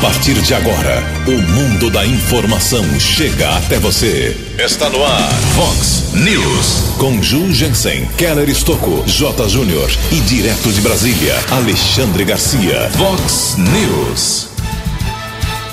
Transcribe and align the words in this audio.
A 0.00 0.04
partir 0.04 0.32
de 0.40 0.54
agora, 0.54 1.04
o 1.26 1.52
mundo 1.52 1.90
da 1.90 2.06
informação 2.06 2.82
chega 2.98 3.54
até 3.58 3.78
você. 3.78 4.34
Está 4.58 4.88
no 4.88 5.04
ar, 5.04 5.30
Fox 5.54 6.14
News. 6.14 6.96
Com 6.96 7.22
Ju 7.22 7.52
Jensen, 7.52 8.06
Keller 8.16 8.48
Estocco, 8.48 9.04
J. 9.06 9.46
Júnior 9.50 9.90
e 10.10 10.20
direto 10.20 10.72
de 10.72 10.80
Brasília, 10.80 11.34
Alexandre 11.50 12.24
Garcia. 12.24 12.90
Fox 12.92 13.56
News. 13.58 14.48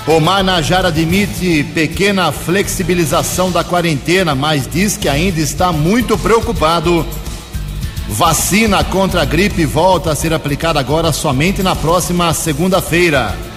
Omar 0.05 0.43
Najar 0.43 0.85
admite 0.85 1.63
pequena 1.73 2.29
flexibilização 2.33 3.49
da 3.49 3.63
quarentena, 3.63 4.35
mas 4.35 4.67
diz 4.67 4.97
que 4.97 5.07
ainda 5.07 5.39
está 5.39 5.71
muito 5.71 6.17
preocupado. 6.17 7.05
Vacina 8.09 8.83
contra 8.83 9.21
a 9.21 9.25
gripe 9.25 9.65
volta 9.65 10.11
a 10.11 10.15
ser 10.17 10.33
aplicada 10.33 10.81
agora 10.81 11.13
somente 11.13 11.63
na 11.63 11.77
próxima 11.77 12.33
segunda-feira. 12.33 13.47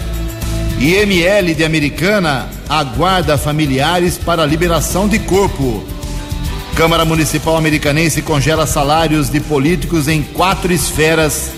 IML 0.81 1.55
de 1.55 1.63
Americana 1.63 2.49
aguarda 2.67 3.37
familiares 3.37 4.17
para 4.17 4.47
liberação 4.47 5.07
de 5.07 5.19
corpo. 5.19 5.85
Câmara 6.75 7.05
Municipal 7.05 7.55
Americanense 7.55 8.23
congela 8.23 8.67
salários 8.67 9.29
de 9.29 9.41
políticos 9.41 10.09
em 10.09 10.23
quatro 10.23 10.73
esferas. 10.73 11.51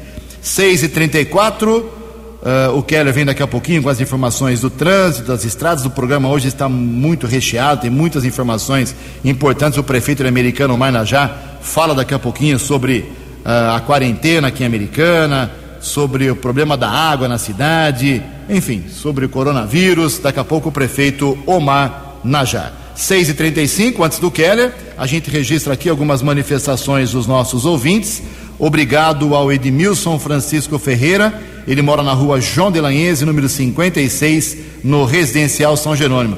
6 0.41 0.83
e 0.83 0.89
34 0.89 1.96
Uh, 2.41 2.77
o 2.77 2.83
Keller 2.83 3.11
vem 3.11 3.25
daqui 3.25 3.41
a 3.41 3.47
pouquinho 3.47 3.81
com 3.81 3.89
as 3.89 3.99
informações 3.99 4.61
do 4.61 4.69
trânsito, 4.69 5.27
das 5.27 5.43
estradas. 5.43 5.85
O 5.85 5.89
programa 5.89 6.29
hoje 6.29 6.47
está 6.47 6.69
muito 6.69 7.25
recheado, 7.25 7.81
tem 7.81 7.89
muitas 7.89 8.25
informações 8.25 8.95
importantes. 9.25 9.77
O 9.79 9.83
prefeito 9.83 10.25
americano 10.25 10.77
Marnajá 10.77 11.35
fala 11.61 11.95
daqui 11.95 12.13
a 12.13 12.19
pouquinho 12.19 12.59
sobre 12.59 12.99
uh, 13.43 13.75
a 13.75 13.79
quarentena 13.79 14.49
aqui 14.49 14.63
em 14.63 14.67
Americana, 14.67 15.51
sobre 15.79 16.29
o 16.29 16.35
problema 16.35 16.77
da 16.77 16.89
água 16.89 17.27
na 17.27 17.39
cidade, 17.39 18.21
enfim, 18.47 18.85
sobre 18.87 19.25
o 19.25 19.29
coronavírus. 19.29 20.19
Daqui 20.19 20.39
a 20.39 20.43
pouco 20.43 20.69
o 20.69 20.71
prefeito 20.71 21.37
Omar 21.45 22.19
Najar. 22.23 22.71
6h35, 22.95 24.03
antes 24.03 24.19
do 24.19 24.29
Keller, 24.31 24.73
a 24.97 25.05
gente 25.05 25.29
registra 25.29 25.73
aqui 25.73 25.87
algumas 25.87 26.21
manifestações 26.21 27.11
dos 27.11 27.27
nossos 27.27 27.65
ouvintes. 27.65 28.23
Obrigado 28.59 29.35
ao 29.35 29.51
Edmilson 29.51 30.17
Francisco 30.17 30.79
Ferreira 30.79 31.56
ele 31.67 31.81
mora 31.81 32.01
na 32.01 32.13
rua 32.13 32.39
João 32.39 32.71
de 32.71 32.79
Lanhese, 32.79 33.25
número 33.25 33.49
56, 33.49 34.57
no 34.83 35.03
residencial 35.03 35.75
São 35.75 35.95
Jerônimo. 35.95 36.37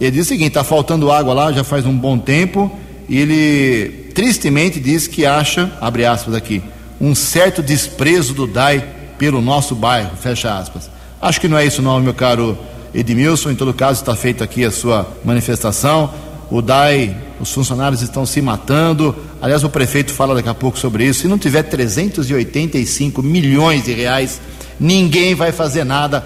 Ele 0.00 0.12
diz 0.12 0.26
o 0.26 0.28
seguinte: 0.28 0.48
está 0.48 0.62
faltando 0.62 1.10
água 1.10 1.34
lá 1.34 1.52
já 1.52 1.64
faz 1.64 1.84
um 1.84 1.96
bom 1.96 2.16
tempo. 2.16 2.70
E 3.08 3.18
ele 3.18 4.12
tristemente 4.14 4.78
diz 4.78 5.08
que 5.08 5.26
acha, 5.26 5.72
abre 5.80 6.04
aspas 6.04 6.32
aqui, 6.32 6.62
um 7.00 7.12
certo 7.12 7.60
desprezo 7.60 8.32
do 8.32 8.46
DAI 8.46 8.86
pelo 9.18 9.42
nosso 9.42 9.74
bairro, 9.74 10.16
fecha 10.16 10.56
aspas. 10.56 10.88
Acho 11.20 11.40
que 11.40 11.48
não 11.48 11.58
é 11.58 11.66
isso, 11.66 11.82
não, 11.82 12.00
meu 12.00 12.14
caro 12.14 12.56
Edmilson. 12.94 13.50
Em 13.50 13.56
todo 13.56 13.74
caso, 13.74 14.00
está 14.00 14.14
feita 14.14 14.44
aqui 14.44 14.64
a 14.64 14.70
sua 14.70 15.06
manifestação. 15.24 16.14
O 16.48 16.62
DAI, 16.62 17.16
os 17.40 17.52
funcionários 17.52 18.00
estão 18.00 18.24
se 18.24 18.40
matando. 18.40 19.14
Aliás, 19.42 19.64
o 19.64 19.68
prefeito 19.68 20.12
fala 20.12 20.34
daqui 20.34 20.48
a 20.48 20.54
pouco 20.54 20.78
sobre 20.78 21.04
isso. 21.04 21.22
Se 21.22 21.28
não 21.28 21.38
tiver 21.38 21.64
385 21.64 23.22
milhões 23.22 23.84
de 23.84 23.92
reais 23.92 24.40
Ninguém 24.80 25.34
vai 25.34 25.52
fazer 25.52 25.84
nada 25.84 26.24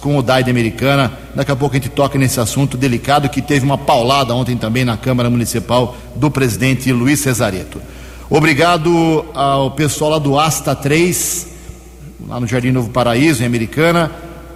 com 0.00 0.16
o 0.16 0.22
DAI 0.22 0.44
Americana. 0.48 1.12
Daqui 1.34 1.50
a 1.50 1.56
pouco 1.56 1.74
a 1.74 1.78
gente 1.78 1.90
toca 1.90 2.16
nesse 2.18 2.38
assunto 2.38 2.76
delicado 2.76 3.28
que 3.28 3.42
teve 3.42 3.64
uma 3.64 3.76
paulada 3.76 4.34
ontem 4.34 4.56
também 4.56 4.84
na 4.84 4.96
Câmara 4.96 5.28
Municipal 5.28 5.96
do 6.14 6.30
presidente 6.30 6.92
Luiz 6.92 7.20
Cesareto. 7.20 7.80
Obrigado 8.30 9.24
ao 9.34 9.72
pessoal 9.72 10.12
lá 10.12 10.18
do 10.18 10.38
Asta 10.38 10.74
3, 10.74 11.48
lá 12.28 12.38
no 12.38 12.46
Jardim 12.46 12.70
Novo 12.70 12.90
Paraíso, 12.90 13.42
em 13.42 13.46
Americana. 13.46 14.10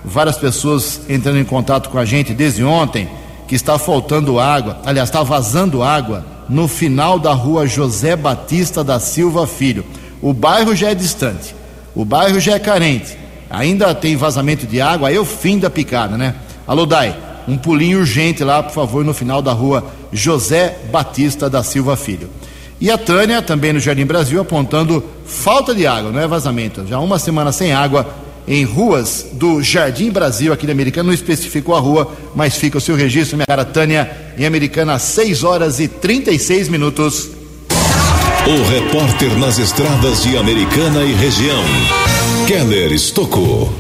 Várias 0.05 0.37
pessoas 0.37 1.01
entrando 1.09 1.39
em 1.39 1.45
contato 1.45 1.89
com 1.89 1.99
a 1.99 2.05
gente 2.05 2.35
desde 2.35 2.63
ontem 2.63 3.09
que 3.49 3.55
está 3.55 3.79
faltando 3.79 4.39
água, 4.39 4.79
aliás, 4.85 5.09
está 5.09 5.23
vazando 5.23 5.83
água 5.83 6.25
no 6.49 6.67
final 6.67 7.19
da 7.19 7.33
rua 7.33 7.67
José 7.67 8.17
Batista 8.17 8.83
da 8.83 8.99
Silva 8.99 9.47
Filho. 9.47 9.85
O 10.21 10.33
bairro 10.33 10.75
já 10.75 10.91
é 10.91 10.95
distante, 10.95 11.55
o 11.95 12.05
bairro 12.05 12.41
já 12.41 12.55
é 12.55 12.59
carente 12.59 13.22
ainda 13.53 13.95
tem 13.95 14.17
vazamento 14.17 14.67
de 14.67 14.81
água, 14.81 15.09
aí 15.09 15.17
é 15.17 15.21
o 15.21 15.25
fim 15.25 15.59
da 15.59 15.69
picada, 15.69 16.17
né? 16.17 16.35
Alô, 16.67 16.87
Dai, 16.87 17.15
um 17.47 17.59
pulinho 17.59 17.99
urgente 17.99 18.43
lá, 18.43 18.63
por 18.63 18.73
favor, 18.73 19.05
no 19.05 19.13
final 19.13 19.43
da 19.43 19.53
rua 19.53 19.85
José 20.11 20.79
Batista 20.91 21.51
da 21.51 21.63
Silva 21.63 21.95
Filho. 21.95 22.31
E 22.81 22.91
a 22.91 22.97
Tânia, 22.97 23.43
também 23.43 23.73
no 23.73 23.79
Jardim 23.79 24.07
Brasil, 24.07 24.41
apontando 24.41 25.05
falta 25.27 25.75
de 25.75 25.87
água, 25.87 26.11
não 26.11 26.19
é 26.19 26.27
vazamento. 26.27 26.85
Já 26.87 26.99
uma 26.99 27.19
semana 27.19 27.53
sem 27.53 27.73
água 27.73 28.07
em 28.49 28.65
ruas 28.65 29.27
do 29.33 29.63
Jardim 29.63 30.11
Brasil, 30.11 30.53
aqui 30.53 30.67
da 30.67 30.73
Americana, 30.73 31.09
não 31.09 31.15
especificou 31.15 31.77
a 31.77 31.79
rua, 31.79 32.11
mas 32.35 32.57
fica 32.57 32.79
o 32.79 32.81
seu 32.81 32.97
registro, 32.97 33.37
minha 33.37 33.47
cara 33.47 33.65
Tânia, 33.65 34.11
em 34.37 34.47
Americana, 34.47 34.99
6 34.99 35.45
horas 35.45 35.79
e 35.79 35.87
36 35.87 36.69
minutos. 36.69 37.31
O 38.45 38.69
repórter 38.69 39.39
nas 39.39 39.59
estradas 39.59 40.23
de 40.25 40.37
Americana 40.37 41.05
e 41.05 41.13
região, 41.13 41.63
Keller 42.47 42.93
Estocou. 42.93 43.73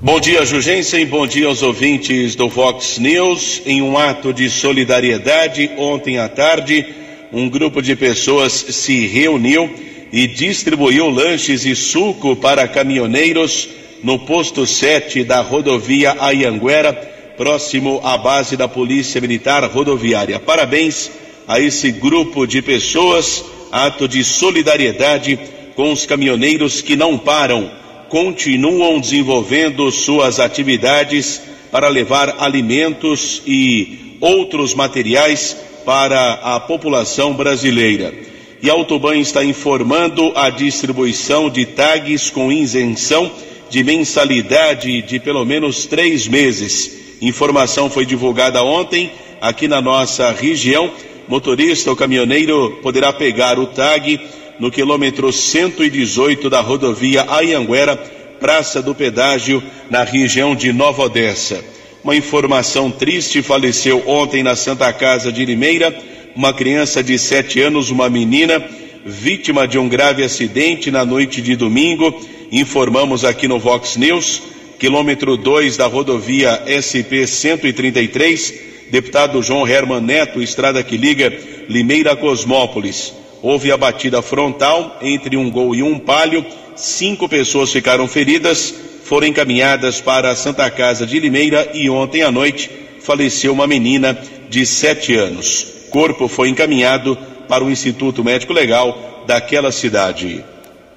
Bom 0.00 0.18
dia, 0.18 0.46
Jugensen. 0.46 1.04
Bom 1.04 1.26
dia 1.26 1.46
aos 1.46 1.62
ouvintes 1.62 2.34
do 2.34 2.48
Fox 2.48 2.98
News. 2.98 3.60
Em 3.66 3.82
um 3.82 3.98
ato 3.98 4.32
de 4.32 4.48
solidariedade, 4.48 5.70
ontem 5.76 6.18
à 6.18 6.26
tarde, 6.26 6.86
um 7.30 7.48
grupo 7.48 7.82
de 7.82 7.94
pessoas 7.94 8.52
se 8.52 9.06
reuniu 9.06 9.70
e 10.10 10.26
distribuiu 10.26 11.10
lanches 11.10 11.66
e 11.66 11.76
suco 11.76 12.34
para 12.34 12.66
caminhoneiros 12.66 13.68
no 14.02 14.18
posto 14.18 14.66
7 14.66 15.22
da 15.22 15.42
rodovia 15.42 16.16
Ayanguera, 16.18 16.94
próximo 17.36 18.00
à 18.02 18.16
base 18.16 18.56
da 18.56 18.66
Polícia 18.66 19.20
Militar 19.20 19.62
Rodoviária. 19.64 20.40
Parabéns 20.40 21.10
a 21.46 21.60
esse 21.60 21.92
grupo 21.92 22.46
de 22.46 22.62
pessoas, 22.62 23.44
ato 23.70 24.08
de 24.08 24.24
solidariedade 24.24 25.38
com 25.74 25.92
os 25.92 26.06
caminhoneiros 26.06 26.80
que 26.80 26.96
não 26.96 27.18
param, 27.18 27.70
continuam 28.08 29.00
desenvolvendo 29.00 29.90
suas 29.90 30.38
atividades 30.38 31.42
para 31.70 31.88
levar 31.88 32.36
alimentos 32.38 33.42
e 33.46 34.16
outros 34.20 34.74
materiais 34.74 35.56
para 35.84 36.34
a 36.34 36.60
população 36.60 37.34
brasileira. 37.34 38.14
E 38.62 38.70
a 38.70 38.72
Autoban 38.72 39.16
está 39.16 39.44
informando 39.44 40.32
a 40.34 40.48
distribuição 40.48 41.50
de 41.50 41.66
tags 41.66 42.30
com 42.30 42.50
isenção 42.50 43.30
de 43.68 43.82
mensalidade 43.82 45.02
de 45.02 45.18
pelo 45.18 45.44
menos 45.44 45.84
três 45.84 46.26
meses. 46.28 47.16
Informação 47.20 47.90
foi 47.90 48.06
divulgada 48.06 48.62
ontem 48.62 49.10
aqui 49.40 49.68
na 49.68 49.82
nossa 49.82 50.30
região. 50.30 50.90
Motorista 51.26 51.90
ou 51.90 51.96
caminhoneiro 51.96 52.78
poderá 52.82 53.12
pegar 53.12 53.58
o 53.58 53.66
tag 53.66 54.20
no 54.58 54.70
quilômetro 54.70 55.32
118 55.32 56.48
da 56.48 56.60
rodovia 56.60 57.26
Ayanguera, 57.28 57.96
Praça 58.40 58.82
do 58.82 58.94
Pedágio, 58.94 59.62
na 59.90 60.04
região 60.04 60.54
de 60.54 60.72
Nova 60.72 61.04
Odessa. 61.04 61.64
Uma 62.02 62.16
informação 62.16 62.90
triste: 62.90 63.42
faleceu 63.42 64.02
ontem 64.06 64.42
na 64.42 64.54
Santa 64.54 64.92
Casa 64.92 65.32
de 65.32 65.44
Limeira 65.44 65.96
uma 66.36 66.52
criança 66.52 67.02
de 67.02 67.16
sete 67.16 67.60
anos, 67.60 67.90
uma 67.90 68.10
menina, 68.10 68.62
vítima 69.06 69.68
de 69.68 69.78
um 69.78 69.88
grave 69.88 70.24
acidente 70.24 70.90
na 70.90 71.04
noite 71.04 71.40
de 71.40 71.54
domingo 71.54 72.12
informamos 72.50 73.24
aqui 73.24 73.48
no 73.48 73.58
Vox 73.58 73.96
News, 73.96 74.40
quilômetro 74.78 75.36
2 75.36 75.76
da 75.76 75.86
rodovia 75.86 76.62
SP 76.70 77.26
133, 77.26 78.54
deputado 78.90 79.42
João 79.42 79.66
Herman 79.66 80.00
Neto, 80.00 80.40
estrada 80.40 80.82
que 80.82 80.96
liga 80.96 81.36
Limeira 81.68 82.12
a 82.12 82.16
Cosmópolis. 82.16 83.12
Houve 83.44 83.70
a 83.70 83.76
batida 83.76 84.22
frontal 84.22 84.96
entre 85.02 85.36
um 85.36 85.50
gol 85.50 85.74
e 85.74 85.82
um 85.82 85.98
palio, 85.98 86.42
cinco 86.74 87.28
pessoas 87.28 87.70
ficaram 87.70 88.08
feridas, 88.08 88.74
foram 89.04 89.26
encaminhadas 89.26 90.00
para 90.00 90.30
a 90.30 90.34
Santa 90.34 90.70
Casa 90.70 91.06
de 91.06 91.20
Limeira 91.20 91.70
e 91.74 91.90
ontem 91.90 92.22
à 92.22 92.32
noite 92.32 92.70
faleceu 93.02 93.52
uma 93.52 93.66
menina 93.66 94.18
de 94.48 94.64
sete 94.64 95.14
anos. 95.14 95.66
Corpo 95.90 96.26
foi 96.26 96.48
encaminhado 96.48 97.18
para 97.46 97.62
o 97.62 97.70
Instituto 97.70 98.24
Médico 98.24 98.54
Legal 98.54 99.24
daquela 99.26 99.70
cidade. 99.70 100.42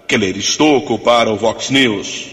Keller 0.08 0.38
Estocco 0.38 0.98
para 0.98 1.30
o 1.30 1.36
Vox 1.36 1.70
News. 1.70 2.28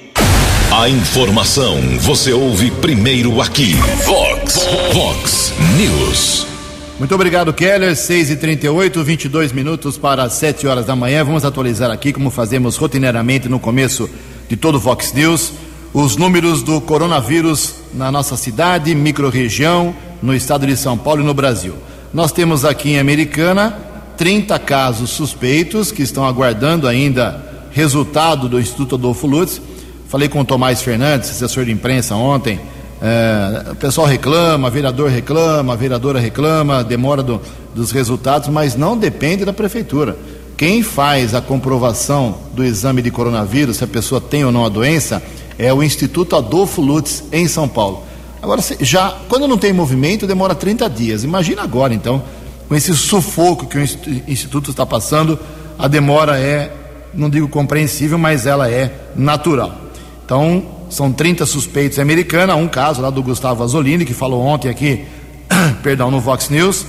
A 0.71 0.89
informação 0.89 1.77
você 1.99 2.33
ouve 2.33 2.71
primeiro 2.71 3.41
aqui. 3.41 3.73
Vox, 4.07 4.65
Vox 4.93 5.53
News. 5.77 6.54
Muito 6.99 7.13
obrigado, 7.13 7.53
Keller. 7.53 7.97
6 7.97 8.31
e 8.31 8.37
38 8.37 9.03
22 9.03 9.53
minutos 9.53 9.99
para 9.99 10.31
7 10.31 10.65
horas 10.69 10.87
da 10.87 10.95
manhã. 10.95 11.25
Vamos 11.25 11.45
atualizar 11.45 11.91
aqui, 11.91 12.13
como 12.13 12.31
fazemos 12.31 12.77
rotineiramente 12.77 13.49
no 13.49 13.59
começo 13.59 14.09
de 14.49 14.57
todo 14.57 14.77
o 14.77 14.81
Vox 14.81 15.13
News, 15.13 15.53
os 15.93 16.17
números 16.17 16.63
do 16.63 16.81
coronavírus 16.81 17.75
na 17.93 18.13
nossa 18.13 18.37
cidade, 18.37 18.95
microrregião, 18.95 19.93
no 20.23 20.33
estado 20.35 20.69
de 20.69 20.77
São 20.77 20.97
Paulo 20.97 21.23
e 21.23 21.25
no 21.25 21.35
Brasil. 21.35 21.75
Nós 22.13 22.31
temos 22.31 22.65
aqui 22.65 22.91
em 22.91 22.99
Americana 23.01 23.77
30 24.17 24.57
casos 24.61 25.11
suspeitos 25.11 25.91
que 25.91 26.03
estão 26.03 26.25
aguardando 26.25 26.87
ainda 26.87 27.45
resultado 27.73 28.49
do 28.49 28.61
Instituto 28.61 28.95
Adolfo 28.95 29.27
Lutz. 29.27 29.61
Falei 30.09 30.29
com 30.29 30.41
o 30.41 30.45
Tomás 30.45 30.81
Fernandes, 30.81 31.29
assessor 31.29 31.65
de 31.65 31.73
imprensa, 31.73 32.15
ontem. 32.15 32.61
É, 33.07 33.73
o 33.73 33.75
pessoal 33.75 34.07
reclama, 34.07 34.71
vereador 34.71 35.11
reclama, 35.11 35.77
vereadora 35.77 36.19
reclama, 36.19 36.83
demora 36.83 37.23
do, 37.23 37.39
dos 37.75 37.91
resultados, 37.91 38.49
mas 38.49 38.77
não 38.77 38.97
depende 38.97 39.45
da 39.45 39.53
prefeitura. 39.53 40.17
Quem 40.57 40.83
faz 40.83 41.35
a 41.35 41.43
comprovação 41.43 42.39
do 42.55 42.65
exame 42.65 43.03
de 43.03 43.11
coronavírus, 43.11 43.77
se 43.77 43.85
a 43.85 43.87
pessoa 43.87 44.23
tem 44.23 44.43
ou 44.43 44.51
não 44.51 44.65
a 44.65 44.71
doença, 44.71 45.23
é 45.59 45.71
o 45.71 45.83
Instituto 45.83 46.35
Adolfo 46.35 46.81
Lutz, 46.81 47.25
em 47.31 47.47
São 47.47 47.69
Paulo. 47.69 48.05
Agora, 48.41 48.63
já 48.81 49.15
quando 49.29 49.47
não 49.47 49.59
tem 49.59 49.71
movimento, 49.71 50.27
demora 50.27 50.55
30 50.55 50.89
dias. 50.89 51.25
Imagina 51.25 51.61
agora, 51.61 51.93
então, 51.93 52.23
com 52.67 52.75
esse 52.75 52.97
sufoco 52.97 53.67
que 53.67 53.77
o 53.77 53.83
Instituto 54.27 54.71
está 54.71 54.87
passando, 54.87 55.39
a 55.79 55.87
demora 55.89 56.39
é 56.39 56.73
não 57.13 57.29
digo 57.29 57.49
compreensível, 57.49 58.17
mas 58.17 58.47
ela 58.47 58.71
é 58.71 58.91
natural. 59.15 59.75
Então, 60.25 60.74
são 60.95 61.13
30 61.13 61.45
suspeitos 61.45 61.99
americanos, 61.99 62.55
um 62.55 62.69
caso 62.69 63.03
lá 63.03 63.11
do 63.11 63.21
Gustavo 63.21 63.65
Azzolini, 63.65 64.05
que 64.05 64.15
falou 64.15 64.41
ontem 64.43 64.69
aqui, 64.69 65.05
perdão, 65.83 66.09
no 66.09 66.21
Vox 66.21 66.49
News, 66.49 66.87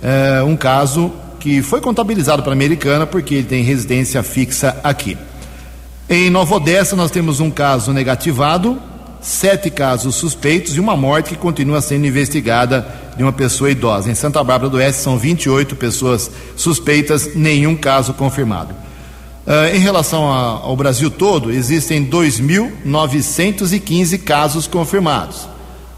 é, 0.00 0.40
um 0.44 0.56
caso 0.56 1.10
que 1.40 1.60
foi 1.60 1.80
contabilizado 1.80 2.40
para 2.40 2.52
a 2.52 2.54
americana 2.54 3.04
porque 3.04 3.34
ele 3.34 3.48
tem 3.48 3.64
residência 3.64 4.22
fixa 4.22 4.76
aqui. 4.84 5.18
Em 6.08 6.30
Nova 6.30 6.54
Odessa, 6.54 6.94
nós 6.94 7.10
temos 7.10 7.40
um 7.40 7.50
caso 7.50 7.92
negativado, 7.92 8.80
sete 9.20 9.70
casos 9.70 10.14
suspeitos 10.14 10.76
e 10.76 10.80
uma 10.80 10.96
morte 10.96 11.30
que 11.30 11.36
continua 11.36 11.80
sendo 11.80 12.06
investigada 12.06 12.86
de 13.16 13.24
uma 13.24 13.32
pessoa 13.32 13.72
idosa. 13.72 14.08
Em 14.08 14.14
Santa 14.14 14.42
Bárbara 14.44 14.70
do 14.70 14.76
Oeste, 14.76 15.02
são 15.02 15.18
28 15.18 15.74
pessoas 15.74 16.30
suspeitas, 16.54 17.34
nenhum 17.34 17.74
caso 17.74 18.14
confirmado. 18.14 18.72
Uh, 19.48 19.74
em 19.74 19.78
relação 19.78 20.30
a, 20.30 20.58
ao 20.58 20.76
Brasil 20.76 21.10
todo, 21.10 21.50
existem 21.50 22.04
2.915 22.04 24.18
casos 24.18 24.66
confirmados, 24.66 25.48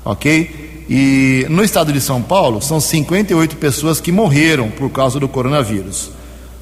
ok? 0.05 0.85
E 0.88 1.44
no 1.50 1.64
estado 1.64 1.93
de 1.93 2.00
São 2.00 2.23
Paulo, 2.23 2.62
são 2.62 2.79
58 2.79 3.56
pessoas 3.56 4.00
que 4.00 4.12
morreram 4.12 4.70
por 4.70 4.88
causa 4.91 5.19
do 5.19 5.26
coronavírus. 5.26 6.12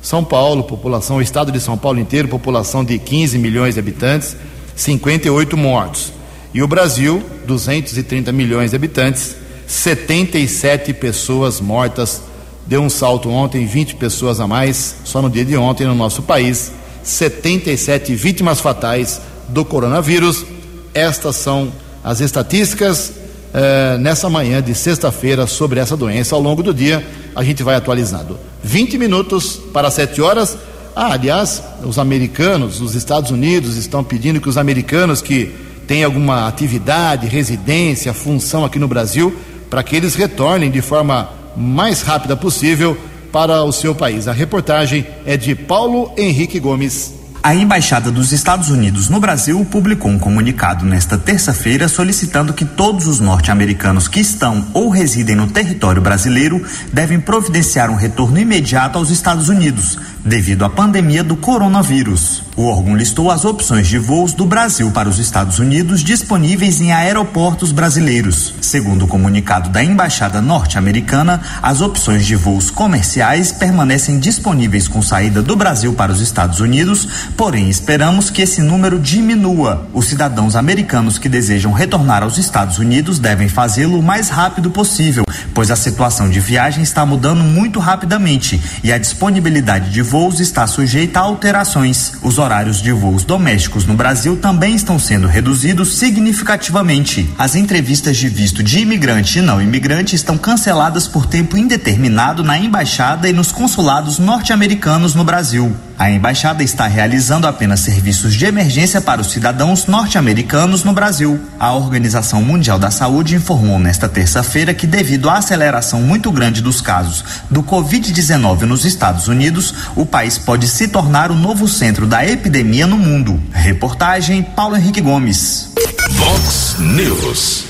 São 0.00 0.24
Paulo, 0.24 0.64
população, 0.64 1.18
o 1.18 1.22
estado 1.22 1.52
de 1.52 1.60
São 1.60 1.76
Paulo 1.76 2.00
inteiro, 2.00 2.26
população 2.26 2.82
de 2.82 2.98
15 2.98 3.36
milhões 3.36 3.74
de 3.74 3.80
habitantes, 3.80 4.34
58 4.74 5.58
mortos. 5.58 6.10
E 6.54 6.62
o 6.62 6.68
Brasil, 6.68 7.22
230 7.46 8.32
milhões 8.32 8.70
de 8.70 8.76
habitantes, 8.76 9.36
77 9.66 10.94
pessoas 10.94 11.60
mortas 11.60 12.22
deu 12.68 12.82
um 12.82 12.90
salto 12.90 13.30
ontem, 13.30 13.64
20 13.64 13.96
pessoas 13.96 14.38
a 14.38 14.46
mais, 14.46 14.96
só 15.02 15.22
no 15.22 15.30
dia 15.30 15.44
de 15.44 15.56
ontem 15.56 15.86
no 15.86 15.94
nosso 15.94 16.22
país, 16.22 16.70
77 17.02 18.14
vítimas 18.14 18.60
fatais 18.60 19.22
do 19.48 19.64
coronavírus. 19.64 20.44
Estas 20.92 21.36
são 21.36 21.72
as 22.04 22.20
estatísticas 22.20 23.12
eh, 23.54 23.96
nessa 23.98 24.28
manhã 24.28 24.62
de 24.62 24.74
sexta-feira 24.74 25.46
sobre 25.46 25.80
essa 25.80 25.96
doença. 25.96 26.34
Ao 26.34 26.42
longo 26.42 26.62
do 26.62 26.74
dia, 26.74 27.04
a 27.34 27.42
gente 27.42 27.62
vai 27.62 27.74
atualizando. 27.74 28.38
20 28.62 28.98
minutos 28.98 29.58
para 29.72 29.90
7 29.90 30.20
horas. 30.20 30.58
Ah, 30.94 31.14
aliás, 31.14 31.62
os 31.82 31.98
americanos, 31.98 32.82
os 32.82 32.94
Estados 32.94 33.30
Unidos 33.30 33.76
estão 33.76 34.04
pedindo 34.04 34.40
que 34.40 34.48
os 34.48 34.58
americanos 34.58 35.22
que 35.22 35.54
têm 35.86 36.04
alguma 36.04 36.46
atividade, 36.46 37.26
residência, 37.26 38.12
função 38.12 38.62
aqui 38.62 38.78
no 38.78 38.88
Brasil, 38.88 39.34
para 39.70 39.82
que 39.82 39.96
eles 39.96 40.14
retornem 40.14 40.70
de 40.70 40.82
forma 40.82 41.37
mais 41.58 42.02
rápida 42.02 42.36
possível 42.36 42.96
para 43.32 43.62
o 43.64 43.72
seu 43.72 43.94
país. 43.94 44.28
A 44.28 44.32
reportagem 44.32 45.06
é 45.26 45.36
de 45.36 45.54
Paulo 45.54 46.12
Henrique 46.16 46.58
Gomes. 46.58 47.18
A 47.42 47.54
Embaixada 47.54 48.10
dos 48.10 48.32
Estados 48.32 48.68
Unidos 48.68 49.08
no 49.08 49.20
Brasil 49.20 49.64
publicou 49.70 50.10
um 50.10 50.18
comunicado 50.18 50.84
nesta 50.84 51.16
terça-feira 51.16 51.88
solicitando 51.88 52.52
que 52.52 52.64
todos 52.64 53.06
os 53.06 53.20
norte-americanos 53.20 54.08
que 54.08 54.20
estão 54.20 54.66
ou 54.74 54.88
residem 54.88 55.36
no 55.36 55.46
território 55.46 56.02
brasileiro 56.02 56.62
devem 56.92 57.20
providenciar 57.20 57.90
um 57.90 57.94
retorno 57.94 58.38
imediato 58.38 58.98
aos 58.98 59.10
Estados 59.10 59.48
Unidos, 59.48 59.98
devido 60.28 60.64
à 60.64 60.70
pandemia 60.70 61.24
do 61.24 61.34
coronavírus. 61.34 62.44
O 62.54 62.64
órgão 62.64 62.96
listou 62.96 63.30
as 63.30 63.44
opções 63.44 63.86
de 63.86 63.98
voos 63.98 64.32
do 64.32 64.44
Brasil 64.44 64.90
para 64.90 65.08
os 65.08 65.18
Estados 65.18 65.60
Unidos 65.60 66.02
disponíveis 66.02 66.80
em 66.80 66.92
aeroportos 66.92 67.70
brasileiros. 67.70 68.52
Segundo 68.60 69.04
o 69.04 69.08
comunicado 69.08 69.70
da 69.70 69.82
Embaixada 69.82 70.42
norte-americana, 70.42 71.40
as 71.62 71.80
opções 71.80 72.26
de 72.26 72.34
voos 72.34 72.68
comerciais 72.68 73.52
permanecem 73.52 74.18
disponíveis 74.18 74.88
com 74.88 75.00
saída 75.00 75.40
do 75.40 75.56
Brasil 75.56 75.92
para 75.94 76.12
os 76.12 76.20
Estados 76.20 76.58
Unidos, 76.58 77.08
porém 77.36 77.70
esperamos 77.70 78.28
que 78.28 78.42
esse 78.42 78.60
número 78.60 78.98
diminua. 78.98 79.88
Os 79.94 80.06
cidadãos 80.06 80.56
americanos 80.56 81.16
que 81.16 81.28
desejam 81.28 81.72
retornar 81.72 82.24
aos 82.24 82.38
Estados 82.38 82.78
Unidos 82.78 83.20
devem 83.20 83.48
fazê-lo 83.48 84.00
o 84.00 84.02
mais 84.02 84.28
rápido 84.28 84.68
possível, 84.68 85.24
pois 85.54 85.70
a 85.70 85.76
situação 85.76 86.28
de 86.28 86.40
viagem 86.40 86.82
está 86.82 87.06
mudando 87.06 87.44
muito 87.44 87.78
rapidamente 87.78 88.60
e 88.82 88.92
a 88.92 88.98
disponibilidade 88.98 89.90
de 89.90 90.02
voos 90.02 90.17
está 90.40 90.66
sujeita 90.66 91.20
a 91.20 91.22
alterações. 91.22 92.14
Os 92.22 92.38
horários 92.38 92.82
de 92.82 92.90
voos 92.90 93.22
domésticos 93.22 93.86
no 93.86 93.94
Brasil 93.94 94.36
também 94.36 94.74
estão 94.74 94.98
sendo 94.98 95.28
reduzidos 95.28 95.96
significativamente. 95.96 97.30
As 97.38 97.54
entrevistas 97.54 98.16
de 98.16 98.28
visto 98.28 98.60
de 98.60 98.80
imigrante 98.80 99.38
e 99.38 99.42
não 99.42 99.62
imigrante 99.62 100.16
estão 100.16 100.36
canceladas 100.36 101.06
por 101.06 101.24
tempo 101.24 101.56
indeterminado 101.56 102.42
na 102.42 102.58
embaixada 102.58 103.28
e 103.28 103.32
nos 103.32 103.52
consulados 103.52 104.18
norte-americanos 104.18 105.14
no 105.14 105.22
Brasil. 105.22 105.74
A 105.98 106.08
embaixada 106.08 106.62
está 106.62 106.86
realizando 106.86 107.48
apenas 107.48 107.80
serviços 107.80 108.32
de 108.32 108.44
emergência 108.44 109.00
para 109.00 109.20
os 109.20 109.32
cidadãos 109.32 109.86
norte-americanos 109.86 110.84
no 110.84 110.92
Brasil. 110.92 111.40
A 111.58 111.74
Organização 111.74 112.40
Mundial 112.40 112.78
da 112.78 112.88
Saúde 112.88 113.34
informou 113.34 113.80
nesta 113.80 114.08
terça-feira 114.08 114.72
que, 114.72 114.86
devido 114.86 115.28
à 115.28 115.38
aceleração 115.38 116.00
muito 116.00 116.30
grande 116.30 116.62
dos 116.62 116.80
casos 116.80 117.24
do 117.50 117.64
Covid-19 117.64 118.60
nos 118.60 118.84
Estados 118.84 119.26
Unidos, 119.26 119.74
o 119.96 120.06
país 120.06 120.38
pode 120.38 120.68
se 120.68 120.86
tornar 120.86 121.32
o 121.32 121.34
novo 121.34 121.66
centro 121.66 122.06
da 122.06 122.24
epidemia 122.24 122.86
no 122.86 122.96
mundo. 122.96 123.42
Reportagem 123.50 124.40
Paulo 124.40 124.76
Henrique 124.76 125.00
Gomes. 125.00 125.72
Vox 126.10 126.76
News. 126.78 127.64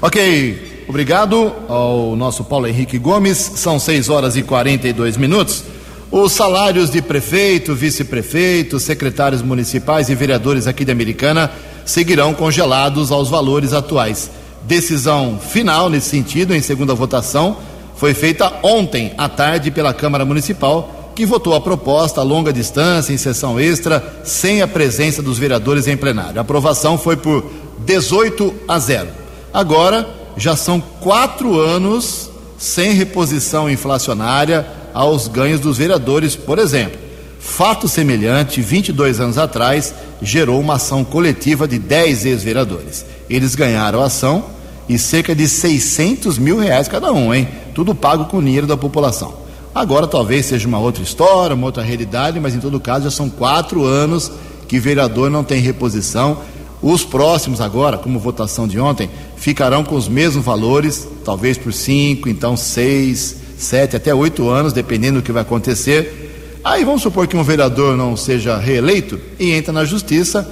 Ok, 0.00 0.86
obrigado 0.88 1.52
ao 1.68 2.16
nosso 2.16 2.44
Paulo 2.44 2.66
Henrique 2.66 2.96
Gomes. 2.96 3.36
São 3.56 3.78
6 3.78 4.08
horas 4.08 4.36
e 4.36 4.42
42 4.42 5.18
minutos. 5.18 5.75
Os 6.18 6.32
salários 6.32 6.88
de 6.88 7.02
prefeito, 7.02 7.74
vice-prefeito, 7.74 8.80
secretários 8.80 9.42
municipais 9.42 10.08
e 10.08 10.14
vereadores 10.14 10.66
aqui 10.66 10.82
de 10.82 10.90
Americana 10.90 11.52
seguirão 11.84 12.32
congelados 12.32 13.12
aos 13.12 13.28
valores 13.28 13.74
atuais. 13.74 14.30
Decisão 14.62 15.38
final 15.38 15.90
nesse 15.90 16.08
sentido, 16.08 16.54
em 16.54 16.62
segunda 16.62 16.94
votação, 16.94 17.58
foi 17.96 18.14
feita 18.14 18.50
ontem 18.62 19.12
à 19.18 19.28
tarde 19.28 19.70
pela 19.70 19.92
Câmara 19.92 20.24
Municipal, 20.24 21.12
que 21.14 21.26
votou 21.26 21.54
a 21.54 21.60
proposta 21.60 22.22
a 22.22 22.24
longa 22.24 22.50
distância, 22.50 23.12
em 23.12 23.18
sessão 23.18 23.60
extra, 23.60 24.22
sem 24.24 24.62
a 24.62 24.66
presença 24.66 25.20
dos 25.20 25.36
vereadores 25.36 25.86
em 25.86 25.98
plenário. 25.98 26.38
A 26.38 26.40
aprovação 26.40 26.96
foi 26.96 27.18
por 27.18 27.44
18 27.80 28.54
a 28.66 28.78
0. 28.78 29.08
Agora, 29.52 30.08
já 30.34 30.56
são 30.56 30.80
quatro 30.80 31.60
anos 31.60 32.30
sem 32.56 32.92
reposição 32.92 33.68
inflacionária 33.68 34.85
aos 34.96 35.28
ganhos 35.28 35.60
dos 35.60 35.76
vereadores, 35.76 36.34
por 36.34 36.58
exemplo. 36.58 36.98
Fato 37.38 37.86
semelhante, 37.86 38.62
22 38.62 39.20
anos 39.20 39.36
atrás, 39.36 39.94
gerou 40.22 40.58
uma 40.58 40.76
ação 40.76 41.04
coletiva 41.04 41.68
de 41.68 41.78
10 41.78 42.24
ex-vereadores. 42.24 43.04
Eles 43.28 43.54
ganharam 43.54 44.00
a 44.00 44.06
ação 44.06 44.46
e 44.88 44.96
cerca 44.96 45.34
de 45.34 45.46
600 45.46 46.38
mil 46.38 46.58
reais 46.58 46.88
cada 46.88 47.12
um, 47.12 47.34
hein? 47.34 47.46
Tudo 47.74 47.94
pago 47.94 48.24
com 48.24 48.42
dinheiro 48.42 48.66
da 48.66 48.74
população. 48.74 49.34
Agora 49.74 50.06
talvez 50.06 50.46
seja 50.46 50.66
uma 50.66 50.78
outra 50.78 51.02
história, 51.02 51.54
uma 51.54 51.66
outra 51.66 51.82
realidade, 51.82 52.40
mas 52.40 52.54
em 52.54 52.58
todo 52.58 52.80
caso 52.80 53.04
já 53.04 53.10
são 53.10 53.28
quatro 53.28 53.84
anos 53.84 54.32
que 54.66 54.80
vereador 54.80 55.28
não 55.28 55.44
tem 55.44 55.60
reposição. 55.60 56.38
Os 56.80 57.04
próximos 57.04 57.60
agora, 57.60 57.98
como 57.98 58.18
votação 58.18 58.66
de 58.66 58.80
ontem, 58.80 59.10
ficarão 59.36 59.84
com 59.84 59.94
os 59.94 60.08
mesmos 60.08 60.42
valores, 60.42 61.06
talvez 61.22 61.58
por 61.58 61.74
cinco, 61.74 62.30
então 62.30 62.56
seis, 62.56 63.45
sete, 63.56 63.96
até 63.96 64.14
oito 64.14 64.48
anos, 64.48 64.72
dependendo 64.72 65.20
do 65.20 65.24
que 65.24 65.32
vai 65.32 65.42
acontecer. 65.42 66.60
Aí 66.64 66.84
vamos 66.84 67.02
supor 67.02 67.26
que 67.26 67.36
um 67.36 67.42
vereador 67.42 67.96
não 67.96 68.16
seja 68.16 68.56
reeleito 68.58 69.20
e 69.38 69.52
entra 69.52 69.72
na 69.72 69.84
justiça, 69.84 70.48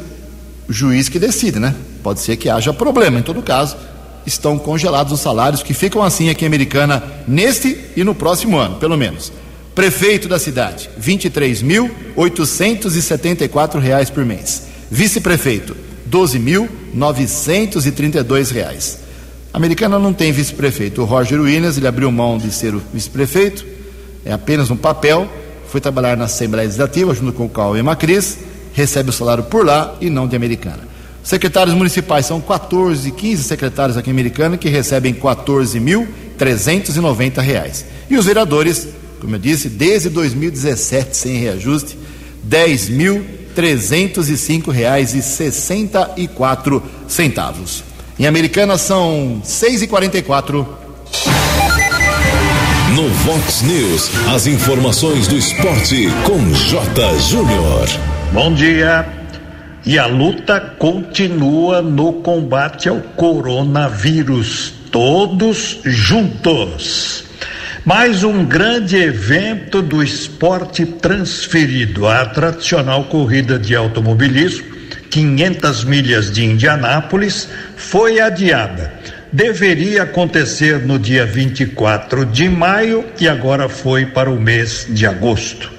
o 0.68 0.72
juiz 0.72 1.08
que 1.08 1.18
decide, 1.18 1.58
né? 1.58 1.74
Pode 2.02 2.20
ser 2.20 2.36
que 2.36 2.48
haja 2.48 2.72
problema. 2.72 3.18
Em 3.18 3.22
todo 3.22 3.42
caso, 3.42 3.76
estão 4.26 4.58
congelados 4.58 5.12
os 5.12 5.20
salários 5.20 5.62
que 5.62 5.74
ficam 5.74 6.02
assim 6.02 6.30
aqui 6.30 6.44
em 6.44 6.48
Americana 6.48 7.02
neste 7.26 7.78
e 7.96 8.04
no 8.04 8.14
próximo 8.14 8.58
ano, 8.58 8.76
pelo 8.76 8.96
menos. 8.96 9.32
Prefeito 9.74 10.28
da 10.28 10.38
cidade, 10.38 10.88
23.874 11.00 13.80
reais 13.80 14.08
por 14.08 14.24
mês. 14.24 14.68
Vice-prefeito, 14.90 15.76
12.932 16.08 18.52
reais. 18.52 19.03
Americana 19.54 19.98
não 20.00 20.12
tem 20.12 20.32
vice-prefeito. 20.32 21.02
O 21.02 21.04
Roger 21.04 21.40
Williams, 21.40 21.76
ele 21.76 21.86
abriu 21.86 22.10
mão 22.10 22.36
de 22.36 22.50
ser 22.50 22.74
o 22.74 22.82
vice-prefeito, 22.92 23.64
é 24.24 24.32
apenas 24.32 24.68
um 24.68 24.76
papel, 24.76 25.30
foi 25.68 25.80
trabalhar 25.80 26.16
na 26.16 26.24
Assembleia 26.24 26.66
Legislativa 26.66 27.14
junto 27.14 27.32
com 27.32 27.44
o 27.44 27.48
Cauê 27.48 27.80
Macris, 27.80 28.38
recebe 28.72 29.10
o 29.10 29.12
salário 29.12 29.44
por 29.44 29.64
lá 29.64 29.94
e 30.00 30.10
não 30.10 30.26
de 30.26 30.34
Americana. 30.34 30.80
Secretários 31.22 31.76
municipais 31.76 32.26
são 32.26 32.40
14, 32.40 33.12
15 33.12 33.44
secretários 33.44 33.96
aqui 33.96 34.10
em 34.10 34.12
Americana 34.12 34.56
que 34.56 34.68
recebem 34.68 35.14
14.390 35.14 37.40
reais. 37.40 37.86
E 38.10 38.18
os 38.18 38.26
vereadores, 38.26 38.88
como 39.20 39.36
eu 39.36 39.38
disse, 39.38 39.68
desde 39.68 40.08
2017 40.08 41.16
sem 41.16 41.38
reajuste, 41.38 41.96
10.305 42.50 44.72
reais 44.72 45.14
e 45.14 45.22
64 45.22 46.82
centavos. 47.06 47.93
Em 48.16 48.26
Americana 48.26 48.78
são 48.78 49.40
6 49.42 49.82
e 49.82 49.86
44 49.88 50.78
No 52.94 53.08
Vox 53.08 53.62
News, 53.62 54.08
as 54.32 54.46
informações 54.46 55.26
do 55.26 55.36
esporte 55.36 56.06
com 56.24 56.38
J. 56.52 57.18
Júnior. 57.18 57.88
Bom 58.32 58.54
dia. 58.54 59.04
E 59.84 59.98
a 59.98 60.06
luta 60.06 60.60
continua 60.78 61.82
no 61.82 62.12
combate 62.14 62.88
ao 62.88 63.00
coronavírus, 63.00 64.72
todos 64.92 65.80
juntos. 65.84 67.24
Mais 67.84 68.22
um 68.22 68.44
grande 68.44 68.96
evento 68.96 69.82
do 69.82 70.02
esporte 70.04 70.86
transferido. 70.86 72.06
A 72.06 72.24
tradicional 72.26 73.04
corrida 73.04 73.58
de 73.58 73.74
automobilismo, 73.74 74.73
500 75.14 75.84
milhas 75.84 76.28
de 76.28 76.44
Indianápolis, 76.44 77.48
foi 77.76 78.18
adiada. 78.18 78.92
Deveria 79.32 80.02
acontecer 80.02 80.80
no 80.80 80.98
dia 80.98 81.24
24 81.24 82.26
de 82.26 82.48
maio 82.48 83.04
e 83.20 83.28
agora 83.28 83.68
foi 83.68 84.06
para 84.06 84.28
o 84.28 84.40
mês 84.40 84.88
de 84.90 85.06
agosto. 85.06 85.70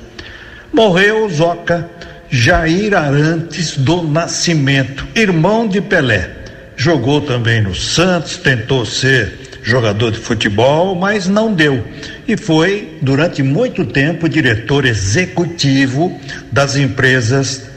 Morreu 0.72 1.28
Zoca 1.30 1.90
Jair 2.30 2.96
Arantes 2.96 3.76
do 3.76 4.04
Nascimento, 4.04 5.06
irmão 5.14 5.68
de 5.68 5.82
Pelé. 5.82 6.30
Jogou 6.78 7.20
também 7.20 7.62
no 7.62 7.76
Santos, 7.76 8.38
tentou 8.38 8.86
ser 8.86 9.34
jogador 9.62 10.12
de 10.12 10.20
futebol, 10.20 10.96
mas 10.96 11.28
não 11.28 11.54
deu. 11.54 11.84
E 12.26 12.38
foi, 12.38 12.98
durante 13.02 13.44
muito 13.44 13.84
tempo, 13.84 14.30
diretor 14.30 14.86
executivo 14.86 16.18
das 16.54 16.78
empresas 16.78 17.75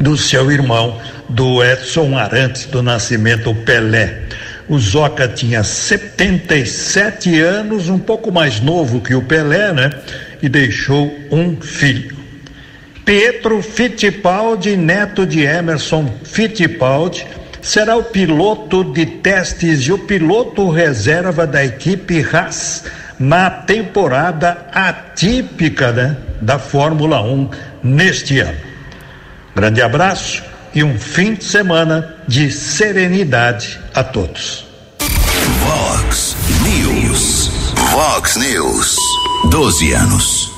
do 0.00 0.16
seu 0.16 0.50
irmão, 0.50 1.00
do 1.28 1.62
Edson 1.64 2.16
Arantes 2.16 2.66
do 2.66 2.82
Nascimento 2.82 3.54
Pelé. 3.54 4.22
O 4.68 4.78
Zoca 4.78 5.28
tinha 5.28 5.62
77 5.62 7.40
anos, 7.40 7.88
um 7.88 7.98
pouco 7.98 8.32
mais 8.32 8.60
novo 8.60 9.00
que 9.00 9.14
o 9.14 9.22
Pelé, 9.22 9.72
né? 9.72 9.90
E 10.42 10.48
deixou 10.48 11.16
um 11.30 11.60
filho. 11.60 12.16
Pietro 13.04 13.62
Fittipaldi, 13.62 14.76
neto 14.76 15.24
de 15.24 15.42
Emerson 15.42 16.12
Fittipaldi, 16.24 17.24
será 17.62 17.96
o 17.96 18.02
piloto 18.02 18.82
de 18.82 19.06
testes 19.06 19.82
e 19.82 19.92
o 19.92 19.98
piloto 19.98 20.68
reserva 20.70 21.46
da 21.46 21.64
equipe 21.64 22.24
Haas 22.32 22.84
na 23.18 23.48
temporada 23.48 24.66
atípica 24.72 25.92
né, 25.92 26.16
da 26.40 26.58
Fórmula 26.58 27.22
1 27.22 27.50
neste 27.82 28.40
ano. 28.40 28.75
Grande 29.56 29.80
abraço 29.80 30.44
e 30.74 30.84
um 30.84 30.98
fim 30.98 31.32
de 31.32 31.42
semana 31.42 32.14
de 32.28 32.52
serenidade 32.52 33.80
a 33.94 34.04
todos. 34.04 34.66
Vox 35.60 36.36
News. 36.62 37.50
Vox 37.90 38.36
News. 38.36 38.96
12 39.50 39.92
anos. 39.94 40.52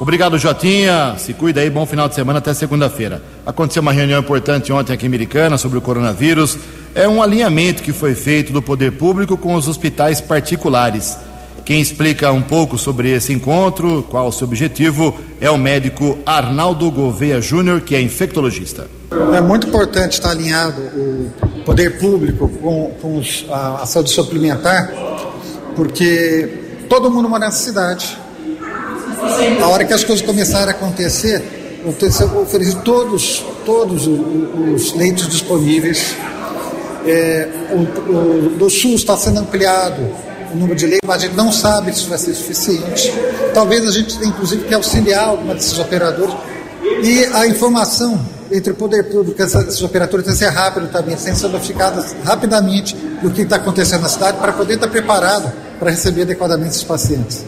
Obrigado, 0.00 0.36
Jotinha. 0.36 1.14
Se 1.16 1.32
cuida 1.32 1.60
aí, 1.60 1.70
bom 1.70 1.86
final 1.86 2.08
de 2.08 2.16
semana 2.16 2.40
até 2.40 2.52
segunda-feira. 2.52 3.22
Aconteceu 3.46 3.82
uma 3.82 3.92
reunião 3.92 4.18
importante 4.18 4.72
ontem 4.72 4.94
aqui 4.94 5.06
em 5.06 5.08
Americana 5.08 5.56
sobre 5.56 5.78
o 5.78 5.80
coronavírus. 5.80 6.58
É 6.92 7.06
um 7.06 7.22
alinhamento 7.22 7.84
que 7.84 7.92
foi 7.92 8.16
feito 8.16 8.52
do 8.52 8.60
poder 8.60 8.90
público 8.90 9.36
com 9.36 9.54
os 9.54 9.68
hospitais 9.68 10.20
particulares. 10.20 11.16
Quem 11.70 11.80
explica 11.80 12.32
um 12.32 12.42
pouco 12.42 12.76
sobre 12.76 13.12
esse 13.12 13.32
encontro, 13.32 14.04
qual 14.10 14.26
o 14.26 14.32
seu 14.32 14.44
objetivo, 14.44 15.16
é 15.40 15.48
o 15.48 15.56
médico 15.56 16.18
Arnaldo 16.26 16.90
Gouveia 16.90 17.40
Júnior, 17.40 17.82
que 17.82 17.94
é 17.94 18.00
infectologista. 18.00 18.88
É 19.32 19.40
muito 19.40 19.68
importante 19.68 20.14
estar 20.14 20.30
alinhado 20.30 20.80
o 20.80 21.30
poder 21.64 22.00
público 22.00 22.48
com, 22.48 22.90
com 23.00 23.18
os, 23.18 23.46
a, 23.48 23.82
a 23.82 23.86
saúde 23.86 24.10
suplementar, 24.10 24.92
porque 25.76 26.82
todo 26.88 27.08
mundo 27.08 27.28
mora 27.28 27.46
nessa 27.46 27.58
cidade 27.58 28.18
a 29.62 29.68
hora 29.68 29.84
que 29.84 29.94
as 29.94 30.02
coisas 30.02 30.26
começarem 30.26 30.74
a 30.74 30.76
acontecer, 30.76 31.40
oferecer 31.86 32.82
todos, 32.82 33.44
todos 33.64 34.08
os 34.08 34.92
leitos 34.96 35.28
disponíveis. 35.28 36.16
É, 37.06 37.48
o, 37.70 38.12
o, 38.12 38.58
do 38.58 38.68
SUS 38.68 38.94
está 38.94 39.16
sendo 39.16 39.38
ampliado 39.38 40.29
o 40.52 40.56
número 40.56 40.76
de 40.76 40.86
leitos, 40.86 41.06
mas 41.06 41.22
a 41.22 41.26
gente 41.26 41.36
não 41.36 41.52
sabe 41.52 41.96
se 41.96 42.06
vai 42.06 42.18
ser 42.18 42.34
suficiente. 42.34 43.12
Talvez 43.54 43.86
a 43.86 43.90
gente 43.90 44.18
tenha, 44.18 44.30
inclusive, 44.30 44.64
que 44.64 44.74
auxiliar 44.74 45.28
alguma 45.28 45.54
desses 45.54 45.78
operadores. 45.78 46.34
E 47.02 47.24
a 47.32 47.46
informação 47.46 48.20
entre 48.50 48.72
o 48.72 48.74
poder 48.74 49.04
público 49.04 49.40
e 49.40 49.44
esses 49.44 49.82
operadores 49.82 50.24
tem 50.26 50.34
que 50.34 50.38
ser 50.38 50.48
rápido 50.48 50.88
também, 50.88 51.16
sendo 51.16 51.48
notificadas 51.48 52.14
rapidamente 52.24 52.96
do 53.22 53.30
que 53.30 53.42
está 53.42 53.56
acontecendo 53.56 54.02
na 54.02 54.08
cidade 54.08 54.38
para 54.38 54.52
poder 54.52 54.74
estar 54.74 54.88
preparado 54.88 55.52
para 55.78 55.90
receber 55.90 56.22
adequadamente 56.22 56.70
esses 56.70 56.84
pacientes. 56.84 57.44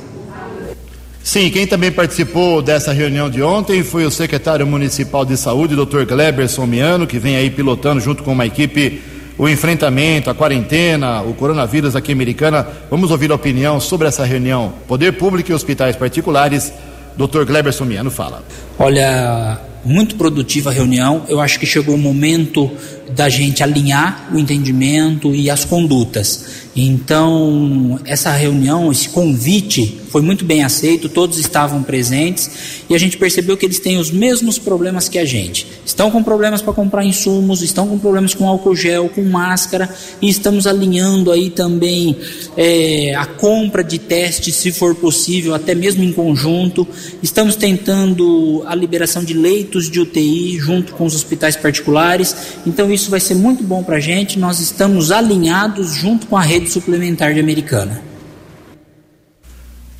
Sim, 1.22 1.50
quem 1.50 1.66
também 1.66 1.92
participou 1.92 2.60
dessa 2.60 2.92
reunião 2.92 3.30
de 3.30 3.42
ontem 3.42 3.82
foi 3.84 4.04
o 4.04 4.10
secretário 4.10 4.66
municipal 4.66 5.24
de 5.24 5.36
saúde, 5.36 5.76
Dr. 5.76 6.04
Gleber 6.04 6.48
Somiano, 6.48 7.06
que 7.06 7.18
vem 7.18 7.36
aí 7.36 7.48
pilotando 7.48 8.00
junto 8.00 8.24
com 8.24 8.32
uma 8.32 8.44
equipe 8.44 9.00
o 9.38 9.48
enfrentamento, 9.48 10.30
a 10.30 10.34
quarentena, 10.34 11.22
o 11.22 11.34
coronavírus 11.34 11.96
aqui 11.96 12.12
Americana. 12.12 12.66
Vamos 12.90 13.10
ouvir 13.10 13.30
a 13.32 13.34
opinião 13.34 13.80
sobre 13.80 14.08
essa 14.08 14.24
reunião. 14.24 14.74
Poder 14.86 15.12
Público 15.12 15.50
e 15.50 15.54
hospitais 15.54 15.96
particulares. 15.96 16.72
Dr. 17.16 17.44
Gleber 17.44 17.72
Somiano 17.72 18.10
fala. 18.10 18.42
Olha, 18.78 19.60
muito 19.84 20.16
produtiva 20.16 20.70
a 20.70 20.72
reunião. 20.72 21.24
Eu 21.28 21.40
acho 21.40 21.58
que 21.58 21.66
chegou 21.66 21.94
o 21.94 21.98
momento 21.98 22.70
da 23.14 23.28
gente 23.28 23.62
alinhar 23.62 24.28
o 24.32 24.38
entendimento 24.38 25.34
e 25.34 25.50
as 25.50 25.64
condutas. 25.64 26.68
Então, 26.74 28.00
essa 28.04 28.30
reunião, 28.30 28.90
esse 28.90 29.08
convite 29.08 30.01
foi 30.12 30.20
muito 30.20 30.44
bem 30.44 30.62
aceito, 30.62 31.08
todos 31.08 31.38
estavam 31.38 31.82
presentes 31.82 32.84
e 32.88 32.94
a 32.94 32.98
gente 32.98 33.16
percebeu 33.16 33.56
que 33.56 33.64
eles 33.64 33.80
têm 33.80 33.96
os 33.96 34.10
mesmos 34.10 34.58
problemas 34.58 35.08
que 35.08 35.18
a 35.18 35.24
gente. 35.24 35.66
Estão 35.86 36.10
com 36.10 36.22
problemas 36.22 36.60
para 36.60 36.74
comprar 36.74 37.02
insumos, 37.02 37.62
estão 37.62 37.88
com 37.88 37.98
problemas 37.98 38.34
com 38.34 38.46
álcool 38.46 38.76
gel, 38.76 39.08
com 39.08 39.22
máscara 39.22 39.88
e 40.20 40.28
estamos 40.28 40.66
alinhando 40.66 41.32
aí 41.32 41.48
também 41.48 42.14
é, 42.58 43.14
a 43.14 43.24
compra 43.24 43.82
de 43.82 43.98
testes, 43.98 44.54
se 44.56 44.70
for 44.70 44.94
possível, 44.94 45.54
até 45.54 45.74
mesmo 45.74 46.04
em 46.04 46.12
conjunto. 46.12 46.86
Estamos 47.22 47.56
tentando 47.56 48.62
a 48.66 48.74
liberação 48.74 49.24
de 49.24 49.32
leitos 49.32 49.90
de 49.90 49.98
UTI 49.98 50.58
junto 50.58 50.92
com 50.92 51.06
os 51.06 51.14
hospitais 51.14 51.56
particulares. 51.56 52.36
Então, 52.66 52.92
isso 52.92 53.10
vai 53.10 53.20
ser 53.20 53.34
muito 53.34 53.64
bom 53.64 53.82
para 53.82 53.96
a 53.96 54.00
gente. 54.00 54.38
Nós 54.38 54.60
estamos 54.60 55.10
alinhados 55.10 55.94
junto 55.94 56.26
com 56.26 56.36
a 56.36 56.42
rede 56.42 56.68
suplementar 56.68 57.32
de 57.32 57.40
Americana. 57.40 58.11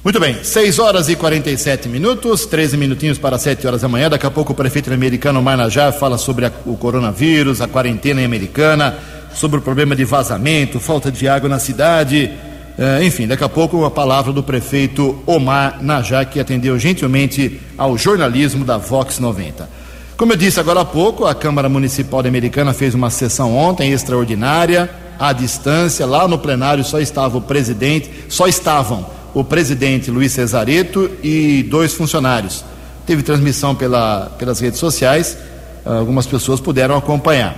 Muito 0.05 0.19
bem, 0.19 0.43
6 0.43 0.81
horas 0.81 1.09
e 1.09 1.15
47 1.15 1.89
minutos, 1.89 2.45
13 2.45 2.77
minutinhos 2.77 3.19
para 3.19 3.39
7 3.39 3.65
horas 3.65 3.83
da 3.83 3.89
manhã. 3.89 4.11
Daqui 4.11 4.27
a 4.27 4.31
pouco 4.33 4.53
o 4.53 4.57
prefeito 4.57 4.93
americano 4.93 5.41
Marnajá 5.41 5.93
fala 5.93 6.19
sobre 6.19 6.45
a, 6.45 6.51
o 6.67 6.77
coronavírus, 6.77 7.61
a 7.61 7.69
quarentena 7.69 8.25
Americana, 8.25 8.99
sobre 9.33 9.61
o 9.61 9.63
problema 9.63 9.95
de 9.95 10.05
vazamento, 10.05 10.81
falta 10.81 11.09
de 11.09 11.29
água 11.29 11.49
na 11.49 11.61
cidade. 11.61 12.33
Uh, 12.77 13.05
enfim, 13.05 13.29
daqui 13.29 13.45
a 13.45 13.49
pouco 13.49 13.85
a 13.85 13.93
palavra 13.93 14.33
do 14.33 14.43
prefeito 14.43 15.23
Omar 15.25 15.81
Najá, 15.81 16.25
que 16.25 16.41
atendeu 16.41 16.77
gentilmente 16.81 17.61
ao 17.79 17.97
jornalismo 17.97 18.65
da 18.65 18.79
Vox 18.79 19.21
90. 19.21 19.71
Como 20.17 20.33
eu 20.33 20.37
disse 20.37 20.59
agora 20.59 20.81
há 20.81 20.85
pouco, 20.85 21.27
a 21.27 21.35
Câmara 21.35 21.69
Municipal 21.69 22.23
de 22.23 22.29
Americana 22.29 22.73
fez 22.73 22.93
uma 22.93 23.09
sessão 23.09 23.57
ontem 23.57 23.93
extraordinária, 23.93 24.91
à 25.17 25.33
distância. 25.33 26.05
Lá 26.07 26.27
no 26.27 26.39
plenário 26.39 26.83
só 26.83 26.99
estava 26.99 27.39
o 27.39 27.43
presidente, 27.43 28.11
só 28.29 28.49
estavam 28.49 29.22
o 29.35 29.43
presidente 29.43 30.11
Luiz 30.11 30.33
Cesareto 30.33 31.11
e 31.23 31.63
dois 31.65 31.95
funcionários. 31.95 32.65
Teve 33.07 33.23
transmissão 33.23 33.75
pela, 33.75 34.33
pelas 34.39 34.61
redes 34.61 34.79
sociais, 34.79 35.37
algumas 35.85 36.27
pessoas 36.27 36.61
puderam 36.61 36.97
acompanhar. 36.97 37.57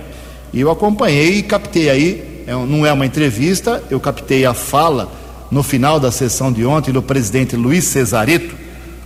E 0.53 0.61
eu 0.61 0.71
acompanhei 0.71 1.39
e 1.39 1.43
captei 1.43 1.89
aí, 1.89 2.43
é 2.47 2.53
não 2.53 2.85
é 2.85 2.93
uma 2.93 3.05
entrevista, 3.05 3.83
eu 3.89 3.99
captei 3.99 4.45
a 4.45 4.53
fala 4.53 5.11
no 5.51 5.61
final 5.61 5.99
da 5.99 6.11
sessão 6.11 6.51
de 6.51 6.65
ontem 6.65 6.91
do 6.91 7.01
presidente 7.01 7.55
Luiz 7.55 7.85
Cesareto, 7.85 8.55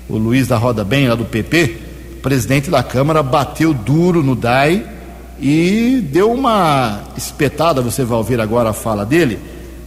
o 0.08 0.18
Luiz 0.18 0.48
da 0.48 0.58
Roda 0.58 0.84
Bem, 0.84 1.08
lá 1.08 1.16
do 1.16 1.26
PP, 1.26 1.78
presidente 2.22 2.70
da 2.70 2.84
Câmara 2.84 3.24
bateu 3.24 3.74
duro 3.74 4.24
no 4.24 4.36
DAI 4.36 4.86
e 5.40 6.04
deu 6.12 6.32
uma 6.32 7.02
espetada, 7.18 7.82
você 7.82 8.04
vai 8.04 8.18
ouvir 8.18 8.40
agora 8.42 8.70
a 8.70 8.74
fala 8.74 9.06
dele, 9.06 9.40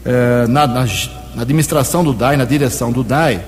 eh, 0.04 0.46
na, 0.48 0.66
na, 0.66 0.86
na, 1.34 1.42
administração 1.42 2.04
do 2.04 2.12
DAI, 2.12 2.36
na 2.36 2.44
direção 2.44 2.92
do 2.92 3.02
DAI, 3.02 3.44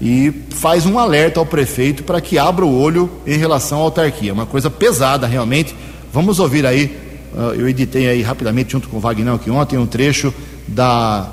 e 0.00 0.32
faz 0.50 0.86
um 0.86 0.98
alerta 0.98 1.40
ao 1.40 1.46
prefeito 1.46 2.02
para 2.02 2.20
que 2.20 2.38
abra 2.38 2.64
o 2.64 2.78
olho 2.78 3.10
em 3.26 3.38
relação 3.38 3.78
à 3.78 3.82
autarquia. 3.82 4.32
Uma 4.32 4.46
coisa 4.46 4.70
pesada, 4.70 5.26
realmente. 5.26 5.74
Vamos 6.12 6.38
ouvir 6.38 6.66
aí, 6.66 6.96
uh, 7.34 7.54
eu 7.54 7.68
editei 7.68 8.08
aí 8.08 8.22
rapidamente, 8.22 8.72
junto 8.72 8.88
com 8.88 8.98
o 8.98 9.00
Wagner 9.00 9.34
aqui 9.34 9.50
ontem, 9.50 9.78
um 9.78 9.86
trecho 9.86 10.32
da, 10.66 11.28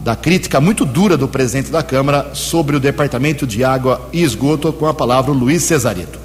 da 0.00 0.16
crítica 0.16 0.60
muito 0.60 0.84
dura 0.84 1.16
do 1.16 1.28
presidente 1.28 1.70
da 1.70 1.82
Câmara 1.82 2.30
sobre 2.34 2.76
o 2.76 2.80
Departamento 2.80 3.46
de 3.46 3.64
Água 3.64 4.08
e 4.12 4.22
Esgoto, 4.22 4.72
com 4.72 4.86
a 4.86 4.94
palavra 4.94 5.32
Luiz 5.32 5.62
Cesarito. 5.62 6.17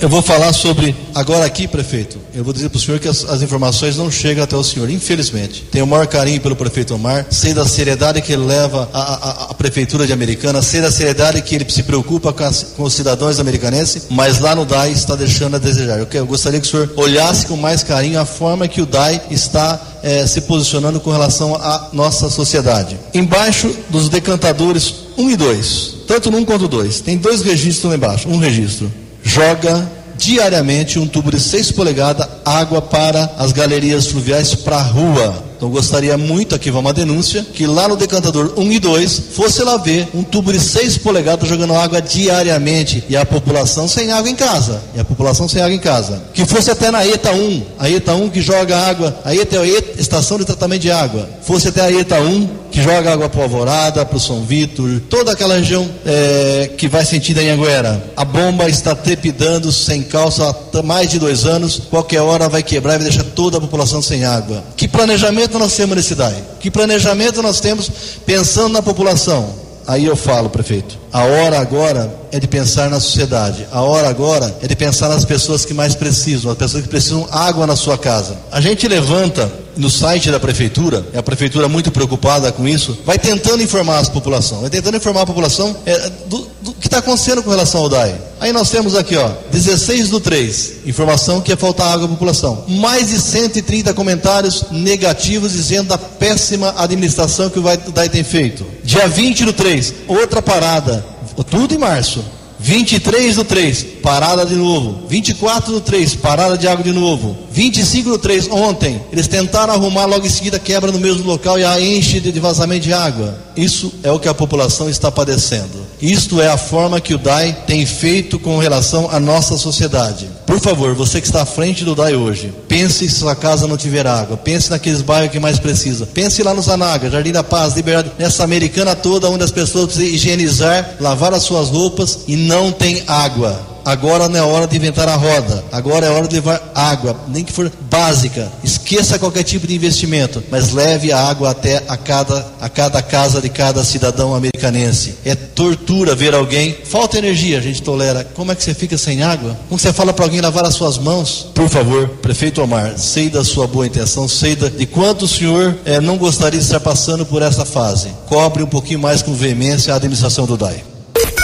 Eu 0.00 0.08
vou 0.08 0.22
falar 0.22 0.52
sobre, 0.52 0.94
agora 1.12 1.44
aqui, 1.44 1.66
prefeito, 1.66 2.20
eu 2.32 2.44
vou 2.44 2.52
dizer 2.52 2.68
para 2.68 2.76
o 2.76 2.80
senhor 2.80 3.00
que 3.00 3.08
as, 3.08 3.24
as, 3.24 3.42
informações 3.42 3.96
não 3.96 4.08
chegam 4.08 4.44
até 4.44 4.54
o 4.54 4.62
senhor, 4.62 4.88
infelizmente. 4.88 5.64
Tenho 5.72 5.84
o 5.84 5.88
maior 5.88 6.06
carinho 6.06 6.40
pelo 6.40 6.54
prefeito 6.54 6.94
Omar, 6.94 7.26
sei 7.30 7.52
da 7.52 7.66
seriedade 7.66 8.22
que 8.22 8.32
ele 8.32 8.44
leva 8.44 8.88
a 8.92 9.52
prefeitura 9.54 10.06
de 10.06 10.12
Americana, 10.12 10.62
sei 10.62 10.80
da 10.80 10.92
seriedade 10.92 11.42
que 11.42 11.52
ele 11.52 11.68
se 11.68 11.82
preocupa 11.82 12.32
com, 12.32 12.44
as, 12.44 12.62
com 12.76 12.84
os 12.84 12.94
cidadãos 12.94 13.40
americanenses, 13.40 14.06
mas 14.08 14.38
lá 14.38 14.54
no 14.54 14.64
DAI 14.64 14.92
está 14.92 15.16
deixando 15.16 15.56
a 15.56 15.58
desejar. 15.58 15.98
Eu, 15.98 16.06
eu, 16.12 16.26
gostaria 16.26 16.60
que 16.60 16.66
o 16.68 16.70
senhor 16.70 16.92
olhasse 16.94 17.46
com 17.46 17.56
mais 17.56 17.82
carinho 17.82 18.20
a 18.20 18.24
forma 18.24 18.68
que 18.68 18.80
o 18.80 18.86
DAI 18.86 19.20
está 19.32 19.80
é, 20.04 20.24
se 20.28 20.42
posicionando 20.42 21.00
com 21.00 21.10
relação 21.10 21.56
à 21.56 21.88
nossa 21.92 22.30
sociedade. 22.30 22.96
Embaixo 23.12 23.74
dos 23.90 24.08
decantadores 24.08 24.94
1 25.18 25.24
um 25.24 25.28
e 25.28 25.36
2, 25.36 25.94
tanto 26.06 26.30
no 26.30 26.38
1 26.38 26.40
um 26.40 26.44
quanto 26.44 26.68
2, 26.68 27.00
tem 27.00 27.16
dois 27.16 27.42
registros 27.42 27.90
lá 27.90 27.96
embaixo. 27.96 28.28
Um 28.28 28.38
registro 28.38 28.88
joga 29.28 29.97
diariamente 30.18 30.98
um 30.98 31.06
tubo 31.06 31.30
de 31.30 31.40
6 31.40 31.72
polegadas 31.72 32.26
água 32.44 32.82
para 32.82 33.32
as 33.38 33.52
galerias 33.52 34.08
fluviais 34.08 34.54
para 34.54 34.76
a 34.76 34.82
rua. 34.82 35.48
Então 35.56 35.70
gostaria 35.70 36.16
muito, 36.16 36.54
aqui 36.54 36.70
vai 36.70 36.80
uma 36.80 36.92
denúncia, 36.92 37.44
que 37.52 37.66
lá 37.66 37.88
no 37.88 37.96
decantador 37.96 38.54
1 38.56 38.72
e 38.72 38.78
2 38.78 39.22
fosse 39.32 39.60
lá 39.64 39.76
ver 39.76 40.08
um 40.14 40.22
tubo 40.22 40.52
de 40.52 40.60
6 40.60 40.98
polegadas 40.98 41.48
jogando 41.48 41.74
água 41.74 42.00
diariamente 42.00 43.02
e 43.08 43.16
a 43.16 43.26
população 43.26 43.88
sem 43.88 44.12
água 44.12 44.30
em 44.30 44.36
casa. 44.36 44.80
E 44.94 45.00
a 45.00 45.04
população 45.04 45.48
sem 45.48 45.60
água 45.60 45.74
em 45.74 45.80
casa. 45.80 46.22
Que 46.32 46.46
fosse 46.46 46.70
até 46.70 46.92
na 46.92 47.04
ETA 47.04 47.32
1, 47.32 47.62
a 47.76 47.90
ETA 47.90 48.14
1 48.14 48.30
que 48.30 48.40
joga 48.40 48.78
água, 48.78 49.18
a 49.24 49.34
ETA 49.34 49.56
é 49.56 49.60
a 49.60 50.00
estação 50.00 50.38
de 50.38 50.44
tratamento 50.44 50.82
de 50.82 50.92
água. 50.92 51.28
Fosse 51.42 51.68
até 51.68 51.80
a 51.80 51.90
ETA 51.90 52.20
1 52.20 52.48
que 52.78 52.82
joga 52.84 53.12
água 53.12 53.28
para 53.28 53.42
Alvorada, 53.42 54.06
para 54.06 54.16
o 54.16 54.20
São 54.20 54.42
Vitor, 54.42 55.00
toda 55.10 55.32
aquela 55.32 55.56
região 55.56 55.88
é, 56.06 56.70
que 56.78 56.86
vai 56.86 57.04
sentido 57.04 57.40
em 57.40 57.50
Anguera. 57.50 58.12
A 58.16 58.24
bomba 58.24 58.68
está 58.68 58.94
trepidando 58.94 59.72
sem 59.72 60.02
calça 60.04 60.54
há 60.72 60.82
mais 60.82 61.10
de 61.10 61.18
dois 61.18 61.44
anos, 61.44 61.82
qualquer 61.90 62.20
hora 62.20 62.48
vai 62.48 62.62
quebrar 62.62 62.94
e 62.94 62.98
vai 62.98 63.08
deixar 63.08 63.24
toda 63.24 63.58
a 63.58 63.60
população 63.60 64.00
sem 64.00 64.24
água. 64.24 64.62
Que 64.76 64.86
planejamento 64.86 65.18
planejamento 65.18 65.58
nós 65.58 65.74
temos 65.74 65.96
nesse 65.96 66.14
DAI? 66.14 66.44
Que 66.60 66.70
planejamento 66.70 67.42
nós 67.42 67.58
temos 67.58 67.90
pensando 68.24 68.68
na 68.68 68.82
população? 68.82 69.52
Aí 69.86 70.04
eu 70.04 70.14
falo, 70.14 70.50
prefeito, 70.50 70.98
a 71.12 71.24
hora 71.24 71.58
agora 71.58 72.14
é 72.30 72.38
de 72.38 72.46
pensar 72.46 72.90
na 72.90 73.00
sociedade. 73.00 73.66
A 73.72 73.80
hora 73.80 74.08
agora 74.08 74.54
é 74.62 74.68
de 74.68 74.76
pensar 74.76 75.08
nas 75.08 75.24
pessoas 75.24 75.64
que 75.64 75.72
mais 75.72 75.94
precisam, 75.94 76.52
as 76.52 76.58
pessoas 76.58 76.82
que 76.82 76.88
precisam 76.88 77.26
água 77.30 77.66
na 77.66 77.74
sua 77.74 77.96
casa. 77.96 78.36
A 78.52 78.60
gente 78.60 78.86
levanta 78.86 79.50
no 79.78 79.88
site 79.88 80.30
da 80.30 80.40
prefeitura, 80.40 81.06
é 81.12 81.18
a 81.18 81.22
prefeitura 81.22 81.68
muito 81.68 81.90
preocupada 81.90 82.50
com 82.50 82.66
isso, 82.66 82.98
vai 83.06 83.18
tentando 83.18 83.62
informar 83.62 84.00
a 84.00 84.04
população, 84.10 84.60
vai 84.60 84.70
tentando 84.70 84.96
informar 84.96 85.22
a 85.22 85.26
população 85.26 85.74
é, 85.86 86.10
do, 86.26 86.48
do, 86.60 86.72
que 86.72 86.88
está 86.88 86.98
acontecendo 86.98 87.42
com 87.42 87.50
relação 87.50 87.82
ao 87.82 87.88
DAE. 87.88 88.14
Aí 88.40 88.52
nós 88.52 88.70
temos 88.70 88.96
aqui, 88.96 89.16
ó, 89.16 89.30
16 89.50 90.10
do 90.10 90.20
3, 90.20 90.86
informação 90.86 91.40
que 91.40 91.52
ia 91.52 91.56
faltar 91.56 91.92
água 91.92 92.06
à 92.06 92.08
população. 92.08 92.64
Mais 92.68 93.08
de 93.08 93.20
130 93.20 93.94
comentários 93.94 94.64
negativos 94.70 95.52
dizendo 95.52 95.88
da 95.88 95.98
péssima 95.98 96.74
administração 96.76 97.48
que 97.48 97.58
o 97.58 97.92
DAE 97.92 98.08
tem 98.08 98.24
feito. 98.24 98.66
Dia 98.82 99.06
20 99.06 99.44
do 99.44 99.52
3, 99.52 99.94
outra 100.08 100.42
parada, 100.42 101.04
tudo 101.48 101.74
em 101.74 101.78
março. 101.78 102.24
23 102.58 103.36
do 103.36 103.44
3, 103.44 103.86
parada 104.02 104.44
de 104.44 104.54
novo. 104.54 105.06
24 105.08 105.72
do 105.72 105.80
3, 105.80 106.16
parada 106.16 106.58
de 106.58 106.66
água 106.66 106.82
de 106.82 106.92
novo. 106.92 107.36
25 107.52 108.10
do 108.10 108.18
3, 108.18 108.48
ontem, 108.50 109.00
eles 109.12 109.28
tentaram 109.28 109.74
arrumar, 109.74 110.06
logo 110.06 110.26
em 110.26 110.30
seguida 110.30 110.58
quebra 110.58 110.92
no 110.92 110.98
mesmo 110.98 111.24
local 111.24 111.58
e 111.58 111.64
a 111.64 111.80
enche 111.80 112.20
de 112.20 112.40
vazamento 112.40 112.82
de 112.82 112.92
água. 112.92 113.38
Isso 113.56 113.92
é 114.04 114.12
o 114.12 114.20
que 114.20 114.28
a 114.28 114.34
população 114.34 114.88
está 114.88 115.10
padecendo. 115.10 115.86
Isto 116.00 116.40
é 116.40 116.46
a 116.46 116.56
forma 116.56 117.00
que 117.00 117.12
o 117.12 117.18
DAI 117.18 117.64
tem 117.66 117.84
feito 117.84 118.38
com 118.38 118.56
relação 118.58 119.10
à 119.10 119.18
nossa 119.18 119.58
sociedade. 119.58 120.28
Por 120.46 120.60
favor, 120.60 120.94
você 120.94 121.20
que 121.20 121.26
está 121.26 121.42
à 121.42 121.46
frente 121.46 121.84
do 121.84 121.94
DAI 121.94 122.14
hoje, 122.14 122.52
pense 122.68 123.08
se 123.08 123.16
sua 123.16 123.34
casa 123.34 123.66
não 123.66 123.76
tiver 123.76 124.06
água, 124.06 124.36
pense 124.36 124.70
naqueles 124.70 125.02
bairros 125.02 125.32
que 125.32 125.40
mais 125.40 125.58
precisa. 125.58 126.06
Pense 126.06 126.40
lá 126.42 126.54
no 126.54 126.62
Zanaga, 126.62 127.10
Jardim 127.10 127.32
da 127.32 127.42
Paz, 127.42 127.74
Liberdade, 127.74 128.14
nessa 128.16 128.44
americana 128.44 128.94
toda 128.94 129.28
onde 129.28 129.42
as 129.42 129.50
pessoas 129.50 129.86
precisam 129.86 130.14
higienizar, 130.14 130.96
lavar 131.00 131.34
as 131.34 131.42
suas 131.42 131.68
roupas 131.68 132.20
e 132.28 132.36
não 132.48 132.72
tem 132.72 133.02
água. 133.06 133.68
Agora 133.84 134.28
não 134.28 134.38
é 134.38 134.42
hora 134.42 134.66
de 134.66 134.76
inventar 134.76 135.08
a 135.08 135.16
roda. 135.16 135.64
Agora 135.72 136.04
é 136.04 136.10
hora 136.10 136.28
de 136.28 136.34
levar 136.34 136.72
água, 136.74 137.16
nem 137.28 137.42
que 137.42 137.52
for 137.52 137.72
básica. 137.90 138.50
Esqueça 138.62 139.18
qualquer 139.18 139.44
tipo 139.44 139.66
de 139.66 139.74
investimento, 139.74 140.42
mas 140.50 140.72
leve 140.72 141.10
a 141.10 141.18
água 141.18 141.50
até 141.50 141.82
a 141.88 141.96
cada, 141.96 142.46
a 142.60 142.68
cada 142.68 143.00
casa 143.00 143.40
de 143.40 143.48
cada 143.48 143.82
cidadão 143.82 144.34
americanense. 144.34 145.14
É 145.24 145.34
tortura 145.34 146.14
ver 146.14 146.34
alguém. 146.34 146.76
Falta 146.84 147.16
energia, 147.16 147.56
a 147.56 147.62
gente 147.62 147.80
tolera. 147.80 148.24
Como 148.34 148.52
é 148.52 148.54
que 148.54 148.62
você 148.62 148.74
fica 148.74 148.98
sem 148.98 149.22
água? 149.22 149.56
Como 149.70 149.78
você 149.78 149.90
fala 149.90 150.12
para 150.12 150.26
alguém 150.26 150.42
lavar 150.42 150.66
as 150.66 150.74
suas 150.74 150.98
mãos? 150.98 151.46
Por 151.54 151.70
favor, 151.70 152.08
prefeito 152.20 152.60
Omar, 152.60 152.98
sei 152.98 153.30
da 153.30 153.42
sua 153.42 153.66
boa 153.66 153.86
intenção, 153.86 154.28
sei 154.28 154.54
de 154.54 154.84
quanto 154.84 155.24
o 155.24 155.28
senhor 155.28 155.78
é, 155.86 155.98
não 155.98 156.18
gostaria 156.18 156.58
de 156.58 156.64
estar 156.64 156.80
passando 156.80 157.24
por 157.24 157.40
essa 157.40 157.64
fase. 157.64 158.10
Cobre 158.26 158.62
um 158.62 158.68
pouquinho 158.68 158.98
mais 158.98 159.22
com 159.22 159.32
veemência 159.32 159.94
a 159.94 159.96
administração 159.96 160.44
do 160.44 160.58
DAI. 160.58 160.97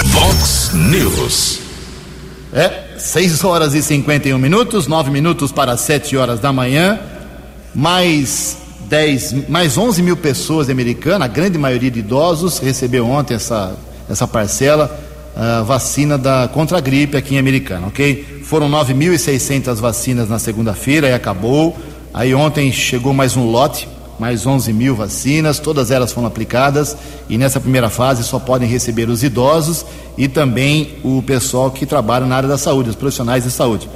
Vox 0.04 0.70
News. 0.74 1.60
É, 2.52 2.98
6 2.98 3.42
horas 3.44 3.74
e 3.74 3.82
51 3.82 4.38
minutos, 4.38 4.86
9 4.86 5.10
minutos 5.10 5.50
para 5.50 5.76
7 5.76 6.16
horas 6.16 6.40
da 6.40 6.52
manhã. 6.52 6.98
Mais 7.74 8.58
10, 8.88 9.48
mais 9.48 9.76
11 9.76 10.02
mil 10.02 10.16
pessoas 10.16 10.68
americanas, 10.68 11.22
a 11.22 11.26
grande 11.26 11.58
maioria 11.58 11.90
de 11.90 12.00
idosos, 12.00 12.58
recebeu 12.58 13.06
ontem 13.06 13.34
essa, 13.34 13.74
essa 14.08 14.28
parcela 14.28 14.96
uh, 15.34 15.64
vacina 15.64 16.16
da, 16.16 16.48
contra 16.52 16.78
a 16.78 16.80
gripe 16.80 17.16
aqui 17.16 17.34
em 17.34 17.38
Americana, 17.38 17.86
ok? 17.86 18.42
Foram 18.44 18.70
9.600 18.70 19.76
vacinas 19.76 20.28
na 20.28 20.38
segunda-feira 20.38 21.08
e 21.08 21.12
acabou. 21.14 21.76
Aí 22.12 22.34
ontem 22.34 22.70
chegou 22.70 23.12
mais 23.12 23.36
um 23.36 23.50
lote, 23.50 23.88
mais 24.18 24.46
11 24.46 24.72
mil 24.72 24.94
vacinas, 24.94 25.58
todas 25.58 25.90
elas 25.90 26.12
foram 26.12 26.26
aplicadas 26.26 26.96
e 27.28 27.36
nessa 27.36 27.60
primeira 27.60 27.90
fase 27.90 28.22
só 28.24 28.38
podem 28.38 28.68
receber 28.68 29.08
os 29.08 29.22
idosos 29.22 29.84
e 30.16 30.28
também 30.28 30.96
o 31.02 31.22
pessoal 31.22 31.70
que 31.70 31.86
trabalha 31.86 32.26
na 32.26 32.36
área 32.36 32.48
da 32.48 32.58
saúde, 32.58 32.90
os 32.90 32.96
profissionais 32.96 33.44
de 33.44 33.50
saúde. 33.50 33.88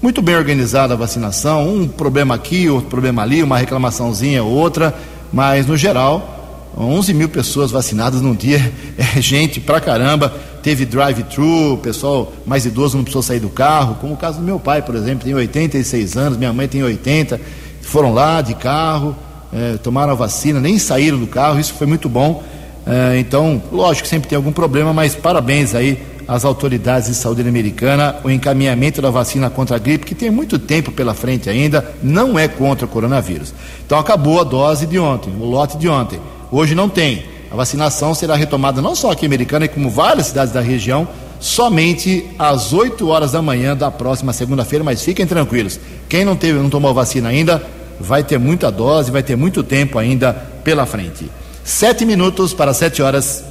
Muito 0.00 0.22
bem 0.22 0.36
organizada 0.36 0.94
a 0.94 0.96
vacinação, 0.96 1.68
um 1.68 1.88
problema 1.88 2.34
aqui, 2.34 2.68
outro 2.68 2.88
problema 2.88 3.22
ali, 3.22 3.42
uma 3.42 3.58
reclamaçãozinha, 3.58 4.44
outra, 4.44 4.94
mas 5.32 5.66
no 5.66 5.76
geral, 5.76 6.70
11 6.78 7.12
mil 7.12 7.28
pessoas 7.28 7.72
vacinadas 7.72 8.20
num 8.20 8.34
dia, 8.34 8.72
é 8.96 9.20
gente 9.20 9.60
pra 9.60 9.80
caramba. 9.80 10.32
Teve 10.62 10.84
drive-thru, 10.84 11.78
pessoal 11.82 12.32
mais 12.46 12.66
idoso 12.66 12.96
não 12.96 13.04
precisou 13.04 13.22
sair 13.22 13.40
do 13.40 13.48
carro, 13.48 13.96
como 14.00 14.14
o 14.14 14.16
caso 14.16 14.38
do 14.38 14.44
meu 14.44 14.60
pai, 14.60 14.82
por 14.82 14.94
exemplo, 14.94 15.24
tem 15.24 15.34
86 15.34 16.16
anos, 16.16 16.38
minha 16.38 16.52
mãe 16.52 16.68
tem 16.68 16.82
80, 16.82 17.40
foram 17.80 18.12
lá 18.12 18.40
de 18.40 18.54
carro, 18.54 19.16
é, 19.52 19.76
tomaram 19.78 20.12
a 20.12 20.14
vacina, 20.14 20.60
nem 20.60 20.78
saíram 20.78 21.18
do 21.18 21.26
carro, 21.26 21.58
isso 21.58 21.74
foi 21.74 21.86
muito 21.86 22.08
bom. 22.08 22.42
É, 22.86 23.18
então, 23.18 23.62
lógico 23.70 24.04
que 24.04 24.08
sempre 24.08 24.28
tem 24.28 24.36
algum 24.36 24.52
problema, 24.52 24.92
mas 24.92 25.14
parabéns 25.14 25.74
aí 25.74 25.98
às 26.28 26.44
autoridades 26.44 27.08
de 27.08 27.14
saúde 27.14 27.40
americana, 27.40 28.16
o 28.22 28.30
encaminhamento 28.30 29.00
da 29.00 29.10
vacina 29.10 29.48
contra 29.48 29.76
a 29.76 29.78
gripe, 29.78 30.04
que 30.04 30.14
tem 30.14 30.30
muito 30.30 30.58
tempo 30.58 30.92
pela 30.92 31.14
frente 31.14 31.48
ainda, 31.48 31.94
não 32.02 32.38
é 32.38 32.46
contra 32.46 32.84
o 32.84 32.88
coronavírus. 32.88 33.54
Então 33.86 33.98
acabou 33.98 34.38
a 34.38 34.44
dose 34.44 34.86
de 34.86 34.98
ontem, 34.98 35.32
o 35.40 35.46
lote 35.46 35.78
de 35.78 35.88
ontem. 35.88 36.20
Hoje 36.50 36.74
não 36.74 36.88
tem. 36.88 37.24
A 37.50 37.56
vacinação 37.56 38.14
será 38.14 38.36
retomada 38.36 38.82
não 38.82 38.94
só 38.94 39.10
aqui 39.10 39.24
em 39.24 39.28
Americana, 39.28 39.66
como 39.66 39.88
várias 39.88 40.26
cidades 40.26 40.52
da 40.52 40.60
região, 40.60 41.08
somente 41.40 42.26
às 42.38 42.74
8 42.74 43.08
horas 43.08 43.32
da 43.32 43.40
manhã 43.40 43.74
da 43.74 43.90
próxima 43.90 44.34
segunda-feira, 44.34 44.84
mas 44.84 45.02
fiquem 45.02 45.26
tranquilos. 45.26 45.80
Quem 46.10 46.26
não 46.26 46.36
teve, 46.36 46.58
não 46.58 46.68
tomou 46.68 46.92
vacina 46.92 47.30
ainda, 47.30 47.62
vai 48.00 48.22
ter 48.22 48.38
muita 48.38 48.70
dose, 48.70 49.10
vai 49.10 49.22
ter 49.22 49.36
muito 49.36 49.62
tempo 49.62 49.98
ainda 49.98 50.32
pela 50.64 50.86
frente. 50.86 51.30
Sete 51.64 52.04
minutos 52.04 52.54
para 52.54 52.72
sete 52.72 53.02
horas. 53.02 53.44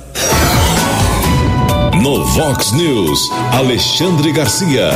No 2.01 2.25
Vox 2.25 2.71
News, 2.71 3.29
Alexandre 3.53 4.31
Garcia. 4.31 4.91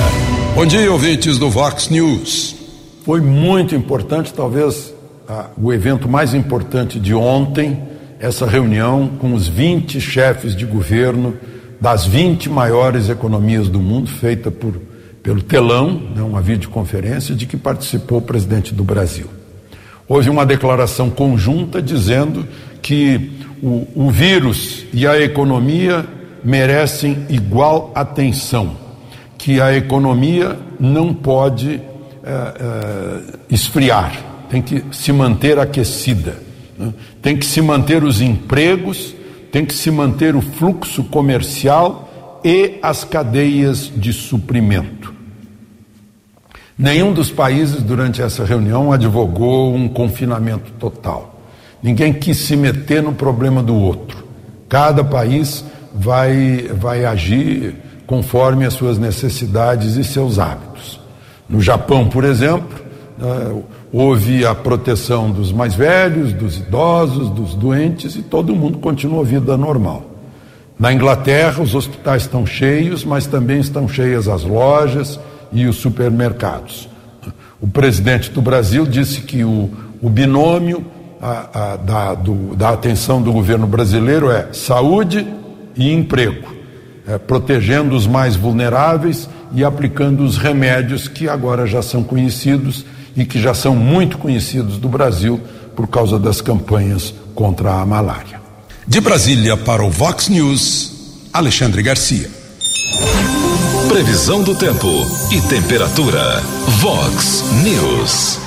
Bom 0.56 0.66
dia, 0.66 0.92
ouvintes 0.92 1.38
do 1.38 1.50
Vox 1.50 1.90
News. 1.90 2.56
Foi 3.04 3.20
muito 3.20 3.76
importante, 3.76 4.34
talvez 4.34 4.94
ah, 5.28 5.48
o 5.58 5.74
evento 5.74 6.08
mais 6.08 6.34
importante 6.34 7.00
de 7.00 7.14
ontem, 7.14 7.82
essa 8.20 8.46
reunião 8.46 9.08
com 9.20 9.34
os 9.34 9.48
20 9.48 10.00
chefes 10.00 10.56
de 10.56 10.66
governo 10.66 11.36
das 11.80 12.06
20 12.06 12.50
maiores 12.50 13.10
economias 13.10 13.68
do 13.68 13.80
mundo, 13.80 14.08
feita 14.08 14.52
por, 14.52 14.80
pelo 15.24 15.42
telão, 15.42 15.94
né, 16.16 16.22
uma 16.22 16.42
videoconferência, 16.42 17.34
de 17.34 17.48
que 17.48 17.58
participou 17.58 18.20
o 18.20 18.22
presidente 18.22 18.74
do 18.74 18.84
Brasil. 18.84 19.41
Houve 20.12 20.30
uma 20.30 20.45
declaração 20.45 21.10
conjunta 21.10 21.82
dizendo 21.82 22.45
que 22.82 23.32
o, 23.63 23.88
o 23.95 24.12
vírus 24.12 24.84
e 24.91 25.08
a 25.08 25.17
economia 25.17 26.06
merecem 26.43 27.26
igual 27.30 27.93
atenção, 27.95 28.76
que 29.38 29.62
a 29.62 29.74
economia 29.74 30.60
não 30.78 31.13
pode 31.13 31.82
é, 32.26 32.30
é, 32.30 33.21
esfriar, 33.50 34.21
tem 34.50 34.62
que 34.62 34.84
se 34.91 35.13
manter 35.13 35.58
aquecida, 35.58 36.36
né? 36.78 36.93
tem 37.21 37.38
que 37.38 37.45
se 37.45 37.62
manter 37.62 38.04
os 38.04 38.19
empregos, 38.19 39.15
tem 39.50 39.65
que 39.65 39.74
se 39.74 39.89
manter 39.89 40.36
o 40.36 40.41
fluxo 40.41 41.06
comercial 41.06 42.41
e 42.43 42.80
as 42.84 43.06
cadeias 43.06 43.89
de 43.95 44.12
suprimento. 44.12 45.21
Nenhum 46.82 47.13
dos 47.13 47.30
países 47.30 47.84
durante 47.84 48.24
essa 48.24 48.44
reunião 48.44 48.91
advogou 48.91 49.72
um 49.76 49.88
confinamento 49.88 50.72
total. 50.80 51.39
Ninguém 51.82 52.12
quis 52.12 52.38
se 52.38 52.56
meter 52.56 53.04
no 53.04 53.13
problema 53.13 53.62
do 53.62 53.76
outro. 53.76 54.26
Cada 54.67 55.04
país 55.04 55.63
vai, 55.94 56.72
vai 56.74 57.06
agir 57.06 57.76
conforme 58.08 58.65
as 58.65 58.74
suas 58.74 58.98
necessidades 58.98 59.96
e 59.96 60.04
seus 60.04 60.39
hábitos. 60.39 61.00
No 61.48 61.62
Japão, 61.62 62.10
por 62.10 62.24
exemplo, 62.24 62.80
uh, 63.20 63.63
houve 63.94 64.44
a 64.44 64.56
proteção 64.56 65.30
dos 65.30 65.52
mais 65.52 65.76
velhos, 65.76 66.34
dos 66.34 66.58
idosos, 66.58 67.30
dos 67.30 67.54
doentes 67.54 68.15
e 68.15 68.24
todo 68.24 68.56
mundo 68.56 68.80
continua 68.80 69.22
a 69.22 69.26
vida 69.26 69.56
normal. 69.56 70.04
Na 70.80 70.91
Inglaterra, 70.91 71.62
os 71.62 71.76
hospitais 71.76 72.24
estão 72.24 72.44
cheios, 72.44 73.06
mas 73.06 73.28
também 73.28 73.60
estão 73.60 73.88
cheias 73.88 74.28
as 74.28 74.44
lojas 74.44 75.20
e 75.52 75.66
os 75.66 75.78
supermercados. 75.78 76.90
O 77.60 77.68
presidente 77.68 78.32
do 78.32 78.42
Brasil 78.42 78.86
disse 78.86 79.22
que 79.22 79.44
o, 79.44 79.70
o 80.02 80.10
binômio 80.10 80.86
a, 81.22 81.74
a, 81.74 81.76
da, 81.78 82.14
do, 82.16 82.56
da 82.56 82.70
atenção 82.70 83.22
do 83.22 83.32
governo 83.32 83.68
brasileiro 83.68 84.32
é 84.32 84.52
saúde 84.52 85.28
e 85.76 85.92
emprego, 85.92 86.52
é, 87.08 87.18
protegendo 87.18 87.96
os 87.96 88.08
mais 88.08 88.36
vulneráveis 88.36 89.30
e 89.54 89.64
aplicando 89.64 90.24
os 90.24 90.38
remédios 90.38 91.08
que 91.08 91.30
agora 91.30 91.68
já 91.68 91.82
são 91.82 92.04
conhecidos 92.04 92.86
e 93.16 93.26
que 93.26 93.40
já 93.40 93.54
são 93.54 93.76
muito 93.76 94.18
conhecidos 94.18 94.78
do 94.78 94.90
Brasil 94.90 95.40
por 95.76 95.88
causa 95.88 96.18
das 96.18 96.42
campanhas 96.42 97.14
contra 97.36 97.74
a 97.74 97.86
malária. 97.86 98.42
De 98.88 99.00
Brasília 99.00 99.56
para 99.56 99.84
o 99.84 99.90
Vox 99.90 100.28
News, 100.28 101.30
Alexandre 101.32 101.84
Garcia. 101.84 102.30
Previsão 103.92 104.42
do 104.42 104.56
tempo 104.56 104.88
e 105.34 105.42
temperatura. 105.50 106.42
Vox 106.80 107.44
News. 107.62 108.40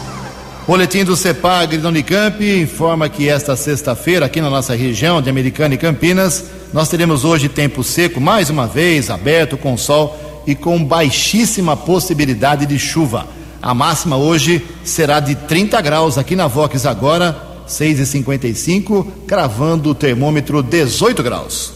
Boletim 0.67 1.05
do 1.05 1.15
CEPAG 1.15 1.77
da 1.77 1.91
Unicamp 1.91 2.43
informa 2.43 3.11
que 3.11 3.29
esta 3.29 3.55
sexta-feira, 3.55 4.25
aqui 4.25 4.41
na 4.41 4.49
nossa 4.49 4.75
região 4.75 5.21
de 5.21 5.29
Americana 5.29 5.75
e 5.75 5.77
Campinas, 5.77 6.45
nós 6.73 6.89
teremos 6.89 7.27
hoje 7.27 7.51
tempo 7.51 7.85
seco, 7.85 8.23
mais 8.23 8.49
uma 8.49 8.67
vez, 8.67 9.11
aberto, 9.11 9.59
com 9.59 9.77
sol 9.77 10.19
e 10.47 10.55
com 10.55 10.83
baixíssima 10.83 11.77
possibilidade 11.77 12.65
de 12.65 12.79
chuva. 12.79 13.27
A 13.61 13.75
máxima 13.75 14.17
hoje 14.17 14.67
será 14.83 15.21
de 15.21 15.35
30 15.35 15.79
graus 15.83 16.17
aqui 16.17 16.35
na 16.35 16.47
Vox 16.47 16.87
agora, 16.87 17.37
6h55, 17.69 19.07
cravando 19.27 19.91
o 19.91 19.95
termômetro 19.95 20.63
18 20.63 21.23
graus. 21.23 21.75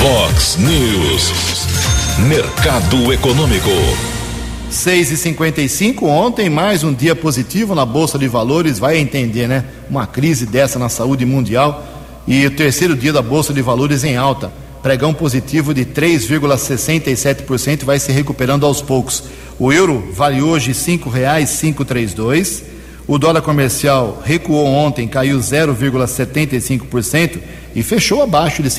Vox 0.00 0.56
News. 0.58 1.59
Mercado 2.28 3.12
Econômico. 3.14 3.70
6 4.68 5.10
e 5.10 5.16
55 5.16 6.06
ontem, 6.06 6.50
mais 6.50 6.84
um 6.84 6.92
dia 6.92 7.16
positivo 7.16 7.74
na 7.74 7.86
Bolsa 7.86 8.18
de 8.18 8.28
Valores, 8.28 8.78
vai 8.78 8.98
entender, 8.98 9.48
né? 9.48 9.64
Uma 9.88 10.06
crise 10.06 10.44
dessa 10.44 10.78
na 10.78 10.90
saúde 10.90 11.24
mundial 11.24 11.82
e 12.28 12.44
o 12.44 12.50
terceiro 12.50 12.94
dia 12.94 13.10
da 13.12 13.22
Bolsa 13.22 13.54
de 13.54 13.62
Valores 13.62 14.04
em 14.04 14.18
alta. 14.18 14.52
Pregão 14.82 15.14
positivo 15.14 15.72
de 15.72 15.86
3,67% 15.86 17.84
vai 17.84 17.98
se 17.98 18.12
recuperando 18.12 18.66
aos 18.66 18.82
poucos. 18.82 19.24
O 19.58 19.72
euro 19.72 20.10
vale 20.12 20.42
hoje 20.42 20.72
R$ 20.72 20.74
5,532. 20.74 22.64
O 23.08 23.16
dólar 23.18 23.40
comercial 23.40 24.22
recuou 24.22 24.66
ontem, 24.66 25.08
caiu 25.08 25.38
0,75% 25.38 27.38
e 27.74 27.82
fechou 27.82 28.22
abaixo 28.22 28.62
de 28.62 28.68
R$ 28.68 28.74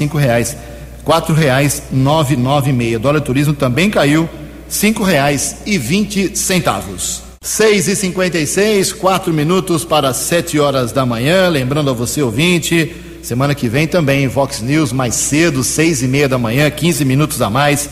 5,00. 1.06 1.06
R$ 1.06 1.06
4,996. 1.06 2.96
O 2.96 3.00
dólar 3.00 3.22
turismo 3.22 3.54
também 3.54 3.90
caiu 3.90 4.30
cinco 4.70 5.04
reais 5.04 5.58
e 5.66 5.78
vinte 5.78 6.38
centavos. 6.38 7.24
Seis 7.44 7.88
e 7.88 7.96
cinquenta 7.96 8.38
e 8.38 8.46
seis, 8.46 8.94
quatro 8.94 9.34
minutos 9.34 9.84
para 9.84 10.14
sete 10.14 10.60
horas 10.60 10.92
da 10.92 11.06
manhã. 11.06 11.50
Lembrando 11.50 11.90
a 11.90 11.94
você, 11.94 12.22
ouvinte, 12.22 12.96
semana 13.24 13.56
que 13.56 13.68
vem 13.68 13.88
também 13.88 14.28
Vox 14.28 14.62
News 14.62 14.94
mais 14.94 15.16
cedo, 15.16 15.64
seis 15.64 16.04
e 16.04 16.08
meia 16.08 16.30
da 16.30 16.38
manhã, 16.38 16.70
quinze 16.70 17.04
minutos 17.04 17.42
a 17.42 17.50
mais. 17.50 17.90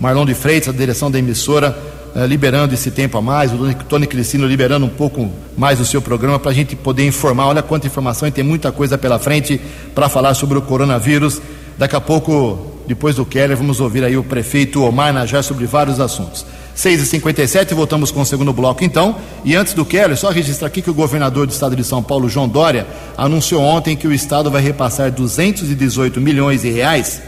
Marlon 0.00 0.24
de 0.24 0.34
Freitas, 0.34 0.68
a 0.68 0.76
direção 0.76 1.10
da 1.10 1.18
emissora, 1.18 1.76
eh, 2.14 2.26
liberando 2.26 2.74
esse 2.74 2.90
tempo 2.92 3.18
a 3.18 3.22
mais. 3.22 3.52
O 3.52 3.74
Tony 3.88 4.06
Cristino 4.06 4.46
liberando 4.46 4.86
um 4.86 4.88
pouco 4.88 5.30
mais 5.56 5.80
o 5.80 5.84
seu 5.84 6.00
programa 6.00 6.38
para 6.38 6.52
a 6.52 6.54
gente 6.54 6.76
poder 6.76 7.04
informar. 7.04 7.46
Olha 7.46 7.62
quanta 7.62 7.88
informação 7.88 8.28
e 8.28 8.30
tem 8.30 8.44
muita 8.44 8.70
coisa 8.70 8.96
pela 8.96 9.18
frente 9.18 9.60
para 9.94 10.08
falar 10.08 10.34
sobre 10.34 10.58
o 10.58 10.62
coronavírus. 10.62 11.42
Daqui 11.78 11.96
a 11.96 12.00
pouco 12.00 12.72
depois 12.86 13.16
do 13.16 13.24
Keller, 13.24 13.56
vamos 13.56 13.80
ouvir 13.80 14.04
aí 14.04 14.16
o 14.16 14.24
prefeito 14.24 14.82
Omar 14.82 15.12
Najar 15.12 15.42
sobre 15.42 15.66
vários 15.66 16.00
assuntos. 16.00 16.44
6h57, 16.76 17.74
voltamos 17.74 18.10
com 18.10 18.20
o 18.20 18.26
segundo 18.26 18.52
bloco 18.52 18.82
então. 18.82 19.16
E 19.44 19.54
antes 19.54 19.74
do 19.74 19.84
Keller, 19.84 20.16
só 20.16 20.30
registrar 20.30 20.68
aqui 20.68 20.82
que 20.82 20.90
o 20.90 20.94
governador 20.94 21.46
do 21.46 21.52
estado 21.52 21.76
de 21.76 21.84
São 21.84 22.02
Paulo, 22.02 22.28
João 22.28 22.48
Dória, 22.48 22.86
anunciou 23.16 23.62
ontem 23.62 23.96
que 23.96 24.06
o 24.06 24.12
estado 24.12 24.50
vai 24.50 24.62
repassar 24.62 25.10
218 25.10 26.20
milhões 26.20 26.62
de 26.62 26.70
reais 26.70 27.22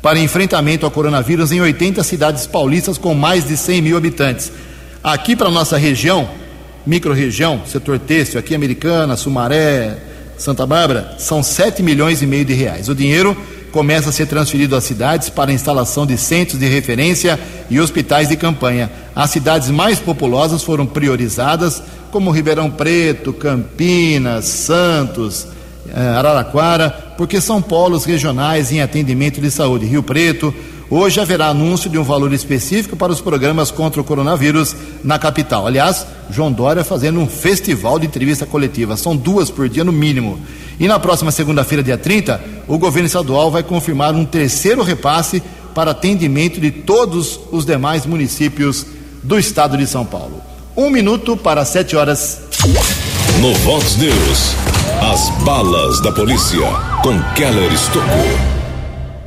para 0.00 0.18
enfrentamento 0.18 0.84
ao 0.84 0.90
coronavírus 0.90 1.52
em 1.52 1.60
80 1.60 2.02
cidades 2.02 2.46
paulistas 2.46 2.98
com 2.98 3.14
mais 3.14 3.46
de 3.46 3.56
100 3.56 3.82
mil 3.82 3.96
habitantes. 3.96 4.52
Aqui 5.02 5.34
para 5.34 5.50
nossa 5.50 5.76
região, 5.76 6.28
microrregião, 6.86 7.62
setor 7.66 7.98
têxtil, 7.98 8.38
aqui 8.38 8.54
Americana, 8.54 9.16
Sumaré, 9.16 9.96
Santa 10.36 10.66
Bárbara, 10.66 11.14
são 11.18 11.42
7 11.42 11.82
milhões 11.82 12.22
e 12.22 12.26
meio 12.26 12.44
de 12.44 12.52
reais. 12.52 12.88
O 12.88 12.94
dinheiro 12.94 13.36
começa 13.72 14.10
a 14.10 14.12
ser 14.12 14.26
transferido 14.26 14.76
às 14.76 14.84
cidades 14.84 15.30
para 15.30 15.50
a 15.50 15.54
instalação 15.54 16.06
de 16.06 16.16
centros 16.18 16.60
de 16.60 16.68
referência 16.68 17.40
e 17.70 17.80
hospitais 17.80 18.28
de 18.28 18.36
campanha. 18.36 18.90
As 19.16 19.30
cidades 19.30 19.70
mais 19.70 19.98
populosas 19.98 20.62
foram 20.62 20.86
priorizadas, 20.86 21.82
como 22.10 22.30
Ribeirão 22.30 22.70
Preto, 22.70 23.32
Campinas, 23.32 24.44
Santos, 24.44 25.46
eh, 25.88 25.98
Araraquara, 25.98 27.14
porque 27.16 27.40
são 27.40 27.62
polos 27.62 28.04
regionais 28.04 28.70
em 28.70 28.82
atendimento 28.82 29.40
de 29.40 29.50
saúde. 29.50 29.86
Rio 29.86 30.02
Preto, 30.02 30.54
Hoje 30.94 31.22
haverá 31.22 31.46
anúncio 31.46 31.88
de 31.88 31.96
um 31.96 32.02
valor 32.02 32.34
específico 32.34 32.96
para 32.96 33.10
os 33.10 33.18
programas 33.18 33.70
contra 33.70 33.98
o 33.98 34.04
coronavírus 34.04 34.76
na 35.02 35.18
capital. 35.18 35.66
Aliás, 35.66 36.06
João 36.28 36.52
Dória 36.52 36.84
fazendo 36.84 37.18
um 37.18 37.26
festival 37.26 37.98
de 37.98 38.06
entrevista 38.06 38.44
coletiva. 38.44 38.94
São 38.94 39.16
duas 39.16 39.48
por 39.48 39.70
dia 39.70 39.84
no 39.84 39.90
mínimo. 39.90 40.38
E 40.78 40.86
na 40.86 40.98
próxima 40.98 41.30
segunda-feira, 41.30 41.82
dia 41.82 41.96
30, 41.96 42.38
o 42.68 42.76
governo 42.76 43.06
estadual 43.06 43.50
vai 43.50 43.62
confirmar 43.62 44.14
um 44.14 44.26
terceiro 44.26 44.82
repasse 44.82 45.42
para 45.74 45.92
atendimento 45.92 46.60
de 46.60 46.70
todos 46.70 47.40
os 47.50 47.64
demais 47.64 48.04
municípios 48.04 48.84
do 49.22 49.38
estado 49.38 49.78
de 49.78 49.86
São 49.86 50.04
Paulo. 50.04 50.42
Um 50.76 50.90
minuto 50.90 51.38
para 51.38 51.64
sete 51.64 51.96
horas. 51.96 52.42
No 53.40 53.54
Vox 53.60 53.96
News, 53.96 54.54
as 55.10 55.42
balas 55.42 56.02
da 56.02 56.12
polícia 56.12 56.60
com 57.02 57.18
Keller 57.34 57.72
Estocou. 57.72 58.51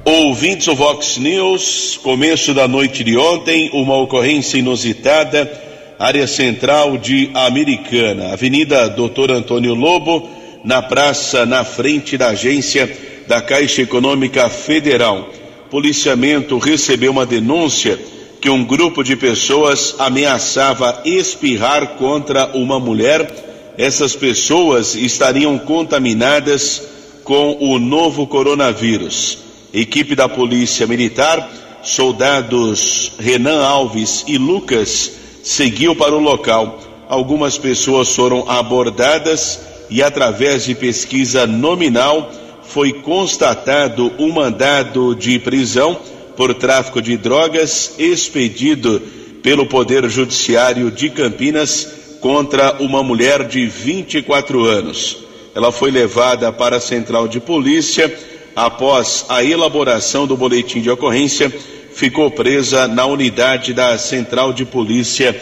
Ouvintes 0.08 0.68
do 0.68 0.76
Vox 0.76 1.18
News, 1.18 2.00
começo 2.04 2.54
da 2.54 2.68
noite 2.68 3.04
de 3.04 3.18
ontem, 3.18 3.72
uma 3.74 3.98
ocorrência 3.98 4.60
inusitada, 4.60 5.52
área 5.98 6.28
central 6.28 6.96
de 6.96 7.32
Americana, 7.34 8.32
Avenida 8.32 8.88
Doutor 8.88 9.32
Antônio 9.32 9.74
Lobo, 9.74 10.30
na 10.64 10.80
praça, 10.80 11.44
na 11.44 11.64
frente 11.64 12.20
da 12.20 12.28
agência 12.28 12.88
da 13.28 13.42
Caixa 13.42 13.82
Econômica 13.82 14.48
Federal. 14.48 15.28
Policiamento 15.72 16.60
recebeu 16.60 17.12
uma 17.12 17.26
denúncia 17.26 18.00
que 18.40 18.48
um 18.48 18.64
grupo 18.64 19.04
de 19.04 19.16
pessoas 19.16 19.96
ameaçava 19.98 21.02
espirrar 21.04 21.96
contra 21.98 22.56
uma 22.56 22.80
mulher. 22.80 23.74
Essas 23.76 24.16
pessoas 24.16 24.94
estariam 24.94 25.58
contaminadas 25.58 26.84
com 27.24 27.58
o 27.60 27.80
novo 27.80 28.28
coronavírus 28.28 29.45
equipe 29.76 30.16
da 30.16 30.30
Polícia 30.30 30.88
Militar, 30.88 31.52
soldados 31.84 33.12
Renan 33.20 33.62
Alves 33.62 34.24
e 34.26 34.38
Lucas, 34.38 35.12
seguiu 35.44 35.96
para 35.96 36.16
o 36.16 36.20
local. 36.20 36.80
Algumas 37.10 37.58
pessoas 37.58 38.16
foram 38.16 38.50
abordadas 38.50 39.60
e, 39.90 40.02
através 40.02 40.66
de 40.66 40.74
pesquisa 40.74 41.46
nominal, 41.46 42.32
foi 42.64 42.94
constatado 42.94 44.12
um 44.18 44.32
mandado 44.32 45.14
de 45.14 45.38
prisão 45.40 46.00
por 46.36 46.54
tráfico 46.54 47.02
de 47.02 47.18
drogas 47.18 47.94
expedido 48.00 49.02
pelo 49.44 49.66
Poder 49.66 50.10
Judiciário 50.10 50.90
de 50.90 51.10
Campinas 51.10 52.18
contra 52.20 52.78
uma 52.80 53.04
mulher 53.04 53.48
de 53.48 53.68
24 53.68 54.64
anos. 54.66 55.18
Ela 55.54 55.72
foi 55.72 55.92
levada 55.92 56.52
para 56.52 56.78
a 56.78 56.82
central 56.82 57.28
de 57.28 57.40
polícia 57.40 58.12
após 58.56 59.26
a 59.28 59.44
elaboração 59.44 60.26
do 60.26 60.38
boletim 60.38 60.82
de 60.82 60.90
ocorrência, 60.90 61.52
ficou 61.94 62.32
presa 62.32 62.88
na 62.88 63.06
unidade 63.06 63.74
da 63.74 63.98
Central 63.98 64.54
de 64.54 64.66
Polícia 64.66 65.36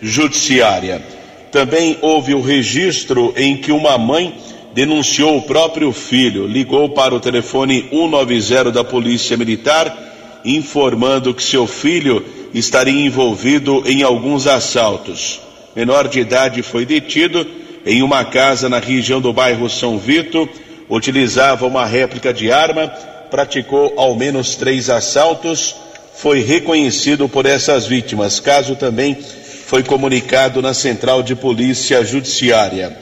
Judiciária. 0.00 1.02
Também 1.50 1.98
houve 2.00 2.34
o 2.34 2.40
registro 2.40 3.34
em 3.36 3.56
que 3.56 3.72
uma 3.72 3.98
mãe 3.98 4.34
denunciou 4.72 5.36
o 5.36 5.42
próprio 5.42 5.92
filho, 5.92 6.46
ligou 6.46 6.90
para 6.90 7.14
o 7.14 7.20
telefone 7.20 7.88
190 7.90 8.70
da 8.70 8.84
Polícia 8.84 9.36
Militar, 9.36 10.40
informando 10.44 11.34
que 11.34 11.42
seu 11.42 11.66
filho 11.66 12.24
estaria 12.54 13.04
envolvido 13.04 13.82
em 13.84 14.02
alguns 14.02 14.46
assaltos. 14.46 15.40
Menor 15.74 16.08
de 16.08 16.20
idade 16.20 16.62
foi 16.62 16.86
detido 16.86 17.46
em 17.84 18.02
uma 18.02 18.24
casa 18.24 18.68
na 18.68 18.78
região 18.78 19.20
do 19.20 19.32
bairro 19.32 19.68
São 19.68 19.98
Vito 19.98 20.48
utilizava 20.90 21.66
uma 21.66 21.86
réplica 21.86 22.34
de 22.34 22.50
arma, 22.50 22.88
praticou 23.30 23.94
ao 23.96 24.16
menos 24.16 24.56
três 24.56 24.90
assaltos, 24.90 25.76
foi 26.16 26.42
reconhecido 26.42 27.28
por 27.28 27.46
essas 27.46 27.86
vítimas. 27.86 28.40
Caso 28.40 28.74
também 28.74 29.14
foi 29.14 29.84
comunicado 29.84 30.60
na 30.60 30.74
Central 30.74 31.22
de 31.22 31.36
Polícia 31.36 32.04
Judiciária. 32.04 32.98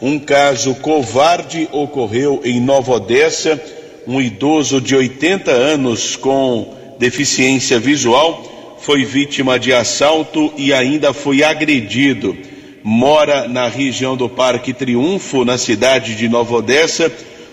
Um 0.00 0.18
caso 0.20 0.74
covarde 0.76 1.68
ocorreu 1.72 2.40
em 2.44 2.60
Nova 2.60 2.92
Odessa. 2.92 3.60
Um 4.06 4.20
idoso 4.20 4.80
de 4.80 4.94
80 4.94 5.50
anos 5.50 6.16
com 6.16 6.74
deficiência 6.98 7.78
visual 7.78 8.76
foi 8.80 9.04
vítima 9.04 9.58
de 9.58 9.72
assalto 9.72 10.52
e 10.56 10.72
ainda 10.72 11.12
foi 11.12 11.42
agredido. 11.42 12.36
Mora 12.82 13.46
na 13.46 13.68
região 13.68 14.16
do 14.16 14.28
Parque 14.28 14.72
Triunfo, 14.72 15.44
na 15.44 15.56
cidade 15.56 16.16
de 16.16 16.28
Nova 16.28 16.56
Odessa 16.56 17.12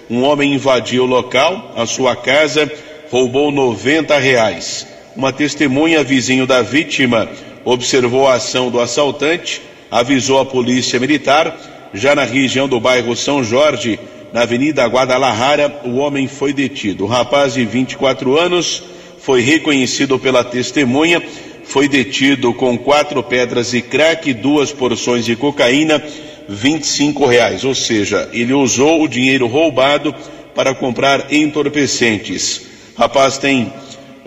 um 0.10 0.24
homem 0.24 0.54
invadiu 0.54 1.04
o 1.04 1.08
local, 1.08 1.74
a 1.76 1.86
sua 1.86 2.16
casa, 2.16 2.72
roubou 3.12 3.52
90 3.52 4.18
reais. 4.18 4.88
Uma 5.16 5.32
testemunha 5.32 6.04
vizinho 6.04 6.48
da 6.48 6.62
vítima 6.62 7.30
observou 7.64 8.28
a 8.28 8.34
ação 8.34 8.72
do 8.72 8.80
assaltante, 8.80 9.62
avisou 9.92 10.40
a 10.40 10.46
polícia 10.46 11.00
militar. 11.00 11.56
Já 11.94 12.16
na 12.16 12.24
região 12.24 12.68
do 12.68 12.80
bairro 12.80 13.16
São 13.16 13.44
Jorge, 13.44 14.00
na 14.34 14.42
Avenida 14.42 14.86
Guadalajara, 14.86 15.82
o 15.86 15.98
homem 15.98 16.28
foi 16.28 16.54
detido. 16.54 17.04
O 17.04 17.08
rapaz 17.08 17.54
de 17.54 17.66
24 17.66 18.38
anos 18.38 18.84
foi 19.20 19.42
reconhecido 19.42 20.18
pela 20.18 20.44
testemunha, 20.44 21.22
foi 21.66 21.88
detido 21.88 22.54
com 22.54 22.78
quatro 22.78 23.22
pedras 23.22 23.72
de 23.72 23.82
crack, 23.82 24.34
duas 24.34 24.72
porções 24.72 25.26
de 25.26 25.36
cocaína 25.36 26.02
25 26.50 27.28
reais, 27.28 27.64
ou 27.64 27.76
seja, 27.76 28.28
ele 28.34 28.54
usou 28.54 29.04
o 29.04 29.08
dinheiro 29.08 29.46
roubado 29.46 30.14
para 30.56 30.74
comprar 30.74 31.32
entorpecentes. 31.32 32.64
Rapaz 32.98 33.38
tem 33.38 33.72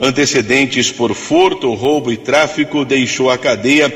antecedentes 0.00 0.90
por 0.90 1.14
furto, 1.14 1.74
roubo 1.74 2.12
e 2.12 2.16
tráfico, 2.16 2.84
deixou 2.84 3.28
a 3.28 3.36
cadeia 3.36 3.92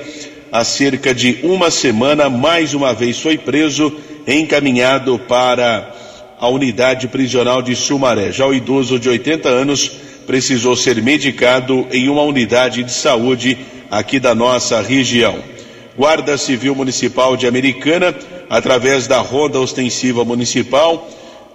há 0.50 0.64
cerca 0.64 1.14
de 1.14 1.38
uma 1.42 1.70
semana, 1.70 2.28
mais 2.28 2.74
uma 2.74 2.92
vez 2.92 3.18
foi 3.20 3.38
preso, 3.38 3.92
encaminhado 4.26 5.18
para 5.20 5.94
a 6.38 6.48
unidade 6.48 7.06
prisional 7.08 7.62
de 7.62 7.76
Sumaré. 7.76 8.32
Já 8.32 8.46
o 8.46 8.52
idoso 8.52 8.98
de 8.98 9.08
80 9.08 9.48
anos 9.48 9.88
precisou 10.26 10.74
ser 10.74 11.00
medicado 11.00 11.86
em 11.92 12.08
uma 12.08 12.22
unidade 12.22 12.82
de 12.82 12.92
saúde 12.92 13.56
aqui 13.88 14.18
da 14.18 14.34
nossa 14.34 14.82
região. 14.82 15.55
Guarda 15.96 16.36
Civil 16.36 16.74
Municipal 16.74 17.36
de 17.36 17.46
Americana, 17.46 18.14
através 18.50 19.06
da 19.06 19.18
Ronda 19.18 19.58
Ostensiva 19.58 20.24
Municipal, 20.24 21.08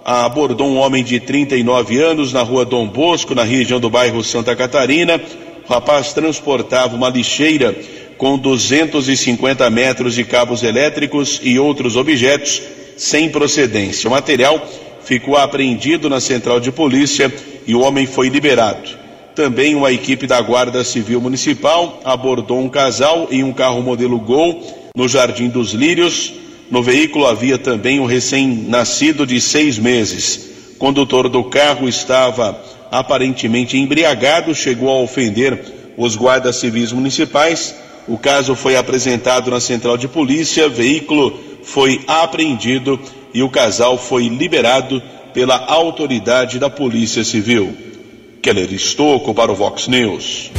abordou 0.03 0.67
um 0.67 0.77
homem 0.77 1.03
de 1.03 1.19
39 1.19 2.01
anos 2.01 2.33
na 2.33 2.41
rua 2.41 2.65
Dom 2.65 2.87
Bosco, 2.87 3.35
na 3.35 3.43
região 3.43 3.79
do 3.79 3.89
bairro 3.89 4.23
Santa 4.23 4.55
Catarina. 4.55 5.21
O 5.63 5.71
rapaz 5.71 6.11
transportava 6.11 6.95
uma 6.95 7.09
lixeira 7.09 7.75
com 8.17 8.37
250 8.37 9.69
metros 9.69 10.15
de 10.15 10.23
cabos 10.23 10.63
elétricos 10.63 11.39
e 11.43 11.59
outros 11.59 11.95
objetos 11.95 12.61
sem 12.97 13.29
procedência. 13.29 14.07
O 14.07 14.11
material 14.11 14.59
ficou 15.03 15.37
apreendido 15.37 16.09
na 16.09 16.19
central 16.19 16.59
de 16.59 16.71
polícia 16.71 17.31
e 17.67 17.75
o 17.75 17.81
homem 17.81 18.07
foi 18.07 18.29
liberado. 18.29 19.00
Também 19.35 19.75
uma 19.75 19.91
equipe 19.91 20.27
da 20.27 20.41
Guarda 20.41 20.83
Civil 20.83 21.21
Municipal 21.21 22.01
abordou 22.03 22.59
um 22.59 22.67
casal 22.67 23.27
em 23.31 23.43
um 23.43 23.53
carro 23.53 23.81
modelo 23.81 24.19
Gol 24.19 24.61
no 24.95 25.07
Jardim 25.07 25.47
dos 25.47 25.71
Lírios. 25.71 26.33
No 26.69 26.83
veículo 26.83 27.25
havia 27.25 27.57
também 27.57 27.99
um 27.99 28.05
recém-nascido 28.05 29.25
de 29.25 29.39
seis 29.39 29.79
meses. 29.79 30.73
O 30.75 30.77
condutor 30.77 31.29
do 31.29 31.45
carro 31.45 31.87
estava 31.87 32.61
aparentemente 32.91 33.77
embriagado, 33.77 34.53
chegou 34.53 34.89
a 34.89 35.01
ofender 35.01 35.63
os 35.95 36.17
guardas 36.17 36.57
civis 36.57 36.91
municipais. 36.91 37.73
O 38.07 38.17
caso 38.17 38.53
foi 38.53 38.75
apresentado 38.75 39.49
na 39.49 39.61
central 39.61 39.97
de 39.97 40.09
polícia, 40.09 40.67
veículo 40.67 41.39
foi 41.63 42.01
apreendido 42.05 42.99
e 43.33 43.41
o 43.43 43.49
casal 43.49 43.97
foi 43.97 44.27
liberado 44.27 45.01
pela 45.33 45.55
autoridade 45.55 46.59
da 46.59 46.69
Polícia 46.69 47.23
Civil. 47.23 47.90
Keller 48.41 48.73
Estocco 48.73 49.35
para 49.35 49.51
o 49.51 49.55
Vox 49.55 49.87
News. 49.87 50.51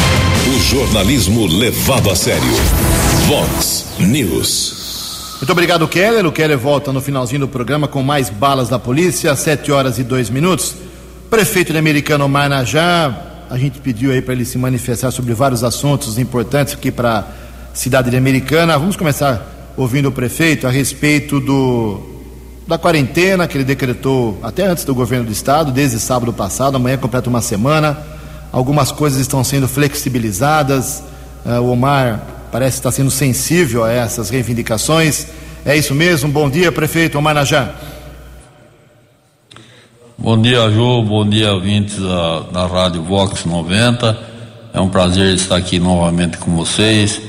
O 0.47 0.61
jornalismo 0.61 1.47
levado 1.47 2.11
a 2.11 2.15
sério. 2.15 2.43
Vox 3.27 3.87
News. 3.99 5.39
Muito 5.39 5.51
obrigado, 5.51 5.89
Keller. 5.89 6.25
O 6.25 6.31
Keller 6.31 6.57
volta 6.57 6.93
no 6.93 7.01
finalzinho 7.01 7.41
do 7.41 7.49
programa 7.49 7.89
com 7.89 8.01
mais 8.01 8.31
balas 8.31 8.69
da 8.69 8.79
polícia, 8.79 9.33
às 9.33 9.41
7 9.41 9.73
horas 9.73 9.99
e 9.99 10.05
2 10.05 10.31
minutos. 10.31 10.77
Prefeito 11.29 11.73
de 11.73 11.79
Americano 11.79 12.29
Marnajá, 12.29 13.45
a 13.51 13.59
gente 13.59 13.81
pediu 13.81 14.13
aí 14.13 14.23
para 14.23 14.35
ele 14.35 14.45
se 14.45 14.59
manifestar 14.59 15.11
sobre 15.11 15.35
vários 15.35 15.65
assuntos 15.65 16.19
importantes 16.19 16.75
aqui 16.75 16.93
para 16.93 17.19
a 17.19 17.75
cidade 17.75 18.11
de 18.11 18.17
Americana. 18.17 18.79
Vamos 18.79 18.95
começar 18.95 19.73
ouvindo 19.77 20.09
o 20.09 20.13
prefeito 20.13 20.69
a 20.69 20.71
respeito 20.71 21.41
do 21.41 22.12
da 22.67 22.79
quarentena 22.79 23.47
que 23.47 23.57
ele 23.57 23.65
decretou 23.65 24.39
até 24.43 24.67
antes 24.67 24.85
do 24.85 24.95
governo 24.95 25.27
do 25.27 25.33
estado, 25.33 25.73
desde 25.73 25.99
sábado 25.99 26.33
passado, 26.33 26.77
amanhã 26.77 26.97
completa 26.97 27.29
uma 27.29 27.43
semana. 27.43 27.99
Algumas 28.53 28.93
coisas 28.93 29.21
estão 29.21 29.43
sendo 29.43 29.67
flexibilizadas. 29.67 31.03
Uh, 31.45 31.61
o 31.61 31.73
Omar 31.73 32.21
parece 32.53 32.77
estar 32.77 32.93
sendo 32.93 33.11
sensível 33.11 33.85
a 33.85 33.91
essas 33.91 34.31
reivindicações. 34.31 35.27
É 35.65 35.77
isso 35.77 35.95
mesmo? 35.95 36.31
Bom 36.31 36.49
dia, 36.49 36.71
prefeito 36.71 37.19
Omar 37.19 37.35
Najá. 37.35 37.71
Bom 40.17 40.41
dia, 40.41 40.71
Ju. 40.71 41.03
Bom 41.03 41.29
dia, 41.29 41.53
ouvintes 41.53 41.99
da, 41.99 42.41
da 42.41 42.67
Rádio 42.67 43.03
Vox 43.03 43.45
90. 43.45 44.17
É 44.73 44.81
um 44.81 44.89
prazer 44.89 45.35
estar 45.35 45.57
aqui 45.57 45.81
novamente 45.81 46.39
com 46.39 46.55
vocês, 46.55 47.21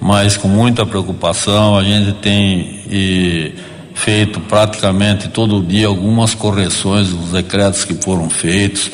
mas 0.00 0.36
com 0.36 0.46
muita 0.46 0.84
preocupação. 0.84 1.78
A 1.78 1.82
gente 1.82 2.12
tem 2.20 2.82
e, 2.90 3.54
feito 3.94 4.40
praticamente 4.40 5.28
todo 5.28 5.62
dia 5.62 5.86
algumas 5.86 6.34
correções 6.34 7.08
dos 7.08 7.30
decretos 7.30 7.84
que 7.84 7.94
foram 7.94 8.28
feitos. 8.28 8.90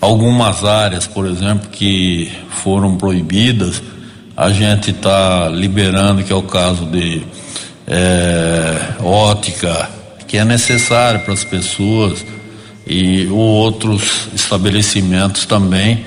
Algumas 0.00 0.64
áreas, 0.64 1.06
por 1.06 1.26
exemplo, 1.26 1.68
que 1.70 2.30
foram 2.62 2.96
proibidas, 2.96 3.82
a 4.36 4.50
gente 4.50 4.90
está 4.90 5.48
liberando, 5.48 6.22
que 6.22 6.32
é 6.32 6.36
o 6.36 6.42
caso 6.42 6.84
de 6.86 7.22
é, 7.86 8.94
ótica, 9.00 9.88
que 10.26 10.36
é 10.38 10.44
necessário 10.44 11.20
para 11.20 11.34
as 11.34 11.44
pessoas 11.44 12.24
e 12.86 13.26
outros 13.28 14.28
estabelecimentos 14.34 15.46
também. 15.46 16.04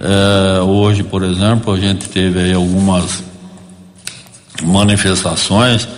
É, 0.00 0.60
hoje, 0.60 1.02
por 1.02 1.22
exemplo, 1.22 1.72
a 1.72 1.78
gente 1.78 2.08
teve 2.08 2.40
aí 2.40 2.52
algumas 2.52 3.24
manifestações 4.62 5.88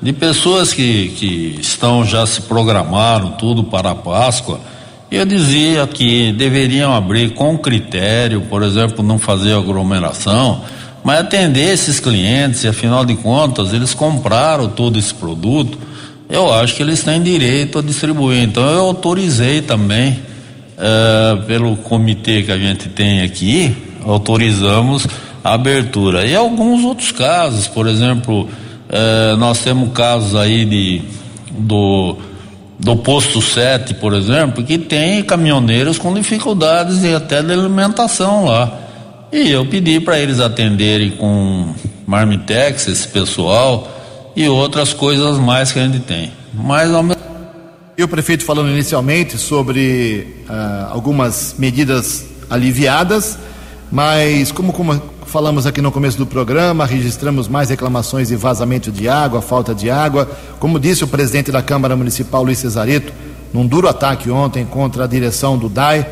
de 0.00 0.12
pessoas 0.12 0.72
que, 0.72 1.08
que 1.16 1.58
estão 1.60 2.04
já 2.04 2.26
se 2.26 2.42
programaram 2.42 3.32
tudo 3.32 3.64
para 3.64 3.90
a 3.90 3.94
Páscoa. 3.94 4.60
Eu 5.10 5.24
dizia 5.24 5.86
que 5.86 6.32
deveriam 6.32 6.94
abrir 6.94 7.30
com 7.30 7.56
critério, 7.56 8.42
por 8.42 8.62
exemplo, 8.62 9.04
não 9.04 9.18
fazer 9.18 9.54
aglomeração, 9.54 10.62
mas 11.04 11.20
atender 11.20 11.72
esses 11.72 12.00
clientes, 12.00 12.64
e 12.64 12.68
afinal 12.68 13.04
de 13.04 13.14
contas, 13.14 13.72
eles 13.72 13.94
compraram 13.94 14.68
todo 14.68 14.98
esse 14.98 15.14
produto 15.14 15.78
eu 16.28 16.52
acho 16.52 16.74
que 16.74 16.82
eles 16.82 17.02
têm 17.02 17.22
direito 17.22 17.78
a 17.78 17.82
distribuir. 17.82 18.42
Então 18.42 18.64
eu 18.68 18.80
autorizei 18.80 19.62
também, 19.62 20.18
uh, 20.76 21.42
pelo 21.44 21.76
comitê 21.76 22.42
que 22.42 22.50
a 22.50 22.58
gente 22.58 22.88
tem 22.88 23.22
aqui, 23.22 23.74
autorizamos 24.04 25.06
a 25.42 25.54
abertura. 25.54 26.26
E 26.26 26.34
alguns 26.34 26.84
outros 26.84 27.12
casos, 27.12 27.68
por 27.68 27.86
exemplo, 27.86 28.48
uh, 28.88 29.36
nós 29.36 29.60
temos 29.60 29.92
casos 29.92 30.34
aí 30.34 30.64
de, 30.64 31.02
do, 31.50 32.16
do 32.78 32.96
posto 32.96 33.40
7, 33.40 33.94
por 33.94 34.14
exemplo, 34.14 34.64
que 34.64 34.78
tem 34.78 35.22
caminhoneiros 35.22 35.98
com 35.98 36.12
dificuldades 36.14 37.02
e 37.02 37.14
até 37.14 37.42
de 37.42 37.52
alimentação 37.52 38.46
lá. 38.46 38.80
E 39.32 39.50
eu 39.50 39.66
pedi 39.66 40.00
para 40.00 40.18
eles 40.18 40.40
atenderem 40.40 41.10
com 41.10 41.74
Marmitex, 42.06 42.88
esse 42.88 43.08
pessoal 43.08 43.88
e 44.34 44.48
outras 44.48 44.92
coisas 44.92 45.38
mais 45.38 45.72
que 45.72 45.78
a 45.78 45.84
gente 45.84 46.00
tem. 46.00 46.32
Mas 46.54 46.92
ao 46.92 47.02
mesmo 47.02 47.26
e 47.98 48.02
o 48.02 48.08
prefeito 48.08 48.44
falando 48.44 48.68
inicialmente 48.68 49.38
sobre 49.38 50.44
uh, 50.50 50.92
algumas 50.92 51.54
medidas 51.58 52.26
aliviadas, 52.50 53.38
mas 53.90 54.52
como, 54.52 54.70
como, 54.72 55.00
falamos 55.36 55.66
aqui 55.66 55.82
no 55.82 55.92
começo 55.92 56.16
do 56.16 56.24
programa, 56.24 56.86
registramos 56.86 57.46
mais 57.46 57.68
reclamações 57.68 58.28
de 58.28 58.36
vazamento 58.36 58.90
de 58.90 59.06
água, 59.06 59.42
falta 59.42 59.74
de 59.74 59.90
água. 59.90 60.26
Como 60.58 60.80
disse 60.80 61.04
o 61.04 61.06
presidente 61.06 61.52
da 61.52 61.60
Câmara 61.60 61.94
Municipal, 61.94 62.42
Luiz 62.42 62.56
Cesarito, 62.56 63.12
num 63.52 63.66
duro 63.66 63.86
ataque 63.86 64.30
ontem 64.30 64.64
contra 64.64 65.04
a 65.04 65.06
direção 65.06 65.58
do 65.58 65.68
DAI, 65.68 66.06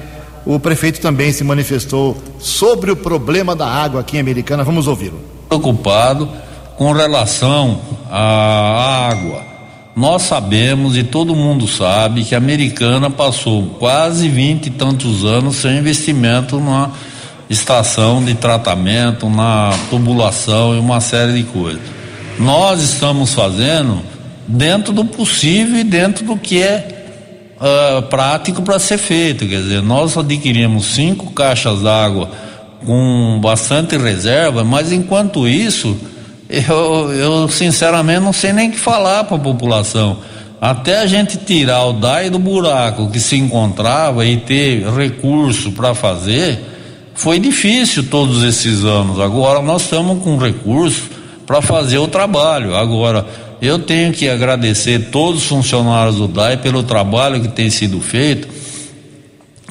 o 0.45 0.61
prefeito 0.61 1.01
também 1.01 1.33
se 1.33 1.43
manifestou 1.43 2.19
sobre 2.39 2.91
o 2.91 2.97
problema 2.97 3.57
da 3.57 3.67
água 3.67 4.03
aqui 4.03 4.19
em 4.19 4.21
Americana. 4.21 4.63
Vamos 4.63 4.87
ouvi-lo. 4.87 5.19
Preocupado 5.49 6.29
com 6.77 6.93
relação 6.93 7.81
à 8.11 9.09
água, 9.09 9.43
nós 9.97 10.21
sabemos 10.21 10.99
e 10.99 11.03
todo 11.03 11.35
mundo 11.35 11.67
sabe 11.67 12.25
que 12.25 12.35
a 12.35 12.39
americana 12.39 13.09
passou 13.09 13.63
quase 13.79 14.29
vinte 14.29 14.67
e 14.67 14.71
tantos 14.71 15.25
anos 15.25 15.57
sem 15.57 15.79
investimento 15.79 16.61
na 16.61 16.91
estação 17.49 18.25
de 18.25 18.35
tratamento, 18.35 19.29
na 19.29 19.71
tubulação 19.91 20.75
e 20.75 20.79
uma 20.79 21.01
série 21.01 21.33
de 21.33 21.43
coisas. 21.45 21.83
Nós 22.39 22.83
estamos 22.83 23.35
fazendo 23.35 24.03
dentro 24.47 24.93
do 24.93 25.05
possível 25.05 25.79
e 25.79 25.85
dentro 25.85 26.25
do 26.25 26.37
que 26.37 26.63
é 26.63 27.05
uh, 27.57 28.03
prático 28.03 28.63
para 28.63 28.79
ser 28.79 28.99
feito. 28.99 29.47
Quer 29.47 29.63
dizer, 29.63 29.83
nós 29.83 30.17
adquirimos 30.17 30.87
cinco 30.87 31.33
caixas 31.33 31.83
d'água 31.83 32.31
com 32.85 33.39
bastante 33.41 33.97
reserva, 33.97 34.65
mas 34.65 34.93
enquanto 34.93 35.49
isso 35.49 35.97
eu, 36.49 37.13
eu 37.13 37.49
sinceramente 37.49 38.21
não 38.21 38.33
sei 38.33 38.53
nem 38.53 38.69
o 38.69 38.73
que 38.73 38.79
falar 38.79 39.25
para 39.25 39.37
a 39.37 39.41
população. 39.41 40.19
Até 40.61 41.01
a 41.01 41.07
gente 41.07 41.37
tirar 41.39 41.85
o 41.85 41.93
DAI 41.93 42.31
do 42.31 42.39
buraco 42.39 43.11
que 43.11 43.21
se 43.21 43.37
encontrava 43.37 44.25
e 44.25 44.39
ter 44.39 44.89
recurso 44.89 45.73
para 45.73 45.95
fazer, 45.95 46.59
foi 47.15 47.39
difícil 47.39 48.05
todos 48.11 48.43
esses 48.43 48.85
anos. 48.85 49.21
Agora 49.21 49.63
nós 49.63 49.83
estamos 49.83 50.23
com 50.23 50.37
recurso 50.37 51.03
para 51.47 51.63
fazer 51.63 51.99
o 51.99 52.09
trabalho. 52.09 52.75
Agora, 52.75 53.27
eu 53.63 53.79
tenho 53.79 54.13
que 54.13 54.29
agradecer 54.29 55.11
todos 55.11 55.43
os 55.43 55.49
funcionários 55.49 56.17
do 56.17 56.29
DAI 56.29 56.57
pelo 56.57 56.83
trabalho 56.83 57.41
que 57.41 57.49
tem 57.49 57.71
sido 57.71 58.01
feito. 58.01 58.49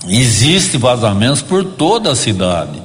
Existem 0.08 0.80
vazamentos 0.80 1.42
por 1.42 1.64
toda 1.64 2.12
a 2.12 2.16
cidade. 2.16 2.82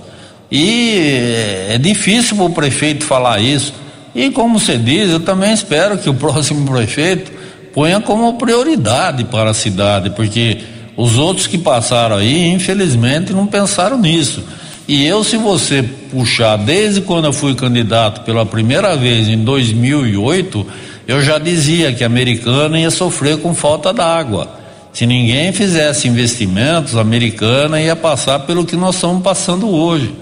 E 0.50 1.68
é 1.70 1.78
difícil 1.78 2.36
para 2.36 2.46
o 2.46 2.50
prefeito 2.50 3.04
falar 3.04 3.40
isso. 3.40 3.72
E 4.14 4.30
como 4.30 4.58
você 4.58 4.76
diz, 4.76 5.10
eu 5.10 5.20
também 5.20 5.52
espero 5.52 5.98
que 5.98 6.08
o 6.08 6.14
próximo 6.14 6.66
prefeito 6.70 7.30
ponha 7.72 8.00
como 8.00 8.34
prioridade 8.34 9.24
para 9.24 9.50
a 9.50 9.54
cidade, 9.54 10.10
porque 10.10 10.58
os 10.98 11.16
outros 11.16 11.46
que 11.46 11.56
passaram 11.56 12.16
aí, 12.16 12.48
infelizmente, 12.48 13.32
não 13.32 13.46
pensaram 13.46 13.96
nisso. 13.96 14.42
E 14.88 15.06
eu, 15.06 15.22
se 15.22 15.36
você 15.36 15.80
puxar 16.10 16.56
desde 16.56 17.02
quando 17.02 17.26
eu 17.26 17.32
fui 17.32 17.54
candidato 17.54 18.22
pela 18.22 18.44
primeira 18.44 18.96
vez 18.96 19.28
em 19.28 19.38
2008, 19.44 20.66
eu 21.06 21.22
já 21.22 21.38
dizia 21.38 21.92
que 21.92 22.02
a 22.02 22.06
americana 22.08 22.80
ia 22.80 22.90
sofrer 22.90 23.38
com 23.38 23.54
falta 23.54 23.92
d'água. 23.92 24.58
Se 24.92 25.06
ninguém 25.06 25.52
fizesse 25.52 26.08
investimentos, 26.08 26.96
a 26.96 27.00
americana 27.00 27.80
ia 27.80 27.94
passar 27.94 28.40
pelo 28.40 28.66
que 28.66 28.74
nós 28.74 28.96
estamos 28.96 29.22
passando 29.22 29.68
hoje 29.68 30.12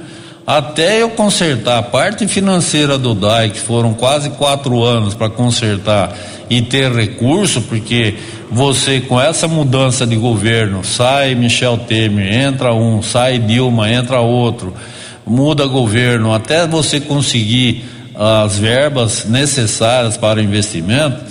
até 0.46 1.02
eu 1.02 1.10
consertar 1.10 1.78
a 1.78 1.82
parte 1.82 2.28
financeira 2.28 2.96
do 2.96 3.14
DAI, 3.14 3.50
que 3.50 3.58
foram 3.58 3.92
quase 3.92 4.30
quatro 4.30 4.84
anos 4.84 5.12
para 5.12 5.28
consertar 5.28 6.16
e 6.48 6.62
ter 6.62 6.92
recurso, 6.92 7.62
porque 7.62 8.14
você 8.48 9.00
com 9.00 9.20
essa 9.20 9.48
mudança 9.48 10.06
de 10.06 10.14
governo, 10.14 10.84
sai 10.84 11.34
Michel 11.34 11.78
Temer, 11.78 12.32
entra 12.32 12.72
um, 12.72 13.02
sai 13.02 13.40
Dilma, 13.40 13.90
entra 13.90 14.20
outro, 14.20 14.72
muda 15.26 15.66
governo, 15.66 16.32
até 16.32 16.64
você 16.64 17.00
conseguir 17.00 17.84
as 18.14 18.56
verbas 18.56 19.24
necessárias 19.24 20.16
para 20.16 20.40
investimento, 20.40 21.24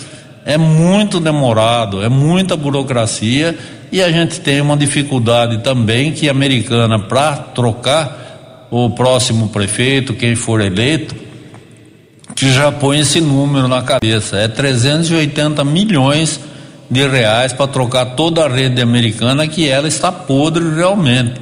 é 0.45 0.57
muito 0.57 1.21
demorado, 1.21 2.03
é 2.03 2.09
muita 2.09 2.57
burocracia 2.57 3.57
e 3.91 4.03
a 4.03 4.11
gente 4.11 4.41
tem 4.41 4.59
uma 4.59 4.75
dificuldade 4.75 5.59
também 5.59 6.11
que 6.11 6.27
a 6.27 6.31
americana 6.31 6.99
para 6.99 7.37
trocar 7.37 8.24
o 8.83 8.89
próximo 8.89 9.47
prefeito, 9.47 10.13
quem 10.13 10.35
for 10.35 10.59
eleito, 10.59 11.15
que 12.35 12.51
já 12.51 12.71
põe 12.73 12.99
esse 12.99 13.21
número 13.21 13.69
na 13.69 13.81
cabeça. 13.81 14.35
É 14.35 14.49
380 14.49 15.63
milhões 15.63 16.41
de 16.91 17.07
reais 17.07 17.53
para 17.53 17.67
trocar 17.67 18.05
toda 18.15 18.43
a 18.43 18.49
rede 18.49 18.81
americana 18.81 19.47
que 19.47 19.69
ela 19.69 19.87
está 19.87 20.11
podre 20.11 20.75
realmente. 20.75 21.39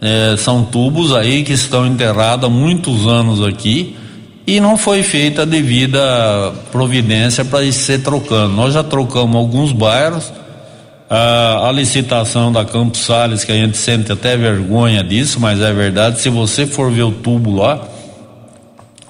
É, 0.00 0.36
são 0.38 0.64
tubos 0.64 1.12
aí 1.12 1.42
que 1.42 1.52
estão 1.52 1.84
enterrados 1.86 2.46
há 2.46 2.48
muitos 2.48 3.06
anos 3.06 3.44
aqui 3.44 3.96
e 4.46 4.60
não 4.60 4.76
foi 4.76 5.02
feita 5.02 5.42
a 5.42 5.44
devida 5.44 6.52
providência 6.70 7.44
para 7.44 7.70
ser 7.72 8.02
trocando. 8.02 8.54
Nós 8.54 8.74
já 8.74 8.84
trocamos 8.84 9.34
alguns 9.34 9.72
bairros 9.72 10.32
a, 11.10 11.66
a, 11.68 11.72
licitação 11.72 12.52
da 12.52 12.64
Campos 12.64 13.00
Sales, 13.00 13.42
que 13.42 13.50
a 13.50 13.56
gente 13.56 13.76
sente 13.76 14.12
até 14.12 14.36
vergonha 14.36 15.02
disso, 15.02 15.40
mas 15.40 15.60
é 15.60 15.72
verdade. 15.72 16.20
Se 16.20 16.30
você 16.30 16.68
for 16.68 16.92
ver 16.92 17.02
o 17.02 17.10
tubo 17.10 17.56
lá, 17.56 17.82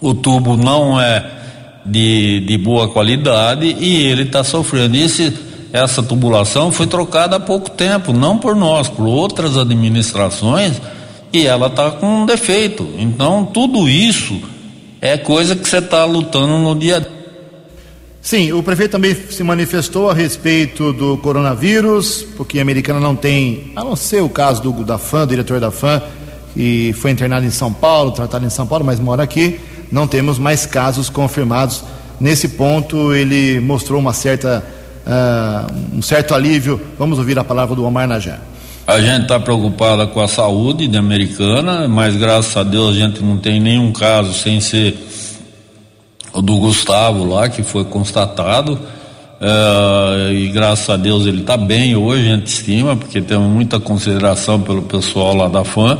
o 0.01 0.15
tubo 0.15 0.57
não 0.57 0.99
é 0.99 1.23
de, 1.85 2.41
de 2.41 2.57
boa 2.57 2.89
qualidade 2.89 3.77
e 3.79 4.07
ele 4.07 4.23
está 4.23 4.43
sofrendo. 4.43 4.97
Esse, 4.97 5.37
essa 5.75 6.03
tubulação 6.03 6.73
foi 6.73 6.87
trocada 6.87 7.37
há 7.37 7.41
pouco 7.41 7.71
tempo, 7.71 8.15
não 8.15 8.39
por 8.39 8.57
nós, 8.57 8.89
por 8.89 9.07
outras 9.07 9.59
administrações, 9.59 10.81
e 11.31 11.47
ela 11.47 11.67
está 11.67 11.91
com 11.91 12.23
um 12.23 12.27
defeito. 12.27 12.89
Então, 12.99 13.45
tudo 13.45 13.87
isso 13.87 14.41
é 15.03 15.19
coisa 15.19 15.55
que 15.55 15.69
você 15.69 15.79
está 15.79 16.07
lutando 16.07 16.57
no 16.57 16.75
dia 16.75 16.97
a 16.97 17.01
dia 17.01 17.20
Sim, 18.23 18.53
o 18.53 18.63
prefeito 18.63 18.93
também 18.93 19.15
se 19.15 19.43
manifestou 19.43 20.11
a 20.11 20.15
respeito 20.15 20.93
do 20.93 21.17
coronavírus, 21.19 22.23
porque 22.37 22.59
a 22.59 22.63
americana 22.63 23.01
não 23.01 23.17
tem, 23.17 23.73
a 23.75 23.83
não 23.83 23.97
ser 23.97 24.23
o 24.23 24.29
caso 24.29 24.63
do, 24.63 24.85
da 24.85 24.99
FAM, 24.99 25.27
diretor 25.27 25.59
da 25.59 25.71
FAM, 25.71 26.03
que 26.53 26.93
foi 26.99 27.13
internado 27.13 27.47
em 27.47 27.51
São 27.51 27.73
Paulo, 27.73 28.11
tratado 28.11 28.45
em 28.45 28.51
São 28.51 28.67
Paulo, 28.67 28.85
mas 28.85 29.01
mora 29.01 29.23
aqui, 29.23 29.59
não 29.91 30.07
temos 30.07 30.39
mais 30.39 30.67
casos 30.67 31.09
confirmados. 31.09 31.83
Nesse 32.21 32.49
ponto, 32.49 33.15
ele 33.15 33.59
mostrou 33.59 33.99
uma 33.99 34.13
certa, 34.13 34.63
uh, 35.07 35.97
um 35.97 36.03
certo 36.03 36.35
alívio. 36.35 36.79
Vamos 36.99 37.19
ouvir 37.19 37.39
a 37.39 37.45
palavra 37.45 37.75
do 37.75 37.85
Omar 37.85 38.07
Najar. 38.07 38.41
A 38.87 39.01
gente 39.01 39.23
está 39.23 39.41
preocupada 39.41 40.07
com 40.07 40.21
a 40.21 40.29
saúde 40.29 40.89
da 40.89 40.99
americana, 40.99 41.89
mas 41.89 42.17
graças 42.17 42.55
a 42.57 42.63
Deus 42.63 42.97
a 42.97 42.99
gente 42.99 43.23
não 43.23 43.39
tem 43.39 43.59
nenhum 43.61 43.93
caso 43.93 44.35
sem 44.35 44.61
ser 44.61 44.95
do 46.35 46.57
Gustavo 46.57 47.25
lá, 47.25 47.49
que 47.49 47.63
foi 47.63 47.85
constatado. 47.85 48.79
Uh, 49.41 50.33
e 50.33 50.49
graças 50.49 50.89
a 50.91 50.97
Deus 50.97 51.25
ele 51.27 51.41
está 51.41 51.57
bem 51.57 51.97
hoje, 51.97 52.29
a 52.29 52.37
gente 52.37 52.47
estima, 52.47 52.95
porque 52.95 53.23
temos 53.23 53.51
muita 53.51 53.81
consideração 53.81 54.61
pelo 54.61 54.83
pessoal 54.83 55.35
lá 55.35 55.49
da 55.49 55.65
FAM. 55.65 55.99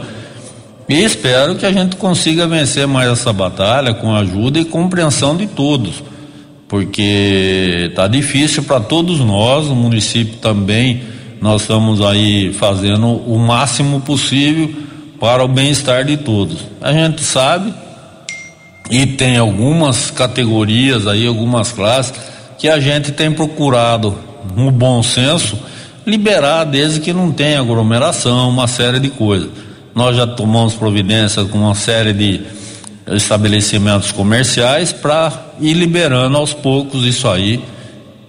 E 0.89 1.03
espero 1.03 1.55
que 1.55 1.65
a 1.65 1.73
gente 1.73 1.97
consiga 1.97 2.47
vencer 2.47 2.87
mais 2.87 3.11
essa 3.11 3.33
batalha 3.33 3.95
com 3.95 4.15
ajuda 4.15 4.59
e 4.59 4.65
compreensão 4.65 5.37
de 5.37 5.47
todos, 5.47 6.03
porque 6.69 7.87
está 7.89 8.07
difícil 8.09 8.65
para 8.65 8.81
todos 8.81 9.21
nós, 9.21 9.69
o 9.69 9.75
município 9.75 10.39
também, 10.39 11.03
nós 11.41 11.63
estamos 11.63 12.03
aí 12.03 12.53
fazendo 12.53 13.07
o 13.07 13.39
máximo 13.39 14.01
possível 14.01 14.71
para 15.19 15.45
o 15.45 15.49
bem-estar 15.49 16.05
de 16.05 16.17
todos. 16.17 16.59
A 16.81 16.93
gente 16.93 17.23
sabe 17.23 17.73
e 18.91 19.07
tem 19.07 19.37
algumas 19.39 20.11
categorias 20.11 21.07
aí, 21.07 21.27
algumas 21.27 21.71
classes 21.71 22.13
que 22.59 22.69
a 22.69 22.81
gente 22.81 23.13
tem 23.13 23.31
procurado, 23.31 24.19
no 24.57 24.71
bom 24.71 25.03
senso, 25.03 25.57
liberar 26.05 26.65
desde 26.65 27.01
que 27.01 27.13
não 27.13 27.31
tenha 27.31 27.61
aglomeração, 27.61 28.49
uma 28.49 28.67
série 28.67 28.99
de 28.99 29.09
coisas. 29.09 29.49
Nós 29.95 30.17
já 30.17 30.27
tomamos 30.27 30.75
providências 30.75 31.49
com 31.49 31.59
uma 31.59 31.75
série 31.75 32.13
de 32.13 32.41
estabelecimentos 33.07 34.13
comerciais 34.13 34.93
para 34.93 35.33
ir 35.61 35.75
liberando 35.75 36.37
aos 36.37 36.53
poucos 36.53 37.05
isso 37.05 37.29
aí. 37.29 37.63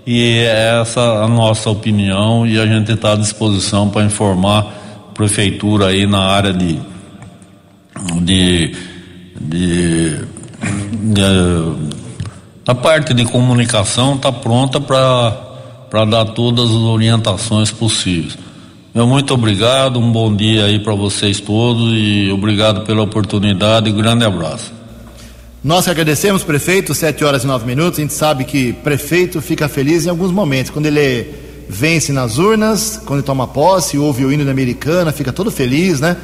E 0.05 0.39
é 0.39 0.80
essa 0.82 1.01
a 1.01 1.28
nossa 1.28 1.70
opinião 1.70 2.45
e 2.45 2.59
a 2.59 2.66
gente 2.66 2.91
está 2.91 3.14
à 3.14 3.16
disposição 3.16 3.89
para 3.89 4.03
informar 4.03 4.59
a 5.09 5.14
prefeitura 5.14 5.88
aí 5.88 6.07
na 6.07 6.20
área 6.20 6.51
de, 6.51 6.80
de, 8.22 8.76
de 9.39 10.18
a 12.68 12.76
parte 12.76 13.14
de 13.14 13.26
comunicação 13.26 14.16
está 14.16 14.32
pronta 14.32 14.80
para 14.80 16.05
dar 16.05 16.26
todas 16.26 16.70
as 16.70 16.76
orientações 16.76 17.72
possíveis. 17.72 18.38
Meu 18.93 19.07
muito 19.07 19.34
obrigado, 19.34 19.99
um 19.99 20.12
bom 20.12 20.36
dia 20.36 20.66
aí 20.66 20.78
para 20.80 20.93
vocês 20.93 21.39
todos 21.39 21.93
e 21.93 22.30
obrigado 22.32 22.82
pela 22.82 23.01
oportunidade 23.01 23.89
e 23.89 23.91
grande 23.93 24.26
abraço. 24.26 24.74
Nós 25.64 25.86
que 25.86 25.91
agradecemos, 25.91 26.43
prefeito, 26.43 26.93
sete 26.95 27.24
horas 27.24 27.43
e 27.43 27.47
nove 27.47 27.66
minutos. 27.66 27.99
A 27.99 28.01
gente 28.01 28.14
sabe 28.14 28.43
que 28.43 28.74
prefeito 28.74 29.39
fica 29.41 29.70
feliz 29.70 30.05
em 30.05 30.09
alguns 30.09 30.32
momentos. 30.32 30.72
Quando 30.72 30.88
ele 30.88 31.34
vence 31.70 32.12
nas 32.12 32.38
urnas, 32.38 32.99
quando 33.05 33.20
ele 33.20 33.26
toma 33.26 33.47
posse, 33.47 33.97
ouve 33.97 34.26
o 34.26 34.32
hino 34.32 34.43
da 34.43 34.51
americana, 34.51 35.12
fica 35.12 35.32
todo 35.32 35.51
feliz, 35.51 36.01
né? 36.01 36.18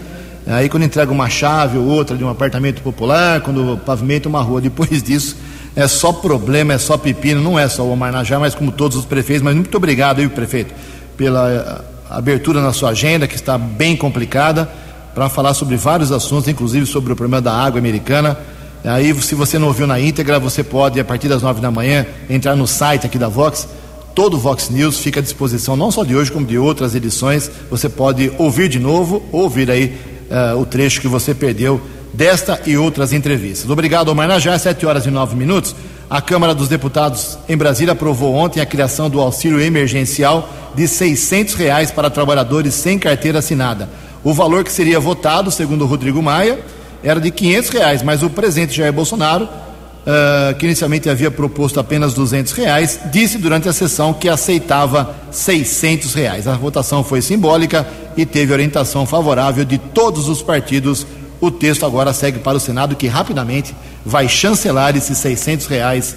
Aí 0.48 0.70
quando 0.70 0.84
entrega 0.84 1.12
uma 1.12 1.30
chave 1.30 1.78
ou 1.78 1.86
outra 1.86 2.16
de 2.16 2.24
um 2.24 2.30
apartamento 2.30 2.82
popular, 2.82 3.42
quando 3.42 3.78
pavimenta 3.86 4.30
uma 4.30 4.42
rua, 4.42 4.62
depois 4.62 5.02
disso 5.04 5.36
é 5.78 5.88
só 5.88 6.12
problema, 6.12 6.74
é 6.74 6.78
só 6.80 6.98
pepino, 6.98 7.40
não 7.40 7.60
é 7.60 7.68
só 7.70 7.84
o 7.84 7.92
Omar 7.92 8.12
Najá, 8.12 8.40
mas 8.40 8.56
como 8.56 8.72
todos 8.72 8.98
os 8.98 9.06
prefeitos, 9.06 9.44
mas 9.44 9.54
muito 9.54 9.76
obrigado 9.78 10.20
aí, 10.20 10.28
prefeito, 10.28 10.74
pela 11.16 11.50
eh, 11.52 11.82
abertura 12.10 12.62
na 12.62 12.74
sua 12.74 12.90
agenda, 12.90 13.28
que 13.28 13.36
está 13.36 13.60
bem 13.60 13.96
complicada, 13.96 14.68
para 15.14 15.30
falar 15.30 15.54
sobre 15.54 15.76
vários 15.78 16.12
assuntos, 16.12 16.48
inclusive 16.48 16.88
sobre 16.88 17.14
o 17.14 17.16
problema 17.16 17.40
da 17.40 17.54
água 17.54 17.78
americana. 17.80 18.36
Aí, 18.84 19.14
se 19.22 19.36
você 19.36 19.60
não 19.60 19.68
ouviu 19.68 19.86
na 19.86 20.00
íntegra, 20.00 20.40
você 20.40 20.64
pode, 20.64 21.00
a 21.00 21.06
partir 21.06 21.28
das 21.28 21.44
nove 21.44 21.62
da 21.62 21.70
manhã, 21.70 22.08
entrar 22.28 22.56
no 22.56 22.66
site 22.66 23.06
aqui 23.06 23.20
da 23.20 23.28
Vox. 23.28 23.68
Todo 24.16 24.36
o 24.36 24.40
Vox 24.40 24.72
News 24.72 24.98
fica 24.98 25.20
à 25.20 25.24
disposição, 25.24 25.76
não 25.76 25.92
só 25.92 26.04
de 26.04 26.16
hoje, 26.16 26.32
como 26.32 26.46
de 26.46 26.58
outras 26.58 26.96
edições. 26.96 27.52
Você 27.70 27.88
pode 27.88 28.32
ouvir 28.40 28.68
de 28.68 28.80
novo, 28.80 29.22
ouvir 29.32 29.70
aí 29.70 30.17
uh, 30.30 30.58
o 30.60 30.66
trecho 30.66 31.02
que 31.02 31.08
você 31.08 31.34
perdeu 31.34 31.82
desta 32.14 32.62
e 32.66 32.78
outras 32.78 33.14
entrevistas. 33.14 33.70
Obrigado, 33.70 34.10
Omar 34.10 34.28
Najá, 34.28 34.58
7 34.58 34.86
horas 34.86 35.06
e 35.06 35.12
9 35.12 35.36
minutos. 35.36 35.76
A 36.10 36.22
Câmara 36.22 36.56
dos 36.56 36.68
Deputados 36.68 37.38
em 37.50 37.58
Brasília 37.58 37.94
aprovou 37.94 38.34
ontem 38.34 38.62
a 38.62 38.66
criação 38.66 39.10
do 39.10 39.20
auxílio 39.20 39.60
emergencial 39.60 40.50
de 40.74 40.88
600 40.88 41.54
reais 41.56 41.92
para 41.92 42.10
trabalhadores 42.10 42.74
sem 42.74 42.98
carteira 42.98 43.40
assinada. 43.40 43.90
O 44.24 44.34
valor 44.34 44.64
que 44.64 44.72
seria 44.72 45.00
votado, 45.00 45.52
segundo 45.52 45.86
Rodrigo 45.86 46.22
Maia, 46.22 46.60
era 47.04 47.20
de 47.20 47.30
500 47.30 47.70
reais, 47.70 48.04
mas 48.04 48.24
o 48.24 48.30
presidente 48.30 48.76
Jair 48.76 48.94
Bolsonaro 48.94 49.48
uh, 50.08 50.56
que 50.56 50.66
inicialmente 50.66 51.10
havia 51.10 51.30
proposto 51.30 51.80
apenas 51.80 52.14
200 52.14 52.54
reais, 52.54 53.00
disse 53.12 53.38
durante 53.38 53.68
a 53.68 53.74
sessão 53.74 54.14
que 54.14 54.30
aceitava 54.30 55.14
600 55.30 56.14
reais. 56.14 56.48
A 56.48 56.56
votação 56.56 57.04
foi 57.04 57.22
simbólica 57.22 57.86
e 58.18 58.26
teve 58.26 58.52
orientação 58.52 59.06
favorável 59.06 59.64
de 59.64 59.78
todos 59.78 60.28
os 60.28 60.42
partidos. 60.42 61.06
O 61.40 61.52
texto 61.52 61.86
agora 61.86 62.12
segue 62.12 62.40
para 62.40 62.58
o 62.58 62.60
Senado, 62.60 62.96
que 62.96 63.08
rapidamente 63.08 63.76
vai 64.04 64.28
chancelar 64.28 64.98
esses 64.98 65.18
600 65.20 65.68
reais 65.68 66.16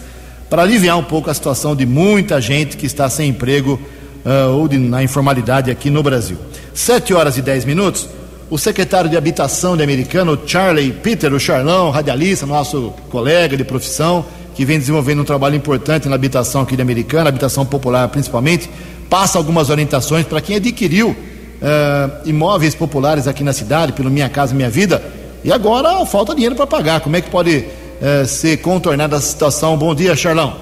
para 0.48 0.62
aliviar 0.62 0.98
um 0.98 1.04
pouco 1.04 1.30
a 1.30 1.34
situação 1.34 1.76
de 1.76 1.84
muita 1.84 2.40
gente 2.40 2.76
que 2.76 2.86
está 2.86 3.08
sem 3.10 3.28
emprego 3.28 3.78
uh, 4.24 4.56
ou 4.56 4.66
de, 4.66 4.78
na 4.78 5.02
informalidade 5.02 5.70
aqui 5.70 5.90
no 5.90 6.02
Brasil. 6.02 6.38
7 6.74 7.12
horas 7.12 7.36
e 7.36 7.42
10 7.42 7.66
minutos 7.66 8.08
o 8.50 8.58
secretário 8.58 9.08
de 9.08 9.16
Habitação 9.16 9.76
de 9.76 9.82
Americano, 9.84 10.36
Charlie 10.44 10.92
Peter, 10.92 11.32
o 11.32 11.38
Charlão, 11.38 11.90
radialista, 11.90 12.44
nosso 12.44 12.92
colega 13.08 13.56
de 13.56 13.62
profissão, 13.62 14.24
que 14.56 14.64
vem 14.64 14.76
desenvolvendo 14.76 15.22
um 15.22 15.24
trabalho 15.24 15.54
importante 15.54 16.08
na 16.08 16.16
habitação 16.16 16.62
aqui 16.62 16.74
de 16.74 16.82
Americana, 16.82 17.28
habitação 17.28 17.64
popular 17.64 18.08
principalmente, 18.08 18.68
passa 19.08 19.38
algumas 19.38 19.70
orientações 19.70 20.26
para 20.26 20.40
quem 20.40 20.56
adquiriu 20.56 21.16
uh, 21.60 22.28
imóveis 22.28 22.74
populares 22.74 23.26
aqui 23.26 23.44
na 23.44 23.52
cidade, 23.52 23.92
pelo 23.92 24.10
Minha 24.10 24.28
Casa 24.28 24.54
Minha 24.54 24.70
Vida, 24.70 25.02
e 25.44 25.52
agora 25.52 26.04
falta 26.06 26.34
dinheiro 26.34 26.54
para 26.54 26.66
pagar. 26.66 27.00
Como 27.00 27.16
é 27.16 27.20
que 27.20 27.30
pode 27.30 27.58
uh, 27.58 28.26
ser 28.26 28.58
contornada 28.58 29.16
essa 29.16 29.26
situação? 29.26 29.76
Bom 29.76 29.94
dia, 29.94 30.16
Charlão. 30.16 30.56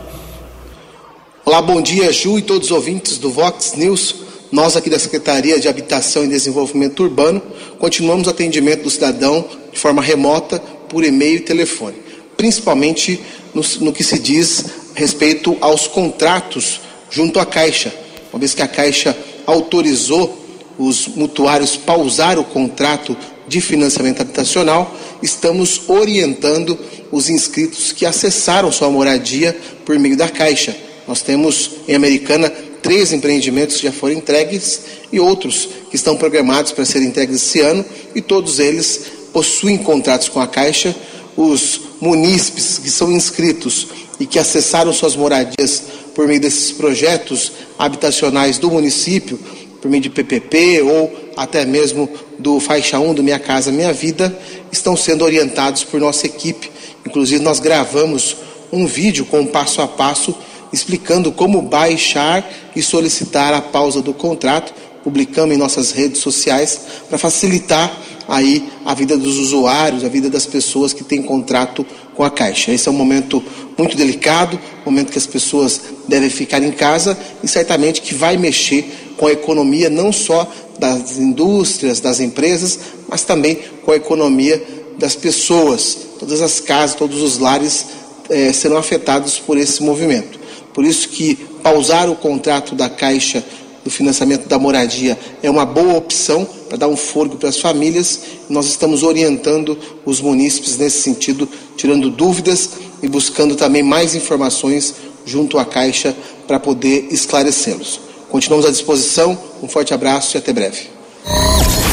Olá, 1.44 1.62
bom 1.62 1.80
dia, 1.80 2.12
Ju 2.12 2.38
e 2.38 2.42
todos 2.42 2.70
os 2.70 2.76
ouvintes 2.76 3.18
do 3.18 3.30
Vox 3.30 3.74
News. 3.74 4.14
Nós 4.50 4.76
aqui 4.76 4.88
da 4.88 4.98
Secretaria 4.98 5.60
de 5.60 5.68
Habitação 5.68 6.24
e 6.24 6.28
Desenvolvimento 6.28 7.02
Urbano 7.02 7.42
continuamos 7.78 8.26
o 8.26 8.30
atendimento 8.30 8.84
do 8.84 8.90
cidadão 8.90 9.44
de 9.72 9.78
forma 9.78 10.02
remota, 10.02 10.60
por 10.88 11.04
e-mail 11.04 11.36
e 11.36 11.40
telefone, 11.40 11.96
principalmente 12.36 13.20
no, 13.54 13.62
no 13.80 13.92
que 13.92 14.02
se 14.02 14.18
diz 14.18 14.64
respeito 14.94 15.56
aos 15.60 15.86
contratos 15.86 16.80
junto 17.10 17.38
à 17.38 17.46
Caixa, 17.46 17.92
uma 18.32 18.38
vez 18.38 18.54
que 18.54 18.62
a 18.62 18.68
Caixa 18.68 19.16
autorizou 19.46 20.47
os 20.78 21.08
mutuários 21.08 21.76
pausar 21.76 22.38
o 22.38 22.44
contrato 22.44 23.16
de 23.48 23.60
financiamento 23.60 24.20
habitacional, 24.20 24.94
estamos 25.22 25.82
orientando 25.88 26.78
os 27.10 27.28
inscritos 27.28 27.92
que 27.92 28.06
acessaram 28.06 28.70
sua 28.70 28.90
moradia 28.90 29.56
por 29.84 29.98
meio 29.98 30.16
da 30.16 30.28
Caixa. 30.28 30.76
Nós 31.06 31.22
temos 31.22 31.70
em 31.88 31.94
Americana 31.94 32.52
três 32.82 33.12
empreendimentos 33.12 33.76
que 33.76 33.82
já 33.84 33.92
foram 33.92 34.14
entregues 34.14 34.82
e 35.12 35.18
outros 35.18 35.68
que 35.90 35.96
estão 35.96 36.16
programados 36.16 36.72
para 36.72 36.84
serem 36.84 37.08
entregues 37.08 37.36
esse 37.36 37.60
ano, 37.60 37.84
e 38.14 38.20
todos 38.20 38.58
eles 38.58 39.02
possuem 39.32 39.76
contratos 39.78 40.28
com 40.28 40.40
a 40.40 40.46
Caixa. 40.46 40.94
Os 41.36 41.80
munícipes 42.00 42.78
que 42.78 42.90
são 42.90 43.10
inscritos 43.10 43.88
e 44.20 44.26
que 44.26 44.38
acessaram 44.38 44.92
suas 44.92 45.16
moradias 45.16 45.82
por 46.14 46.26
meio 46.26 46.40
desses 46.40 46.72
projetos 46.72 47.52
habitacionais 47.78 48.58
do 48.58 48.70
município, 48.70 49.38
por 49.80 49.90
meio 49.90 50.02
de 50.02 50.10
PPP 50.10 50.82
ou 50.82 51.30
até 51.36 51.64
mesmo 51.64 52.08
do 52.38 52.58
Faixa 52.60 52.98
1 52.98 53.14
do 53.14 53.22
Minha 53.22 53.38
Casa 53.38 53.70
Minha 53.70 53.92
Vida, 53.92 54.36
estão 54.72 54.96
sendo 54.96 55.24
orientados 55.24 55.84
por 55.84 56.00
nossa 56.00 56.26
equipe. 56.26 56.70
Inclusive, 57.06 57.42
nós 57.42 57.60
gravamos 57.60 58.36
um 58.72 58.86
vídeo 58.86 59.24
com 59.24 59.46
passo 59.46 59.80
a 59.80 59.88
passo 59.88 60.34
explicando 60.72 61.32
como 61.32 61.62
baixar 61.62 62.48
e 62.74 62.82
solicitar 62.82 63.54
a 63.54 63.60
pausa 63.60 64.02
do 64.02 64.12
contrato. 64.12 64.72
Publicamos 65.08 65.54
em 65.54 65.58
nossas 65.58 65.90
redes 65.90 66.20
sociais 66.20 66.78
para 67.08 67.16
facilitar 67.16 67.98
aí 68.28 68.68
a 68.84 68.92
vida 68.92 69.16
dos 69.16 69.38
usuários, 69.38 70.04
a 70.04 70.08
vida 70.08 70.28
das 70.28 70.44
pessoas 70.44 70.92
que 70.92 71.02
têm 71.02 71.22
contrato 71.22 71.82
com 72.14 72.22
a 72.22 72.30
Caixa. 72.30 72.72
Esse 72.72 72.88
é 72.88 72.90
um 72.90 72.94
momento 72.94 73.42
muito 73.78 73.96
delicado, 73.96 74.60
momento 74.84 75.10
que 75.10 75.16
as 75.16 75.26
pessoas 75.26 75.80
devem 76.06 76.28
ficar 76.28 76.62
em 76.62 76.72
casa 76.72 77.16
e 77.42 77.48
certamente 77.48 78.02
que 78.02 78.14
vai 78.14 78.36
mexer 78.36 79.14
com 79.16 79.26
a 79.26 79.32
economia 79.32 79.88
não 79.88 80.12
só 80.12 80.46
das 80.78 81.16
indústrias, 81.16 82.00
das 82.00 82.20
empresas, 82.20 82.78
mas 83.08 83.22
também 83.22 83.58
com 83.86 83.92
a 83.92 83.96
economia 83.96 84.62
das 84.98 85.14
pessoas. 85.14 85.96
Todas 86.18 86.42
as 86.42 86.60
casas, 86.60 86.96
todos 86.96 87.22
os 87.22 87.38
lares 87.38 87.86
eh, 88.28 88.52
serão 88.52 88.76
afetados 88.76 89.38
por 89.38 89.56
esse 89.56 89.82
movimento. 89.82 90.38
Por 90.74 90.84
isso 90.84 91.08
que 91.08 91.34
pausar 91.62 92.10
o 92.10 92.14
contrato 92.14 92.74
da 92.74 92.90
Caixa 92.90 93.42
do 93.88 93.90
financiamento 93.90 94.46
da 94.46 94.58
moradia 94.58 95.18
é 95.42 95.50
uma 95.50 95.64
boa 95.64 95.94
opção 95.94 96.46
para 96.68 96.76
dar 96.76 96.88
um 96.88 96.96
fôlego 96.96 97.38
para 97.38 97.48
as 97.48 97.58
famílias. 97.58 98.20
Nós 98.48 98.66
estamos 98.66 99.02
orientando 99.02 99.78
os 100.04 100.20
munícipes 100.20 100.76
nesse 100.76 101.00
sentido, 101.00 101.48
tirando 101.74 102.10
dúvidas 102.10 102.70
e 103.02 103.08
buscando 103.08 103.56
também 103.56 103.82
mais 103.82 104.14
informações 104.14 104.94
junto 105.24 105.58
à 105.58 105.64
Caixa 105.64 106.14
para 106.46 106.60
poder 106.60 107.08
esclarecê-los. 107.10 107.98
Continuamos 108.28 108.66
à 108.66 108.70
disposição, 108.70 109.38
um 109.62 109.68
forte 109.68 109.94
abraço 109.94 110.36
e 110.36 110.38
até 110.38 110.52
breve. 110.52 110.90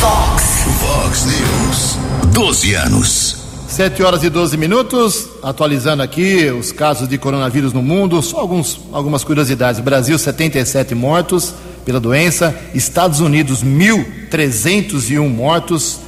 Fox. 0.01 0.43
Fox 0.81 1.25
News. 1.25 2.33
12 2.33 2.73
anos. 2.73 3.45
7 3.69 4.03
horas 4.03 4.23
e 4.23 4.29
12 4.29 4.55
minutos, 4.57 5.27
atualizando 5.43 6.01
aqui 6.01 6.49
os 6.49 6.71
casos 6.71 7.09
de 7.09 7.17
coronavírus 7.17 7.73
no 7.73 7.81
mundo, 7.81 8.21
só 8.21 8.39
alguns, 8.39 8.79
algumas 8.91 9.23
curiosidades. 9.23 9.81
Brasil, 9.81 10.17
77 10.17 10.95
mortos 10.95 11.53
pela 11.85 11.99
doença, 11.99 12.53
Estados 12.73 13.19
Unidos, 13.19 13.63
1.301 13.63 15.29
mortos, 15.29 15.99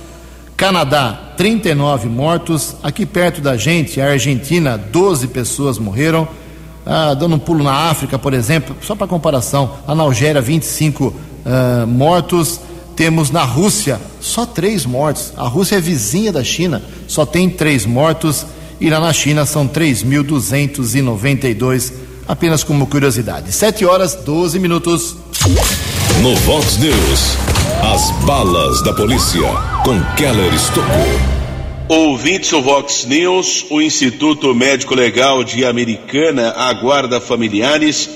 Canadá, 0.58 1.34
39 1.38 2.10
mortos, 2.10 2.76
aqui 2.82 3.06
perto 3.06 3.40
da 3.40 3.56
gente, 3.56 4.02
a 4.02 4.10
Argentina, 4.10 4.78
12 4.78 5.28
pessoas 5.28 5.78
morreram, 5.78 6.28
ah, 6.86 7.14
dando 7.14 7.36
um 7.36 7.40
pulo 7.40 7.64
na 7.64 7.90
África, 7.90 8.18
por 8.18 8.34
exemplo, 8.34 8.76
só 8.82 8.96
para 8.96 9.06
comparação, 9.06 9.76
a 9.88 9.94
Algéria, 9.94 10.42
25 10.42 11.14
ah, 11.46 11.86
mortos, 11.86 12.60
temos 12.98 13.30
na 13.30 13.44
Rússia 13.44 14.02
só 14.20 14.44
três 14.44 14.84
mortos. 14.84 15.32
A 15.38 15.48
Rússia 15.48 15.76
é 15.76 15.80
vizinha 15.80 16.32
da 16.32 16.44
China, 16.44 16.82
só 17.08 17.28
tem 17.28 17.48
três 17.48 17.86
mortos. 17.86 18.44
E 18.82 18.90
lá 18.90 19.00
na 19.00 19.14
China 19.14 19.46
são 19.46 19.68
3.292, 19.68 21.94
apenas 22.28 22.64
como 22.64 22.88
curiosidade. 22.88 23.52
7 23.52 23.86
horas 23.86 24.16
12 24.16 24.58
minutos. 24.60 25.16
No 26.22 26.36
Vox 26.36 26.76
News, 26.76 27.38
as 27.82 28.12
balas 28.26 28.84
da 28.84 28.92
polícia 28.92 29.48
com 29.86 29.98
Keller 30.18 30.54
Estocou. 30.54 30.92
Ouvintes 31.88 32.50
do 32.50 32.62
Vox 32.62 33.06
News, 33.06 33.66
o 33.70 33.82
Instituto 33.82 34.54
Médico 34.54 34.94
Legal 34.94 35.46
de 35.46 35.64
Americana 35.64 36.52
aguarda 36.52 37.22
familiares 37.22 38.10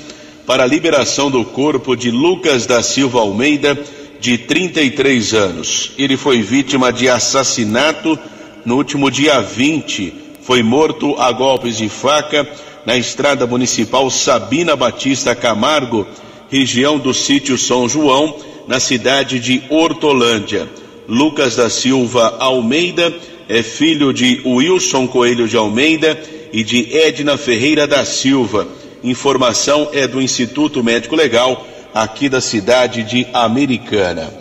para 0.46 0.64
a 0.64 0.66
liberação 0.66 1.32
do 1.32 1.46
corpo 1.46 1.96
de 1.96 2.12
Lucas 2.12 2.66
da 2.66 2.84
Silva 2.84 3.22
Almeida 3.22 3.80
de 4.20 4.38
33 4.38 5.34
anos. 5.34 5.94
Ele 5.98 6.18
foi 6.18 6.42
vítima 6.42 6.92
de 6.92 7.08
assassinato 7.08 8.20
no 8.66 8.76
último 8.76 9.10
dia 9.10 9.40
20. 9.40 10.14
Foi 10.42 10.62
morto 10.62 11.16
a 11.18 11.32
golpes 11.32 11.78
de 11.78 11.88
faca 11.88 12.46
na 12.86 12.98
estrada 12.98 13.48
municipal 13.48 14.10
Sabina 14.10 14.76
Batista 14.76 15.34
Camargo, 15.34 16.06
região 16.52 17.00
do 17.00 17.14
sítio 17.14 17.58
São 17.58 17.88
João, 17.88 18.36
na 18.68 18.80
cidade 18.80 19.40
de 19.40 19.64
Hortolândia. 19.70 20.68
Lucas 21.08 21.56
da 21.56 21.70
Silva 21.70 22.36
Almeida 22.40 23.14
é 23.48 23.64
filho 23.64 24.14
de 24.14 24.42
Wilson 24.46 25.08
Coelho 25.08 25.48
de 25.48 25.56
Almeida 25.56 26.22
e 26.52 26.64
de 26.64 26.96
Edna 26.96 27.38
Ferreira 27.38 27.88
da 27.88 28.04
Silva. 28.04 28.68
Informação 29.02 29.90
é 29.94 30.06
do 30.06 30.22
Instituto 30.22 30.84
Médico 30.84 31.16
Legal 31.16 31.66
aqui 31.94 32.28
da 32.28 32.42
cidade 32.42 33.04
de 33.04 33.26
Americana. 33.34 34.32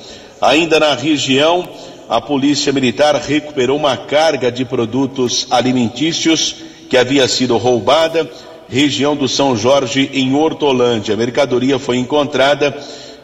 Ainda 0.41 0.81
na 0.81 0.95
região, 0.95 1.69
a 2.09 2.21
Polícia 2.21 2.73
Militar 2.73 3.15
recuperou 3.15 3.77
uma 3.77 3.97
carga 3.97 4.51
de 4.51 4.65
produtos 4.65 5.47
alimentícios 5.51 6.57
que 6.89 6.97
havia 6.97 7.29
sido 7.29 7.57
roubada, 7.57 8.29
região 8.71 9.17
do 9.17 9.29
São 9.29 9.57
Jorge, 9.57 10.11
em 10.15 10.33
Hortolândia. 10.35 11.15
A 11.15 11.19
mercadoria 11.19 11.79
foi 11.79 11.97
encontrada 11.99 12.77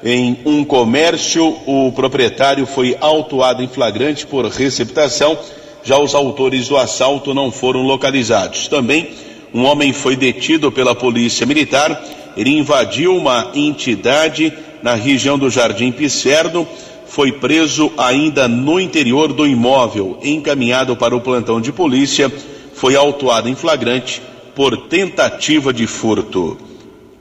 em 0.05 0.39
um 0.45 0.65
comércio, 0.65 1.57
o 1.67 1.93
proprietário 1.93 2.67
foi 2.67 2.97
autuado 3.01 3.63
em 3.63 3.69
flagrante 3.69 4.27
por 4.27 4.45
receptação, 4.47 5.39
já 5.85 5.99
os 5.99 6.15
autores 6.15 6.69
do 6.69 6.77
assalto 6.77 7.33
não 7.33 7.53
foram 7.53 7.83
localizados. 7.83 8.67
Também 8.67 9.09
um 9.55 9.65
homem 9.65 9.93
foi 9.93 10.17
detido 10.17 10.71
pela 10.73 10.95
Polícia 10.95 11.47
Militar. 11.47 12.05
Ele 12.37 12.51
invadiu 12.51 13.17
uma 13.17 13.53
entidade 13.55 14.53
na 14.83 14.95
região 14.95 15.39
do 15.39 15.49
Jardim 15.49 15.93
Pisserno, 15.93 16.67
foi 17.07 17.33
preso 17.33 17.91
ainda 17.97 18.49
no 18.49 18.81
interior 18.81 19.33
do 19.33 19.47
imóvel, 19.47 20.19
encaminhado 20.23 20.97
para 20.97 21.17
o 21.17 21.21
plantão 21.21 21.61
de 21.61 21.73
polícia, 21.73 22.31
foi 22.75 22.95
autuado 22.97 23.49
em 23.49 23.55
flagrante 23.55 24.21
por 24.57 24.89
tentativa 24.89 25.71
de 25.71 25.87
furto. 25.87 26.57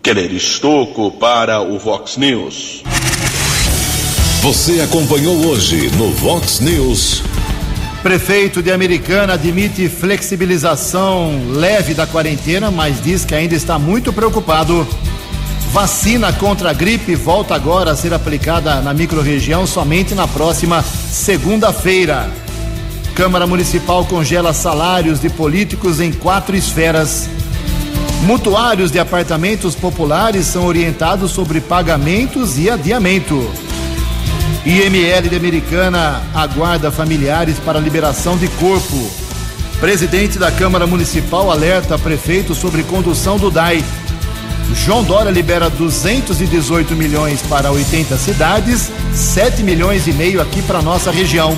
Keller 0.01 0.31
Estocco 0.31 1.11
para 1.11 1.59
o 1.59 1.77
Vox 1.77 2.15
News. 2.15 2.81
Você 4.41 4.79
acompanhou 4.79 5.45
hoje 5.45 5.91
no 5.97 6.11
Vox 6.13 6.61
News. 6.61 7.21
Prefeito 8.01 8.63
de 8.63 8.71
Americana 8.71 9.33
admite 9.33 9.89
flexibilização 9.89 11.49
leve 11.51 11.93
da 11.93 12.07
quarentena, 12.07 12.71
mas 12.71 13.03
diz 13.03 13.25
que 13.25 13.35
ainda 13.35 13.53
está 13.53 13.77
muito 13.77 14.13
preocupado. 14.13 14.87
Vacina 15.73 16.31
contra 16.31 16.69
a 16.69 16.73
gripe 16.73 17.15
volta 17.15 17.53
agora 17.53 17.91
a 17.91 17.95
ser 17.97 18.13
aplicada 18.13 18.79
na 18.79 18.93
microrregião 18.93 19.67
somente 19.67 20.15
na 20.15 20.25
próxima 20.25 20.81
segunda-feira. 20.81 22.44
Câmara 23.15 23.47
Municipal 23.47 24.03
congela 24.03 24.51
salários 24.51 25.21
de 25.21 25.29
políticos 25.29 26.01
em 26.01 26.11
quatro 26.11 26.53
esferas. 26.53 27.29
Mutuários 28.23 28.91
de 28.91 28.99
apartamentos 28.99 29.73
populares 29.73 30.45
são 30.45 30.65
orientados 30.65 31.31
sobre 31.31 31.61
pagamentos 31.61 32.57
e 32.57 32.69
adiamento. 32.69 33.49
IML 34.65 35.29
de 35.29 35.35
Americana 35.37 36.21
aguarda 36.35 36.91
familiares 36.91 37.57
para 37.57 37.79
liberação 37.79 38.37
de 38.37 38.49
corpo. 38.49 39.09
Presidente 39.79 40.37
da 40.37 40.51
Câmara 40.51 40.85
Municipal 40.85 41.49
alerta 41.49 41.97
prefeito 41.97 42.53
sobre 42.53 42.83
condução 42.83 43.37
do 43.37 43.49
DAI. 43.49 43.81
João 44.73 45.05
Dória 45.05 45.31
libera 45.31 45.69
218 45.69 46.93
milhões 46.95 47.41
para 47.43 47.71
80 47.71 48.17
cidades, 48.17 48.91
7 49.13 49.63
milhões 49.63 50.05
e 50.05 50.11
meio 50.11 50.41
aqui 50.41 50.61
para 50.63 50.81
nossa 50.81 51.11
região. 51.11 51.57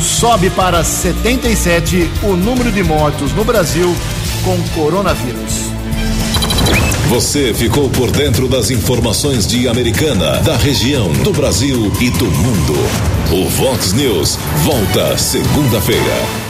Sobe 0.00 0.48
para 0.50 0.82
77 0.82 2.10
o 2.22 2.34
número 2.34 2.72
de 2.72 2.82
mortos 2.82 3.32
no 3.32 3.44
Brasil 3.44 3.94
com 4.44 4.56
coronavírus. 4.74 5.70
Você 7.08 7.52
ficou 7.52 7.90
por 7.90 8.10
dentro 8.10 8.48
das 8.48 8.70
informações 8.70 9.46
de 9.46 9.68
Americana, 9.68 10.40
da 10.40 10.56
região, 10.56 11.12
do 11.12 11.32
Brasil 11.32 11.92
e 12.00 12.08
do 12.10 12.26
mundo. 12.26 12.74
O 13.32 13.48
Vox 13.48 13.92
News 13.92 14.38
volta 14.64 15.18
segunda-feira. 15.18 16.49